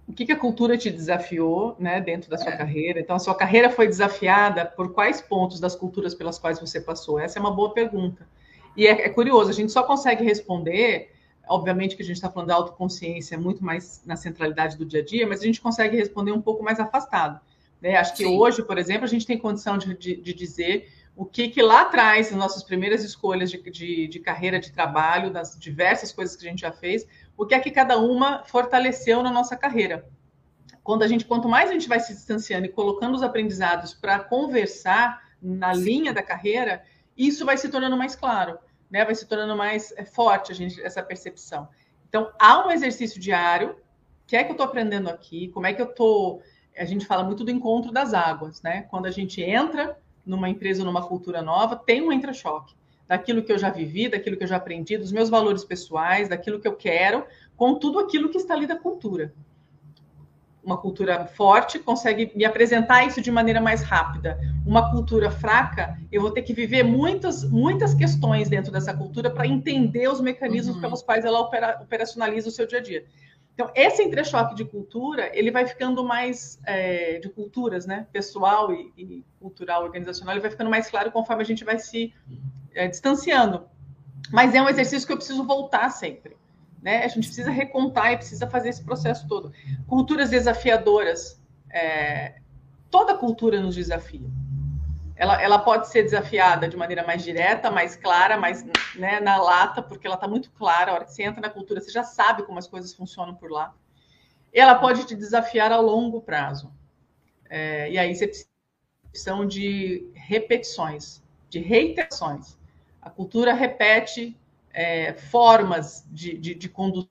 O 0.07 0.13
que, 0.13 0.27
que 0.27 0.31
a 0.31 0.37
cultura 0.37 0.77
te 0.77 0.91
desafiou, 0.91 1.75
né, 1.79 1.99
dentro 1.99 2.29
da 2.29 2.37
sua 2.37 2.51
é. 2.51 2.57
carreira? 2.57 2.99
Então, 2.99 3.15
a 3.15 3.19
sua 3.19 3.33
carreira 3.33 3.69
foi 3.69 3.87
desafiada 3.87 4.65
por 4.65 4.93
quais 4.93 5.21
pontos 5.21 5.59
das 5.59 5.73
culturas 5.73 6.13
pelas 6.13 6.37
quais 6.37 6.59
você 6.59 6.81
passou? 6.81 7.17
Essa 7.17 7.39
é 7.39 7.41
uma 7.41 7.55
boa 7.55 7.73
pergunta. 7.73 8.27
E 8.75 8.87
é, 8.87 8.91
é 8.91 9.09
curioso, 9.09 9.49
a 9.49 9.53
gente 9.53 9.71
só 9.71 9.83
consegue 9.83 10.23
responder, 10.23 11.13
obviamente 11.47 11.95
que 11.95 12.01
a 12.01 12.05
gente 12.05 12.15
está 12.15 12.29
falando 12.29 12.49
da 12.49 12.55
autoconsciência 12.55 13.37
muito 13.37 13.63
mais 13.63 14.01
na 14.05 14.15
centralidade 14.15 14.77
do 14.77 14.85
dia 14.85 15.01
a 15.01 15.05
dia, 15.05 15.27
mas 15.27 15.41
a 15.41 15.45
gente 15.45 15.61
consegue 15.61 15.97
responder 15.97 16.31
um 16.31 16.41
pouco 16.41 16.63
mais 16.63 16.79
afastado. 16.79 17.39
Né? 17.81 17.95
Acho 17.95 18.15
que 18.15 18.23
Sim. 18.23 18.37
hoje, 18.37 18.63
por 18.63 18.77
exemplo, 18.77 19.05
a 19.05 19.07
gente 19.07 19.25
tem 19.25 19.37
condição 19.37 19.77
de, 19.77 19.97
de, 19.97 20.15
de 20.15 20.33
dizer 20.33 20.89
o 21.15 21.25
que, 21.25 21.49
que 21.49 21.61
lá 21.61 21.81
atrás, 21.81 22.31
nas 22.31 22.39
nossas 22.39 22.63
primeiras 22.63 23.03
escolhas 23.03 23.51
de, 23.51 23.61
de, 23.69 24.07
de, 24.07 24.19
carreira 24.19 24.59
de 24.59 24.71
trabalho, 24.71 25.31
das 25.31 25.57
diversas 25.59 26.11
coisas 26.11 26.35
que 26.35 26.45
a 26.45 26.49
gente 26.49 26.61
já 26.61 26.71
fez, 26.71 27.05
o 27.35 27.45
que 27.45 27.53
é 27.53 27.59
que 27.59 27.71
cada 27.71 27.97
uma 27.97 28.43
fortaleceu 28.45 29.21
na 29.21 29.31
nossa 29.31 29.57
carreira. 29.57 30.07
Quando 30.83 31.03
a 31.03 31.07
gente, 31.07 31.25
quanto 31.25 31.49
mais 31.49 31.69
a 31.69 31.73
gente 31.73 31.87
vai 31.87 31.99
se 31.99 32.13
distanciando 32.13 32.65
e 32.65 32.69
colocando 32.69 33.13
os 33.13 33.23
aprendizados 33.23 33.93
para 33.93 34.19
conversar 34.19 35.21
na 35.41 35.75
Sim. 35.75 35.81
linha 35.83 36.13
da 36.13 36.23
carreira, 36.23 36.83
isso 37.17 37.45
vai 37.45 37.57
se 37.57 37.69
tornando 37.69 37.97
mais 37.97 38.15
claro, 38.15 38.57
né? 38.89 39.05
Vai 39.05 39.15
se 39.15 39.25
tornando 39.25 39.55
mais 39.55 39.91
é, 39.97 40.05
forte 40.05 40.51
a 40.51 40.55
gente 40.55 40.81
essa 40.81 41.01
percepção. 41.03 41.67
Então, 42.07 42.31
há 42.39 42.65
um 42.65 42.71
exercício 42.71 43.19
diário. 43.19 43.71
O 43.71 44.27
que 44.27 44.35
é 44.35 44.43
que 44.43 44.51
eu 44.51 44.53
estou 44.53 44.65
aprendendo 44.65 45.09
aqui? 45.09 45.49
Como 45.49 45.65
é 45.65 45.73
que 45.73 45.81
eu 45.81 45.89
estou 45.89 46.41
a 46.77 46.85
gente 46.85 47.05
fala 47.05 47.23
muito 47.23 47.43
do 47.43 47.51
encontro 47.51 47.91
das 47.91 48.13
águas, 48.13 48.61
né? 48.61 48.83
Quando 48.83 49.05
a 49.05 49.11
gente 49.11 49.41
entra 49.41 49.97
numa 50.25 50.49
empresa, 50.49 50.83
numa 50.83 51.05
cultura 51.05 51.41
nova, 51.41 51.75
tem 51.75 52.01
um 52.01 52.11
entra-choque 52.11 52.75
daquilo 53.07 53.43
que 53.43 53.51
eu 53.51 53.57
já 53.57 53.69
vivi, 53.69 54.07
daquilo 54.07 54.37
que 54.37 54.43
eu 54.43 54.47
já 54.47 54.55
aprendi, 54.55 54.97
dos 54.97 55.11
meus 55.11 55.29
valores 55.29 55.65
pessoais, 55.65 56.29
daquilo 56.29 56.61
que 56.61 56.67
eu 56.67 56.75
quero, 56.75 57.25
com 57.57 57.75
tudo 57.75 57.99
aquilo 57.99 58.29
que 58.29 58.37
está 58.37 58.53
ali 58.53 58.65
da 58.65 58.77
cultura. 58.77 59.33
Uma 60.63 60.77
cultura 60.77 61.25
forte 61.25 61.79
consegue 61.79 62.31
me 62.35 62.45
apresentar 62.45 63.05
isso 63.05 63.19
de 63.19 63.31
maneira 63.31 63.59
mais 63.59 63.81
rápida. 63.81 64.39
Uma 64.65 64.91
cultura 64.91 65.31
fraca, 65.31 65.97
eu 66.11 66.21
vou 66.21 66.31
ter 66.31 66.43
que 66.43 66.53
viver 66.53 66.83
muitas, 66.83 67.43
muitas 67.43 67.93
questões 67.95 68.47
dentro 68.47 68.71
dessa 68.71 68.93
cultura 68.93 69.29
para 69.29 69.47
entender 69.47 70.07
os 70.07 70.21
mecanismos 70.21 70.75
uhum. 70.75 70.81
pelos 70.81 71.01
quais 71.01 71.25
ela 71.25 71.39
opera, 71.39 71.79
operacionaliza 71.81 72.49
o 72.49 72.51
seu 72.51 72.67
dia 72.67 72.77
a 72.77 72.81
dia. 72.81 73.05
Então, 73.53 73.69
esse 73.75 74.01
entrechoque 74.01 74.55
de 74.55 74.63
cultura, 74.63 75.29
ele 75.37 75.51
vai 75.51 75.65
ficando 75.65 76.03
mais, 76.03 76.59
é, 76.65 77.19
de 77.19 77.29
culturas, 77.29 77.85
né, 77.85 78.07
pessoal 78.11 78.73
e, 78.73 78.93
e, 78.97 79.25
cultural, 79.39 79.83
organizacional, 79.83 80.33
ele 80.33 80.41
vai 80.41 80.51
ficando 80.51 80.69
mais 80.69 80.89
claro 80.89 81.11
conforme 81.11 81.43
a 81.43 81.45
gente 81.45 81.63
vai 81.63 81.77
se 81.77 82.13
é, 82.73 82.87
distanciando. 82.87 83.65
Mas 84.31 84.55
é 84.55 84.61
um 84.61 84.69
exercício 84.69 85.05
que 85.05 85.13
eu 85.13 85.17
preciso 85.17 85.43
voltar 85.43 85.89
sempre, 85.89 86.37
né? 86.81 87.03
A 87.03 87.07
gente 87.07 87.27
precisa 87.27 87.51
recontar 87.51 88.13
e 88.13 88.17
precisa 88.17 88.47
fazer 88.47 88.69
esse 88.69 88.83
processo 88.83 89.27
todo. 89.27 89.51
Culturas 89.87 90.29
desafiadoras, 90.29 91.41
é, 91.69 92.35
toda 92.89 93.17
cultura 93.17 93.59
nos 93.59 93.75
desafia 93.75 94.29
ela, 95.21 95.39
ela 95.39 95.59
pode 95.59 95.87
ser 95.87 96.01
desafiada 96.01 96.67
de 96.67 96.75
maneira 96.75 97.05
mais 97.05 97.23
direta, 97.23 97.69
mais 97.69 97.95
clara, 97.95 98.39
mais 98.39 98.65
né, 98.95 99.19
na 99.19 99.37
lata, 99.37 99.79
porque 99.79 100.07
ela 100.07 100.15
está 100.15 100.27
muito 100.27 100.49
clara. 100.49 100.89
A 100.89 100.95
hora 100.95 101.05
que 101.05 101.13
você 101.13 101.21
entra 101.21 101.39
na 101.39 101.49
cultura, 101.51 101.79
você 101.79 101.91
já 101.91 102.03
sabe 102.03 102.41
como 102.41 102.57
as 102.57 102.65
coisas 102.65 102.91
funcionam 102.91 103.35
por 103.35 103.51
lá. 103.51 103.71
Ela 104.51 104.73
pode 104.73 105.05
te 105.05 105.15
desafiar 105.15 105.71
a 105.71 105.77
longo 105.77 106.21
prazo. 106.21 106.73
É, 107.47 107.91
e 107.91 107.99
aí 107.99 108.15
você 108.15 108.27
precisa 108.27 109.45
de 109.45 110.09
repetições, 110.15 111.21
de 111.47 111.59
reiterações. 111.59 112.57
A 112.99 113.11
cultura 113.11 113.53
repete 113.53 114.35
é, 114.73 115.13
formas 115.13 116.05
de, 116.07 116.37
de, 116.37 116.55
de 116.55 116.69
conduzir. 116.69 117.09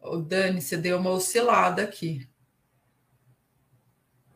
O 0.00 0.16
Dani, 0.16 0.60
você 0.60 0.76
deu 0.76 0.98
uma 0.98 1.10
oscilada 1.10 1.82
aqui 1.82 2.28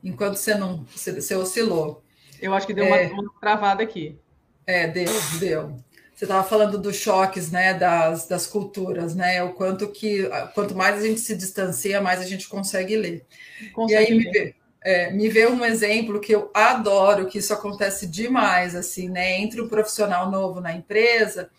enquanto 0.02 0.36
você 0.36 0.54
não 0.54 0.84
você, 0.84 1.12
você 1.20 1.34
oscilou. 1.34 2.02
Eu 2.40 2.52
acho 2.54 2.66
que 2.66 2.74
deu 2.74 2.84
é, 2.84 3.06
uma, 3.06 3.22
uma 3.22 3.40
travada 3.40 3.82
aqui. 3.82 4.18
É, 4.66 4.88
deu, 4.88 5.06
deu. 5.38 5.76
Você 6.14 6.24
estava 6.24 6.46
falando 6.46 6.78
dos 6.78 6.96
choques, 6.96 7.50
né, 7.50 7.74
das, 7.74 8.26
das 8.26 8.46
culturas, 8.46 9.14
né? 9.14 9.42
O 9.42 9.54
quanto 9.54 9.88
que 9.88 10.28
quanto 10.54 10.74
mais 10.74 10.98
a 10.98 11.06
gente 11.06 11.20
se 11.20 11.36
distancia, 11.36 12.00
mais 12.00 12.20
a 12.20 12.26
gente 12.26 12.48
consegue 12.48 12.96
ler. 12.96 13.26
Consegue 13.72 13.92
e 13.92 14.06
aí 14.06 14.32
ler. 14.32 14.56
É, 14.84 15.10
me 15.12 15.28
vê 15.28 15.46
um 15.46 15.64
exemplo 15.64 16.20
que 16.20 16.34
eu 16.34 16.50
adoro, 16.52 17.26
que 17.26 17.38
isso 17.38 17.52
acontece 17.52 18.06
demais, 18.06 18.74
assim, 18.74 19.08
né? 19.08 19.38
Entre 19.38 19.60
um 19.60 19.68
profissional 19.68 20.30
novo 20.30 20.60
na 20.60 20.72
empresa, 20.72 21.50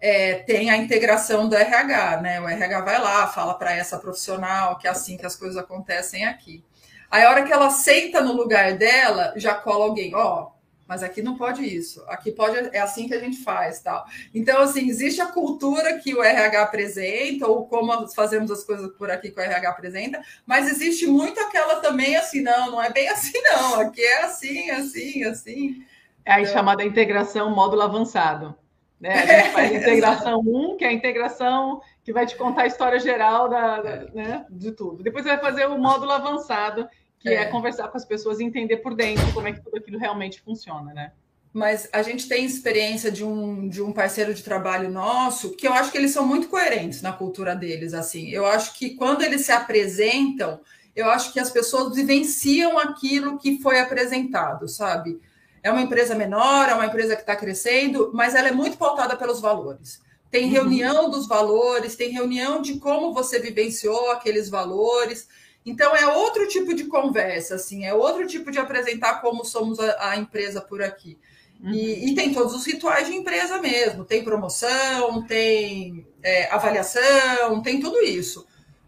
é, 0.00 0.34
tem 0.34 0.70
a 0.70 0.76
integração 0.76 1.48
do 1.48 1.56
RH, 1.56 2.20
né? 2.22 2.40
O 2.40 2.48
RH 2.48 2.80
vai 2.82 3.00
lá, 3.00 3.26
fala 3.26 3.54
para 3.54 3.74
essa 3.74 3.98
profissional 3.98 4.78
que 4.78 4.86
é 4.86 4.90
assim 4.90 5.16
que 5.16 5.26
as 5.26 5.34
coisas 5.34 5.56
acontecem 5.56 6.24
aqui. 6.24 6.64
Aí 7.10 7.24
a 7.24 7.30
hora 7.30 7.44
que 7.44 7.52
ela 7.52 7.70
senta 7.70 8.20
no 8.20 8.32
lugar 8.32 8.74
dela, 8.74 9.32
já 9.36 9.54
cola 9.54 9.84
alguém, 9.86 10.14
ó, 10.14 10.42
oh, 10.42 10.57
mas 10.88 11.02
aqui 11.02 11.20
não 11.20 11.36
pode 11.36 11.62
isso, 11.62 12.02
aqui 12.08 12.32
pode, 12.32 12.56
é 12.72 12.80
assim 12.80 13.06
que 13.06 13.12
a 13.12 13.20
gente 13.20 13.36
faz, 13.44 13.80
tal. 13.80 14.06
Então, 14.34 14.62
assim, 14.62 14.88
existe 14.88 15.20
a 15.20 15.26
cultura 15.26 15.98
que 15.98 16.14
o 16.14 16.22
RH 16.22 16.62
apresenta, 16.62 17.46
ou 17.46 17.66
como 17.66 18.08
fazemos 18.08 18.50
as 18.50 18.64
coisas 18.64 18.90
por 18.96 19.10
aqui 19.10 19.30
que 19.30 19.38
o 19.38 19.42
RH 19.42 19.68
apresenta, 19.68 20.22
mas 20.46 20.66
existe 20.66 21.06
muito 21.06 21.38
aquela 21.40 21.76
também, 21.76 22.16
assim, 22.16 22.40
não, 22.40 22.70
não 22.70 22.82
é 22.82 22.90
bem 22.90 23.06
assim, 23.10 23.38
não, 23.42 23.80
aqui 23.80 24.02
é 24.02 24.22
assim, 24.22 24.70
assim, 24.70 25.24
assim. 25.24 25.84
É 26.24 26.32
a 26.32 26.40
então... 26.40 26.54
chamada 26.54 26.82
integração 26.82 27.54
módulo 27.54 27.82
avançado. 27.82 28.56
Né? 28.98 29.12
A 29.12 29.26
gente 29.26 29.52
faz 29.52 29.70
a 29.70 29.74
integração 29.74 30.40
1, 30.40 30.76
que 30.78 30.84
é 30.84 30.88
a 30.88 30.92
integração 30.92 31.82
que 32.02 32.12
vai 32.14 32.24
te 32.24 32.34
contar 32.36 32.62
a 32.62 32.66
história 32.66 32.98
geral 32.98 33.48
da, 33.48 33.82
da 33.82 33.96
né, 34.14 34.46
de 34.48 34.72
tudo. 34.72 35.02
Depois 35.02 35.22
você 35.24 35.36
vai 35.36 35.40
fazer 35.40 35.66
o 35.66 35.78
módulo 35.78 36.12
avançado, 36.12 36.88
que 37.18 37.28
é. 37.28 37.42
é. 37.42 37.44
conversar 37.46 37.88
com 37.88 37.96
as 37.96 38.04
pessoas 38.04 38.40
e 38.40 38.44
entender 38.44 38.78
por 38.78 38.94
dentro 38.94 39.32
como 39.32 39.48
é 39.48 39.52
que 39.52 39.60
tudo 39.60 39.76
aquilo 39.76 39.98
realmente 39.98 40.40
funciona, 40.40 40.92
né? 40.92 41.12
Mas 41.52 41.88
a 41.92 42.02
gente 42.02 42.28
tem 42.28 42.44
experiência 42.44 43.10
de 43.10 43.24
um, 43.24 43.68
de 43.68 43.82
um 43.82 43.92
parceiro 43.92 44.34
de 44.34 44.42
trabalho 44.42 44.90
nosso 44.90 45.56
que 45.56 45.66
eu 45.66 45.72
acho 45.72 45.90
que 45.90 45.98
eles 45.98 46.12
são 46.12 46.26
muito 46.26 46.48
coerentes 46.48 47.00
na 47.02 47.12
cultura 47.12 47.56
deles. 47.56 47.94
Assim, 47.94 48.28
eu 48.28 48.46
acho 48.46 48.74
que 48.78 48.90
quando 48.90 49.22
eles 49.22 49.42
se 49.46 49.52
apresentam, 49.52 50.60
eu 50.94 51.08
acho 51.08 51.32
que 51.32 51.40
as 51.40 51.50
pessoas 51.50 51.94
vivenciam 51.94 52.78
aquilo 52.78 53.38
que 53.38 53.60
foi 53.62 53.80
apresentado, 53.80 54.68
sabe? 54.68 55.20
É 55.62 55.70
uma 55.70 55.82
empresa 55.82 56.14
menor, 56.14 56.68
é 56.68 56.74
uma 56.74 56.86
empresa 56.86 57.16
que 57.16 57.22
está 57.22 57.34
crescendo, 57.34 58.10
mas 58.12 58.34
ela 58.34 58.48
é 58.48 58.52
muito 58.52 58.76
pautada 58.76 59.16
pelos 59.16 59.40
valores. 59.40 60.02
tem 60.30 60.44
uhum. 60.44 60.50
reunião 60.50 61.08
dos 61.08 61.26
valores, 61.26 61.96
tem 61.96 62.10
reunião 62.10 62.60
de 62.60 62.78
como 62.78 63.14
você 63.14 63.38
vivenciou 63.38 64.10
aqueles 64.10 64.50
valores. 64.50 65.26
Então 65.68 65.94
é 65.94 66.06
outro 66.06 66.48
tipo 66.48 66.74
de 66.74 66.84
conversa, 66.84 67.56
assim, 67.56 67.84
é 67.84 67.92
outro 67.92 68.26
tipo 68.26 68.50
de 68.50 68.58
apresentar 68.58 69.20
como 69.20 69.44
somos 69.44 69.78
a, 69.78 70.10
a 70.10 70.16
empresa 70.16 70.60
por 70.60 70.82
aqui. 70.82 71.18
Uhum. 71.60 71.72
E, 71.72 72.10
e, 72.10 72.14
tem 72.14 72.32
todos 72.32 72.54
os 72.54 72.64
rituais 72.64 73.06
de 73.06 73.14
empresa 73.14 73.60
mesmo, 73.60 74.04
tem 74.04 74.22
promoção, 74.22 75.26
tem 75.26 76.06
é, 76.22 76.48
avaliação, 76.50 77.60
tem 77.62 77.80
tudo 77.80 78.00
isso. 78.00 78.46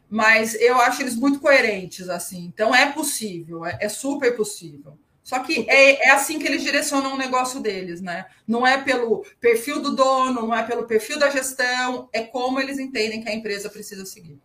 Mas 0.09 0.55
eu 0.55 0.81
acho 0.81 1.03
eles 1.03 1.17
muito 1.17 1.41
coerentes, 1.41 2.09
assim. 2.09 2.45
Então 2.45 2.75
é 2.75 2.91
possível, 2.91 3.67
é, 3.67 3.79
é 3.81 3.89
super 3.89 4.37
possível. 4.37 4.97
Só 5.23 5.39
que 5.41 5.65
é, 5.69 6.09
é, 6.09 6.11
assim 6.11 6.39
que 6.39 6.47
eles 6.47 6.63
direcionam 6.63 7.15
o 7.15 7.19
negócio 7.19 7.61
deles, 7.61 8.01
né? 8.01 8.27
Não 8.47 8.67
é 8.67 8.83
pelo 8.83 9.25
perfil 9.41 9.81
do 9.81 9.95
dono, 9.95 10.43
não 10.43 10.55
é 10.55 10.63
pelo 10.63 10.85
perfil 10.85 11.19
da 11.19 11.31
gestão, 11.31 12.09
é 12.13 12.23
como 12.23 12.59
eles 12.59 12.79
entendem 12.79 13.23
que 13.23 13.29
a 13.29 13.35
empresa 13.35 13.69
precisa 13.69 14.05
seguir. 14.07 14.41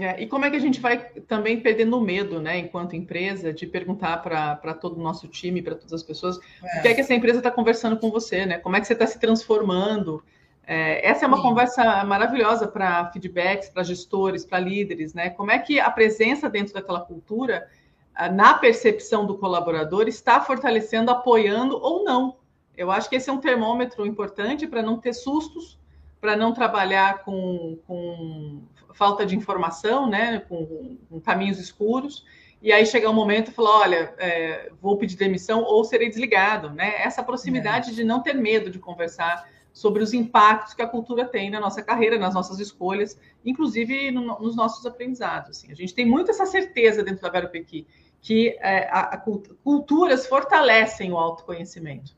É, 0.00 0.22
e 0.22 0.26
como 0.26 0.44
é 0.44 0.50
que 0.50 0.56
a 0.56 0.60
gente 0.60 0.80
vai 0.80 0.98
também 1.28 1.60
perdendo 1.60 1.96
o 1.96 2.00
medo, 2.00 2.40
né, 2.40 2.58
enquanto 2.58 2.96
empresa, 2.96 3.52
de 3.52 3.66
perguntar 3.66 4.18
para 4.22 4.74
todo 4.74 4.96
o 4.96 5.02
nosso 5.02 5.28
time, 5.28 5.60
para 5.60 5.74
todas 5.74 5.92
as 5.92 6.02
pessoas, 6.02 6.38
é. 6.62 6.78
o 6.78 6.82
que 6.82 6.88
é 6.88 6.94
que 6.94 7.00
essa 7.00 7.14
empresa 7.14 7.38
está 7.38 7.50
conversando 7.50 7.96
com 7.98 8.10
você, 8.10 8.46
né? 8.46 8.58
Como 8.58 8.76
é 8.76 8.80
que 8.80 8.86
você 8.86 8.94
está 8.94 9.06
se 9.06 9.18
transformando? 9.18 10.22
É, 10.66 11.06
essa 11.06 11.24
é 11.24 11.28
uma 11.28 11.36
Sim. 11.36 11.42
conversa 11.42 12.04
maravilhosa 12.04 12.66
para 12.66 13.10
feedbacks, 13.10 13.68
para 13.68 13.82
gestores, 13.82 14.44
para 14.44 14.58
líderes, 14.58 15.14
né? 15.14 15.30
Como 15.30 15.50
é 15.50 15.58
que 15.58 15.80
a 15.80 15.90
presença 15.90 16.48
dentro 16.48 16.74
daquela 16.74 17.00
cultura 17.00 17.68
na 18.28 18.54
percepção 18.54 19.24
do 19.24 19.38
colaborador, 19.38 20.08
está 20.08 20.40
fortalecendo, 20.40 21.10
apoiando 21.10 21.78
ou 21.80 22.04
não. 22.04 22.36
Eu 22.76 22.90
acho 22.90 23.08
que 23.08 23.16
esse 23.16 23.30
é 23.30 23.32
um 23.32 23.40
termômetro 23.40 24.04
importante 24.06 24.66
para 24.66 24.82
não 24.82 24.98
ter 24.98 25.14
sustos, 25.14 25.78
para 26.20 26.36
não 26.36 26.52
trabalhar 26.52 27.24
com, 27.24 27.78
com, 27.86 28.62
falta 28.94 29.24
de 29.24 29.36
informação, 29.36 30.08
né, 30.08 30.40
com, 30.48 30.98
com, 31.08 31.20
caminhos 31.20 31.58
escuros, 31.58 32.24
e 32.62 32.72
aí 32.72 32.84
chegar 32.84 33.10
um 33.10 33.14
momento 33.14 33.50
e 33.50 33.54
falar, 33.54 33.80
olha, 33.80 34.14
é, 34.18 34.70
vou 34.80 34.96
pedir 34.96 35.16
demissão 35.16 35.62
ou 35.62 35.82
serei 35.82 36.08
desligado, 36.08 36.70
né? 36.70 37.02
Essa 37.02 37.22
proximidade 37.22 37.90
é. 37.90 37.94
de 37.94 38.04
não 38.04 38.22
ter 38.22 38.34
medo 38.34 38.68
de 38.68 38.78
conversar 38.78 39.48
sobre 39.72 40.02
os 40.02 40.12
impactos 40.12 40.74
que 40.74 40.82
a 40.82 40.86
cultura 40.86 41.24
tem 41.24 41.48
na 41.48 41.58
nossa 41.58 41.82
carreira, 41.82 42.18
nas 42.18 42.34
nossas 42.34 42.58
escolhas, 42.58 43.18
inclusive 43.44 44.10
no, 44.10 44.38
nos 44.40 44.54
nossos 44.54 44.84
aprendizados. 44.84 45.50
Assim. 45.50 45.72
A 45.72 45.74
gente 45.74 45.94
tem 45.94 46.04
muito 46.04 46.30
essa 46.30 46.44
certeza 46.44 47.02
dentro 47.02 47.22
da 47.22 47.30
Vero 47.30 47.48
Pequi 47.48 47.86
que 48.20 48.56
é, 48.60 48.88
a, 48.90 49.00
a, 49.00 49.16
culturas 49.16 50.26
fortalecem 50.26 51.12
o 51.12 51.16
autoconhecimento. 51.16 52.14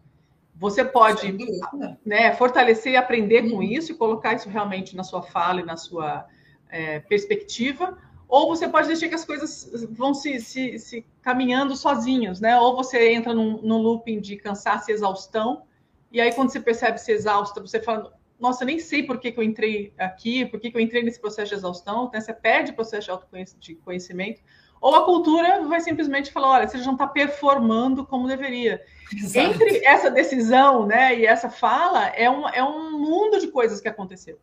Você 0.55 0.85
pode 0.85 1.37
né, 2.05 2.33
fortalecer 2.35 2.93
e 2.93 2.97
aprender 2.97 3.51
com 3.51 3.57
uhum. 3.57 3.63
isso 3.63 3.93
e 3.93 3.95
colocar 3.95 4.35
isso 4.35 4.49
realmente 4.49 4.97
na 4.97 5.03
sua 5.03 5.23
fala 5.23 5.61
e 5.61 5.65
na 5.65 5.77
sua 5.77 6.27
é, 6.73 7.01
perspectiva, 7.01 7.97
ou 8.27 8.49
você 8.49 8.67
pode 8.67 8.89
deixar 8.89 9.09
que 9.09 9.15
as 9.15 9.27
coisas 9.27 9.71
vão 9.91 10.15
se, 10.15 10.41
se, 10.41 10.79
se 10.79 11.07
caminhando 11.21 11.77
sozinhos, 11.77 12.41
né? 12.41 12.59
Ou 12.59 12.75
você 12.75 13.13
entra 13.13 13.35
num, 13.35 13.61
num, 13.61 13.77
looping 13.77 14.21
de 14.21 14.37
cansaço 14.37 14.91
e 14.91 14.95
exaustão, 14.95 15.65
e 16.11 16.19
aí 16.19 16.33
quando 16.33 16.51
você 16.51 16.59
percebe 16.59 16.99
se 16.99 17.13
exausta, 17.13 17.61
você 17.61 17.79
fala, 17.79 18.13
nossa, 18.41 18.65
nem 18.65 18.79
sei 18.79 19.03
por 19.03 19.21
que, 19.21 19.31
que 19.31 19.39
eu 19.39 19.45
entrei 19.45 19.93
aqui, 19.99 20.47
por 20.47 20.59
que, 20.59 20.71
que 20.71 20.77
eu 20.77 20.81
entrei 20.81 21.03
nesse 21.03 21.21
processo 21.21 21.51
de 21.51 21.57
exaustão, 21.57 22.11
né? 22.13 22.21
você 22.21 22.33
perde 22.33 22.73
o 22.73 22.75
processo 22.75 23.05
de 23.05 23.11
autoconhecimento, 23.11 24.41
ou 24.81 24.97
a 24.97 25.05
cultura 25.05 25.63
vai 25.69 25.81
simplesmente 25.81 26.33
falar: 26.33 26.49
olha, 26.53 26.67
você 26.67 26.79
já 26.79 26.87
não 26.87 26.95
está 26.95 27.07
performando 27.07 28.05
como 28.05 28.27
deveria. 28.27 28.83
Exato. 29.15 29.47
Entre 29.47 29.85
essa 29.85 30.11
decisão 30.11 30.87
né, 30.87 31.19
e 31.19 31.27
essa 31.27 31.49
fala, 31.51 32.07
é 32.09 32.29
um, 32.29 32.49
é 32.49 32.65
um 32.65 32.99
mundo 32.99 33.39
de 33.39 33.49
coisas 33.49 33.81
que 33.81 33.89
aconteceu. 33.89 34.41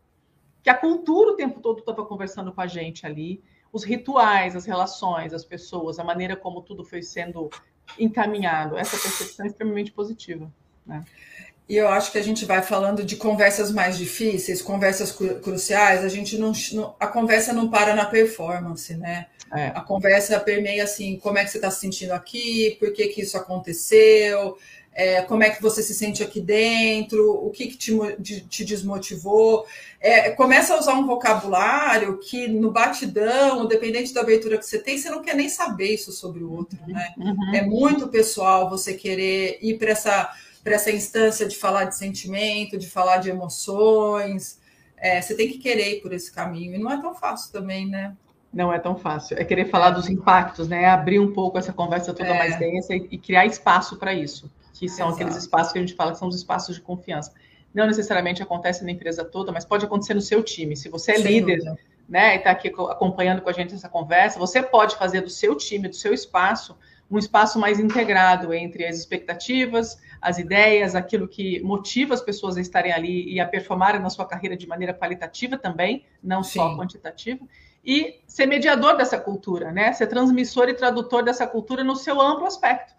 Que 0.70 0.72
a 0.72 0.78
cultura 0.78 1.32
o 1.32 1.36
tempo 1.36 1.60
todo 1.62 1.80
estava 1.80 2.06
conversando 2.06 2.52
com 2.52 2.62
a 2.62 2.68
gente 2.68 3.04
ali, 3.04 3.42
os 3.74 3.84
rituais, 3.84 4.56
as 4.56 4.68
relações, 4.68 5.34
as 5.34 5.44
pessoas, 5.44 5.98
a 5.98 6.04
maneira 6.04 6.36
como 6.36 6.62
tudo 6.62 6.86
foi 6.86 7.02
sendo 7.02 7.50
encaminhado. 7.98 8.78
Essa 8.78 8.96
percepção 8.96 9.48
é 9.48 9.50
extremamente 9.50 9.92
positiva. 9.92 10.54
Né? 10.86 11.04
E 11.68 11.76
eu 11.76 11.88
acho 11.88 12.12
que 12.12 12.20
a 12.20 12.22
gente 12.22 12.46
vai 12.46 12.62
falando 12.62 13.04
de 13.04 13.16
conversas 13.16 13.72
mais 13.72 13.98
difíceis, 13.98 14.62
conversas 14.62 15.12
cru 15.12 15.40
cruciais, 15.40 16.04
a 16.04 16.08
gente 16.08 16.38
não, 16.38 16.52
a 17.00 17.08
conversa 17.08 17.52
não 17.52 17.68
para 17.68 17.96
na 17.96 18.06
performance, 18.06 18.96
né? 18.96 19.26
É. 19.52 19.70
A 19.70 19.82
conversa 19.82 20.40
permeia 20.40 20.84
assim, 20.84 21.18
como 21.18 21.40
é 21.40 21.44
que 21.44 21.50
você 21.50 21.58
está 21.58 21.72
se 21.72 21.80
sentindo 21.80 22.12
aqui, 22.12 22.78
por 22.80 22.94
que, 22.94 23.08
que 23.08 23.22
isso 23.22 23.36
aconteceu, 23.36 24.56
é, 24.94 25.22
como 25.22 25.44
é 25.44 25.50
que 25.50 25.62
você 25.62 25.82
se 25.82 25.94
sente 25.94 26.22
aqui 26.22 26.42
dentro, 26.42 27.32
o 27.32 27.50
que, 27.52 27.68
que 27.68 27.78
te, 27.78 28.42
te 28.50 28.66
desmotivou. 28.66 29.66
É, 30.00 30.32
começa 30.32 30.74
a 30.74 30.80
usar 30.80 30.94
um 30.94 31.06
vocabulário 31.06 32.18
que 32.18 32.48
no 32.48 32.72
batidão, 32.72 33.66
dependente 33.66 34.14
da 34.14 34.22
abertura 34.22 34.58
que 34.58 34.66
você 34.66 34.80
tem, 34.80 34.98
você 34.98 35.10
não 35.10 35.22
quer 35.22 35.36
nem 35.36 35.50
saber 35.50 35.94
isso 35.94 36.12
sobre 36.12 36.44
o 36.44 36.52
outro, 36.52 36.78
né? 36.88 37.14
Uhum. 37.18 37.56
É 37.56 37.62
muito 37.62 38.08
pessoal 38.08 38.70
você 38.70 38.94
querer 38.94 39.60
ir 39.62 39.78
para 39.78 39.92
essa 39.92 40.34
essa 40.66 40.92
instância 40.92 41.48
de 41.48 41.56
falar 41.56 41.86
de 41.86 41.98
sentimento, 41.98 42.78
de 42.78 42.88
falar 42.88 43.18
de 43.18 43.30
emoções. 43.30 44.60
É, 44.98 45.22
você 45.22 45.36
tem 45.36 45.48
que 45.48 45.58
querer 45.58 45.98
ir 45.98 46.02
por 46.02 46.14
esse 46.14 46.32
caminho. 46.32 46.76
E 46.76 46.78
não 46.78 46.92
é 46.92 47.02
tão 47.02 47.16
fácil 47.16 47.52
também, 47.52 47.88
né? 47.88 48.16
Não 48.52 48.74
é 48.74 48.80
tão 48.80 48.96
fácil. 48.96 49.38
É 49.40 49.44
querer 49.44 49.70
falar 49.70 49.90
é. 49.90 49.92
dos 49.94 50.10
impactos, 50.10 50.68
né? 50.68 50.86
Abrir 50.86 51.20
um 51.20 51.34
pouco 51.34 51.58
essa 51.58 51.72
conversa 51.72 52.14
toda 52.14 52.30
é. 52.30 52.38
mais 52.38 52.60
densa 52.60 52.96
e, 52.96 53.08
e, 53.12 53.18
criar 53.18 53.46
espaço 53.46 53.98
para 53.98 54.14
isso, 54.14 54.52
que 54.80 54.88
são 54.88 55.08
Exato. 55.08 55.22
aqueles 55.22 55.36
espaços 55.36 55.74
que 55.74 55.78
a 55.78 55.82
gente 55.82 55.94
fala 55.94 56.14
que 56.14 56.18
são 56.18 56.30
os 56.30 56.36
espaços 56.38 56.76
de 56.76 56.82
confiança. 56.82 57.34
Não 57.74 57.86
necessariamente 57.86 58.42
acontece 58.42 58.82
na 58.86 58.92
empresa 58.92 59.26
toda, 59.26 59.52
mas 59.52 59.66
pode 59.66 59.86
acontecer 59.86 60.14
no 60.14 60.22
seu 60.22 60.42
time. 60.42 60.74
Se 60.78 60.88
você 60.88 61.12
é 61.12 61.16
Sem 61.16 61.26
líder, 61.26 61.58
dúvida. 61.58 61.78
né, 62.08 62.36
e 62.36 62.38
está 62.38 62.52
aqui 62.52 62.70
acompanhando 62.70 63.42
com 63.42 63.50
a 63.50 63.52
gente 63.52 63.76
essa 63.76 63.90
conversa, 63.90 64.40
você 64.40 64.64
pode 64.64 64.96
fazer 64.96 65.20
do 65.20 65.30
seu 65.30 65.54
time, 65.58 65.90
do 65.90 65.96
seu 65.96 66.14
espaço, 66.14 66.78
um 67.12 67.18
espaço 67.18 67.60
mais 67.60 67.78
integrado 67.78 68.54
entre 68.54 68.86
as 68.86 68.96
expectativas, 68.98 70.00
as 70.22 70.38
ideias, 70.38 70.96
aquilo 70.96 71.28
que 71.28 71.60
motiva 71.62 72.14
as 72.14 72.22
pessoas 72.22 72.56
a 72.56 72.62
estarem 72.62 72.94
ali 72.94 73.34
e 73.34 73.38
a 73.42 73.46
performarem 73.46 74.02
na 74.02 74.10
sua 74.10 74.26
carreira 74.26 74.56
de 74.56 74.66
maneira 74.66 74.94
qualitativa 74.94 75.58
também, 75.58 76.06
não 76.24 76.42
Sim. 76.42 76.60
só 76.60 76.78
quantitativa, 76.78 77.46
e 77.84 78.22
ser 78.26 78.46
mediador 78.46 78.96
dessa 78.96 79.20
cultura, 79.20 79.74
né? 79.74 79.92
Ser 79.92 80.08
transmissor 80.08 80.70
e 80.70 80.74
tradutor 80.74 81.22
dessa 81.22 81.46
cultura 81.46 81.84
no 81.84 81.98
seu 81.98 82.22
amplo 82.22 82.46
aspecto. 82.46 82.94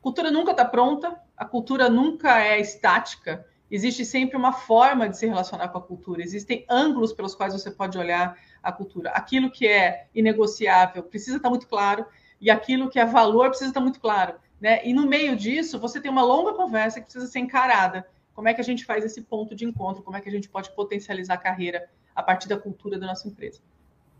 Cultura 0.00 0.30
nunca 0.30 0.52
está 0.52 0.64
pronta, 0.64 1.20
a 1.36 1.44
cultura 1.44 1.88
nunca 1.88 2.40
é 2.40 2.60
estática, 2.60 3.46
existe 3.70 4.04
sempre 4.04 4.36
uma 4.36 4.52
forma 4.52 5.08
de 5.08 5.16
se 5.16 5.26
relacionar 5.26 5.68
com 5.68 5.78
a 5.78 5.82
cultura, 5.82 6.22
existem 6.22 6.64
ângulos 6.68 7.12
pelos 7.12 7.34
quais 7.34 7.52
você 7.52 7.70
pode 7.70 7.98
olhar 7.98 8.36
a 8.62 8.72
cultura. 8.72 9.10
Aquilo 9.10 9.50
que 9.50 9.66
é 9.66 10.06
inegociável 10.14 11.02
precisa 11.02 11.36
estar 11.36 11.50
muito 11.50 11.66
claro, 11.66 12.06
e 12.40 12.50
aquilo 12.50 12.88
que 12.88 12.98
é 12.98 13.04
valor 13.04 13.48
precisa 13.48 13.70
estar 13.70 13.80
muito 13.80 14.00
claro. 14.00 14.34
Né? 14.60 14.84
E 14.84 14.92
no 14.92 15.06
meio 15.06 15.36
disso, 15.36 15.78
você 15.78 16.00
tem 16.00 16.10
uma 16.10 16.22
longa 16.22 16.52
conversa 16.54 17.00
que 17.00 17.06
precisa 17.06 17.26
ser 17.26 17.40
encarada. 17.40 18.06
Como 18.34 18.48
é 18.48 18.54
que 18.54 18.60
a 18.60 18.64
gente 18.64 18.84
faz 18.84 19.04
esse 19.04 19.22
ponto 19.22 19.54
de 19.54 19.64
encontro? 19.64 20.02
Como 20.02 20.16
é 20.16 20.20
que 20.20 20.28
a 20.28 20.32
gente 20.32 20.48
pode 20.48 20.70
potencializar 20.74 21.34
a 21.34 21.38
carreira 21.38 21.88
a 22.14 22.22
partir 22.22 22.48
da 22.48 22.56
cultura 22.56 22.98
da 22.98 23.06
nossa 23.06 23.26
empresa? 23.26 23.60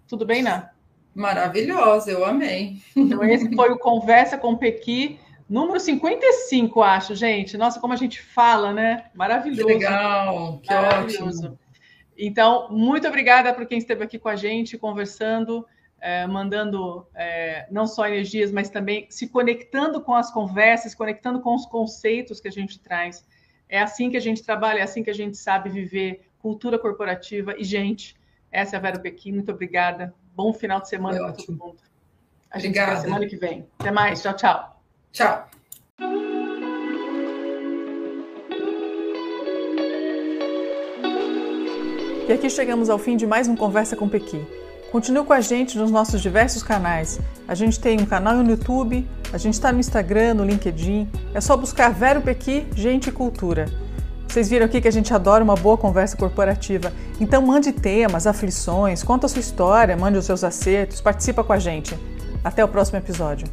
Tudo 0.07 0.27
bem, 0.27 0.43
Ná? 0.43 0.71
Maravilhosa, 1.15 2.11
eu 2.11 2.25
amei. 2.25 2.81
Então, 2.95 3.23
esse 3.25 3.55
foi 3.55 3.71
o 3.71 3.79
Conversa 3.79 4.39
com 4.39 4.57
Pequi, 4.57 5.19
número 5.49 5.81
55, 5.81 6.83
acho, 6.83 7.15
gente. 7.15 7.57
Nossa, 7.57 7.81
como 7.81 7.93
a 7.93 7.97
gente 7.97 8.21
fala, 8.21 8.73
né? 8.73 9.07
Maravilhoso. 9.15 9.67
Que 9.67 9.75
legal, 9.75 10.59
que 10.63 10.73
Maravilhoso. 10.73 11.47
ótimo. 11.47 11.59
Então, 12.17 12.69
muito 12.71 13.07
obrigada 13.07 13.55
por 13.55 13.65
quem 13.67 13.79
esteve 13.79 14.03
aqui 14.03 14.19
com 14.19 14.29
a 14.29 14.37
gente, 14.37 14.77
conversando 14.77 15.65
é, 16.01 16.27
mandando 16.27 17.07
é, 17.15 17.67
não 17.71 17.87
só 17.87 18.07
energias, 18.07 18.51
mas 18.51 18.71
também 18.71 19.07
se 19.11 19.29
conectando 19.29 20.01
com 20.01 20.15
as 20.15 20.31
conversas, 20.31 20.95
conectando 20.95 21.41
com 21.41 21.55
os 21.55 21.67
conceitos 21.67 22.41
que 22.41 22.49
a 22.49 22.53
gente 22.53 22.79
traz. 22.79 23.27
É 23.69 23.81
assim 23.81 24.11
que 24.11 24.17
a 24.17 24.21
gente 24.21 24.43
trabalha, 24.43 24.79
é 24.79 24.83
assim 24.83 25.03
que 25.03 25.11
a 25.11 25.15
gente 25.15 25.37
sabe 25.37 25.69
viver 25.69 26.29
cultura 26.39 26.79
corporativa. 26.79 27.55
E, 27.59 27.65
gente, 27.65 28.17
essa 28.51 28.77
é 28.77 28.79
a 28.79 28.81
Vera 28.81 28.99
Pequim, 28.99 29.33
muito 29.33 29.53
obrigada. 29.53 30.15
Bom 30.35 30.53
final 30.53 30.81
de 30.81 30.89
semana 30.89 31.19
para 31.19 31.33
todo 31.33 31.53
mundo. 31.53 31.79
A 32.51 32.59
gente 32.59 32.79
Obrigada. 32.79 32.97
se 32.97 33.03
semana 33.03 33.27
que 33.27 33.37
vem. 33.37 33.67
Até 33.79 33.91
mais. 33.91 34.23
Tchau, 34.23 34.35
tchau. 34.35 34.78
Tchau. 35.13 35.49
E 42.29 42.33
aqui 42.33 42.51
chegamos 42.51 42.91
ao 42.91 42.99
fim 42.99 43.17
de 43.17 43.27
mais 43.27 43.49
um 43.49 43.57
Conversa 43.57 43.97
com 43.97 44.09
Pequi. 44.09 44.45
Continue 44.93 45.25
com 45.25 45.33
a 45.33 45.41
gente 45.41 45.79
nos 45.79 45.91
nossos 45.91 46.21
diversos 46.21 46.63
canais. 46.63 47.19
A 47.47 47.55
gente 47.55 47.81
tem 47.81 48.01
um 48.01 48.07
canal 48.07 48.37
no 48.37 48.51
YouTube, 48.51 49.09
a 49.33 49.39
gente 49.39 49.55
está 49.55 49.73
no 49.73 49.81
Instagram, 49.81 50.35
no 50.35 50.45
LinkedIn. 50.45 51.09
É 51.35 51.41
só 51.41 51.57
buscar 51.57 51.91
Vero 51.91 52.21
Pequi, 52.21 52.67
Gente 52.75 53.09
e 53.09 53.13
Cultura. 53.13 53.67
Vocês 54.27 54.49
viram 54.49 54.67
aqui 54.67 54.81
que 54.81 54.89
a 54.89 54.93
gente 54.93 55.13
adora 55.13 55.43
uma 55.43 55.55
boa 55.55 55.79
conversa 55.79 56.17
corporativa. 56.17 56.93
Então 57.19 57.41
mande 57.41 57.73
temas, 57.73 58.27
aflições, 58.27 59.03
conta 59.03 59.27
a 59.27 59.29
sua 59.29 59.41
história, 59.41 59.97
mande 59.97 60.19
os 60.19 60.27
seus 60.27 60.45
acertos, 60.45 61.01
participa 61.01 61.43
com 61.43 61.53
a 61.55 61.59
gente. 61.59 61.99
Até 62.45 62.63
o 62.63 62.69
próximo 62.69 62.99
episódio. 62.99 63.49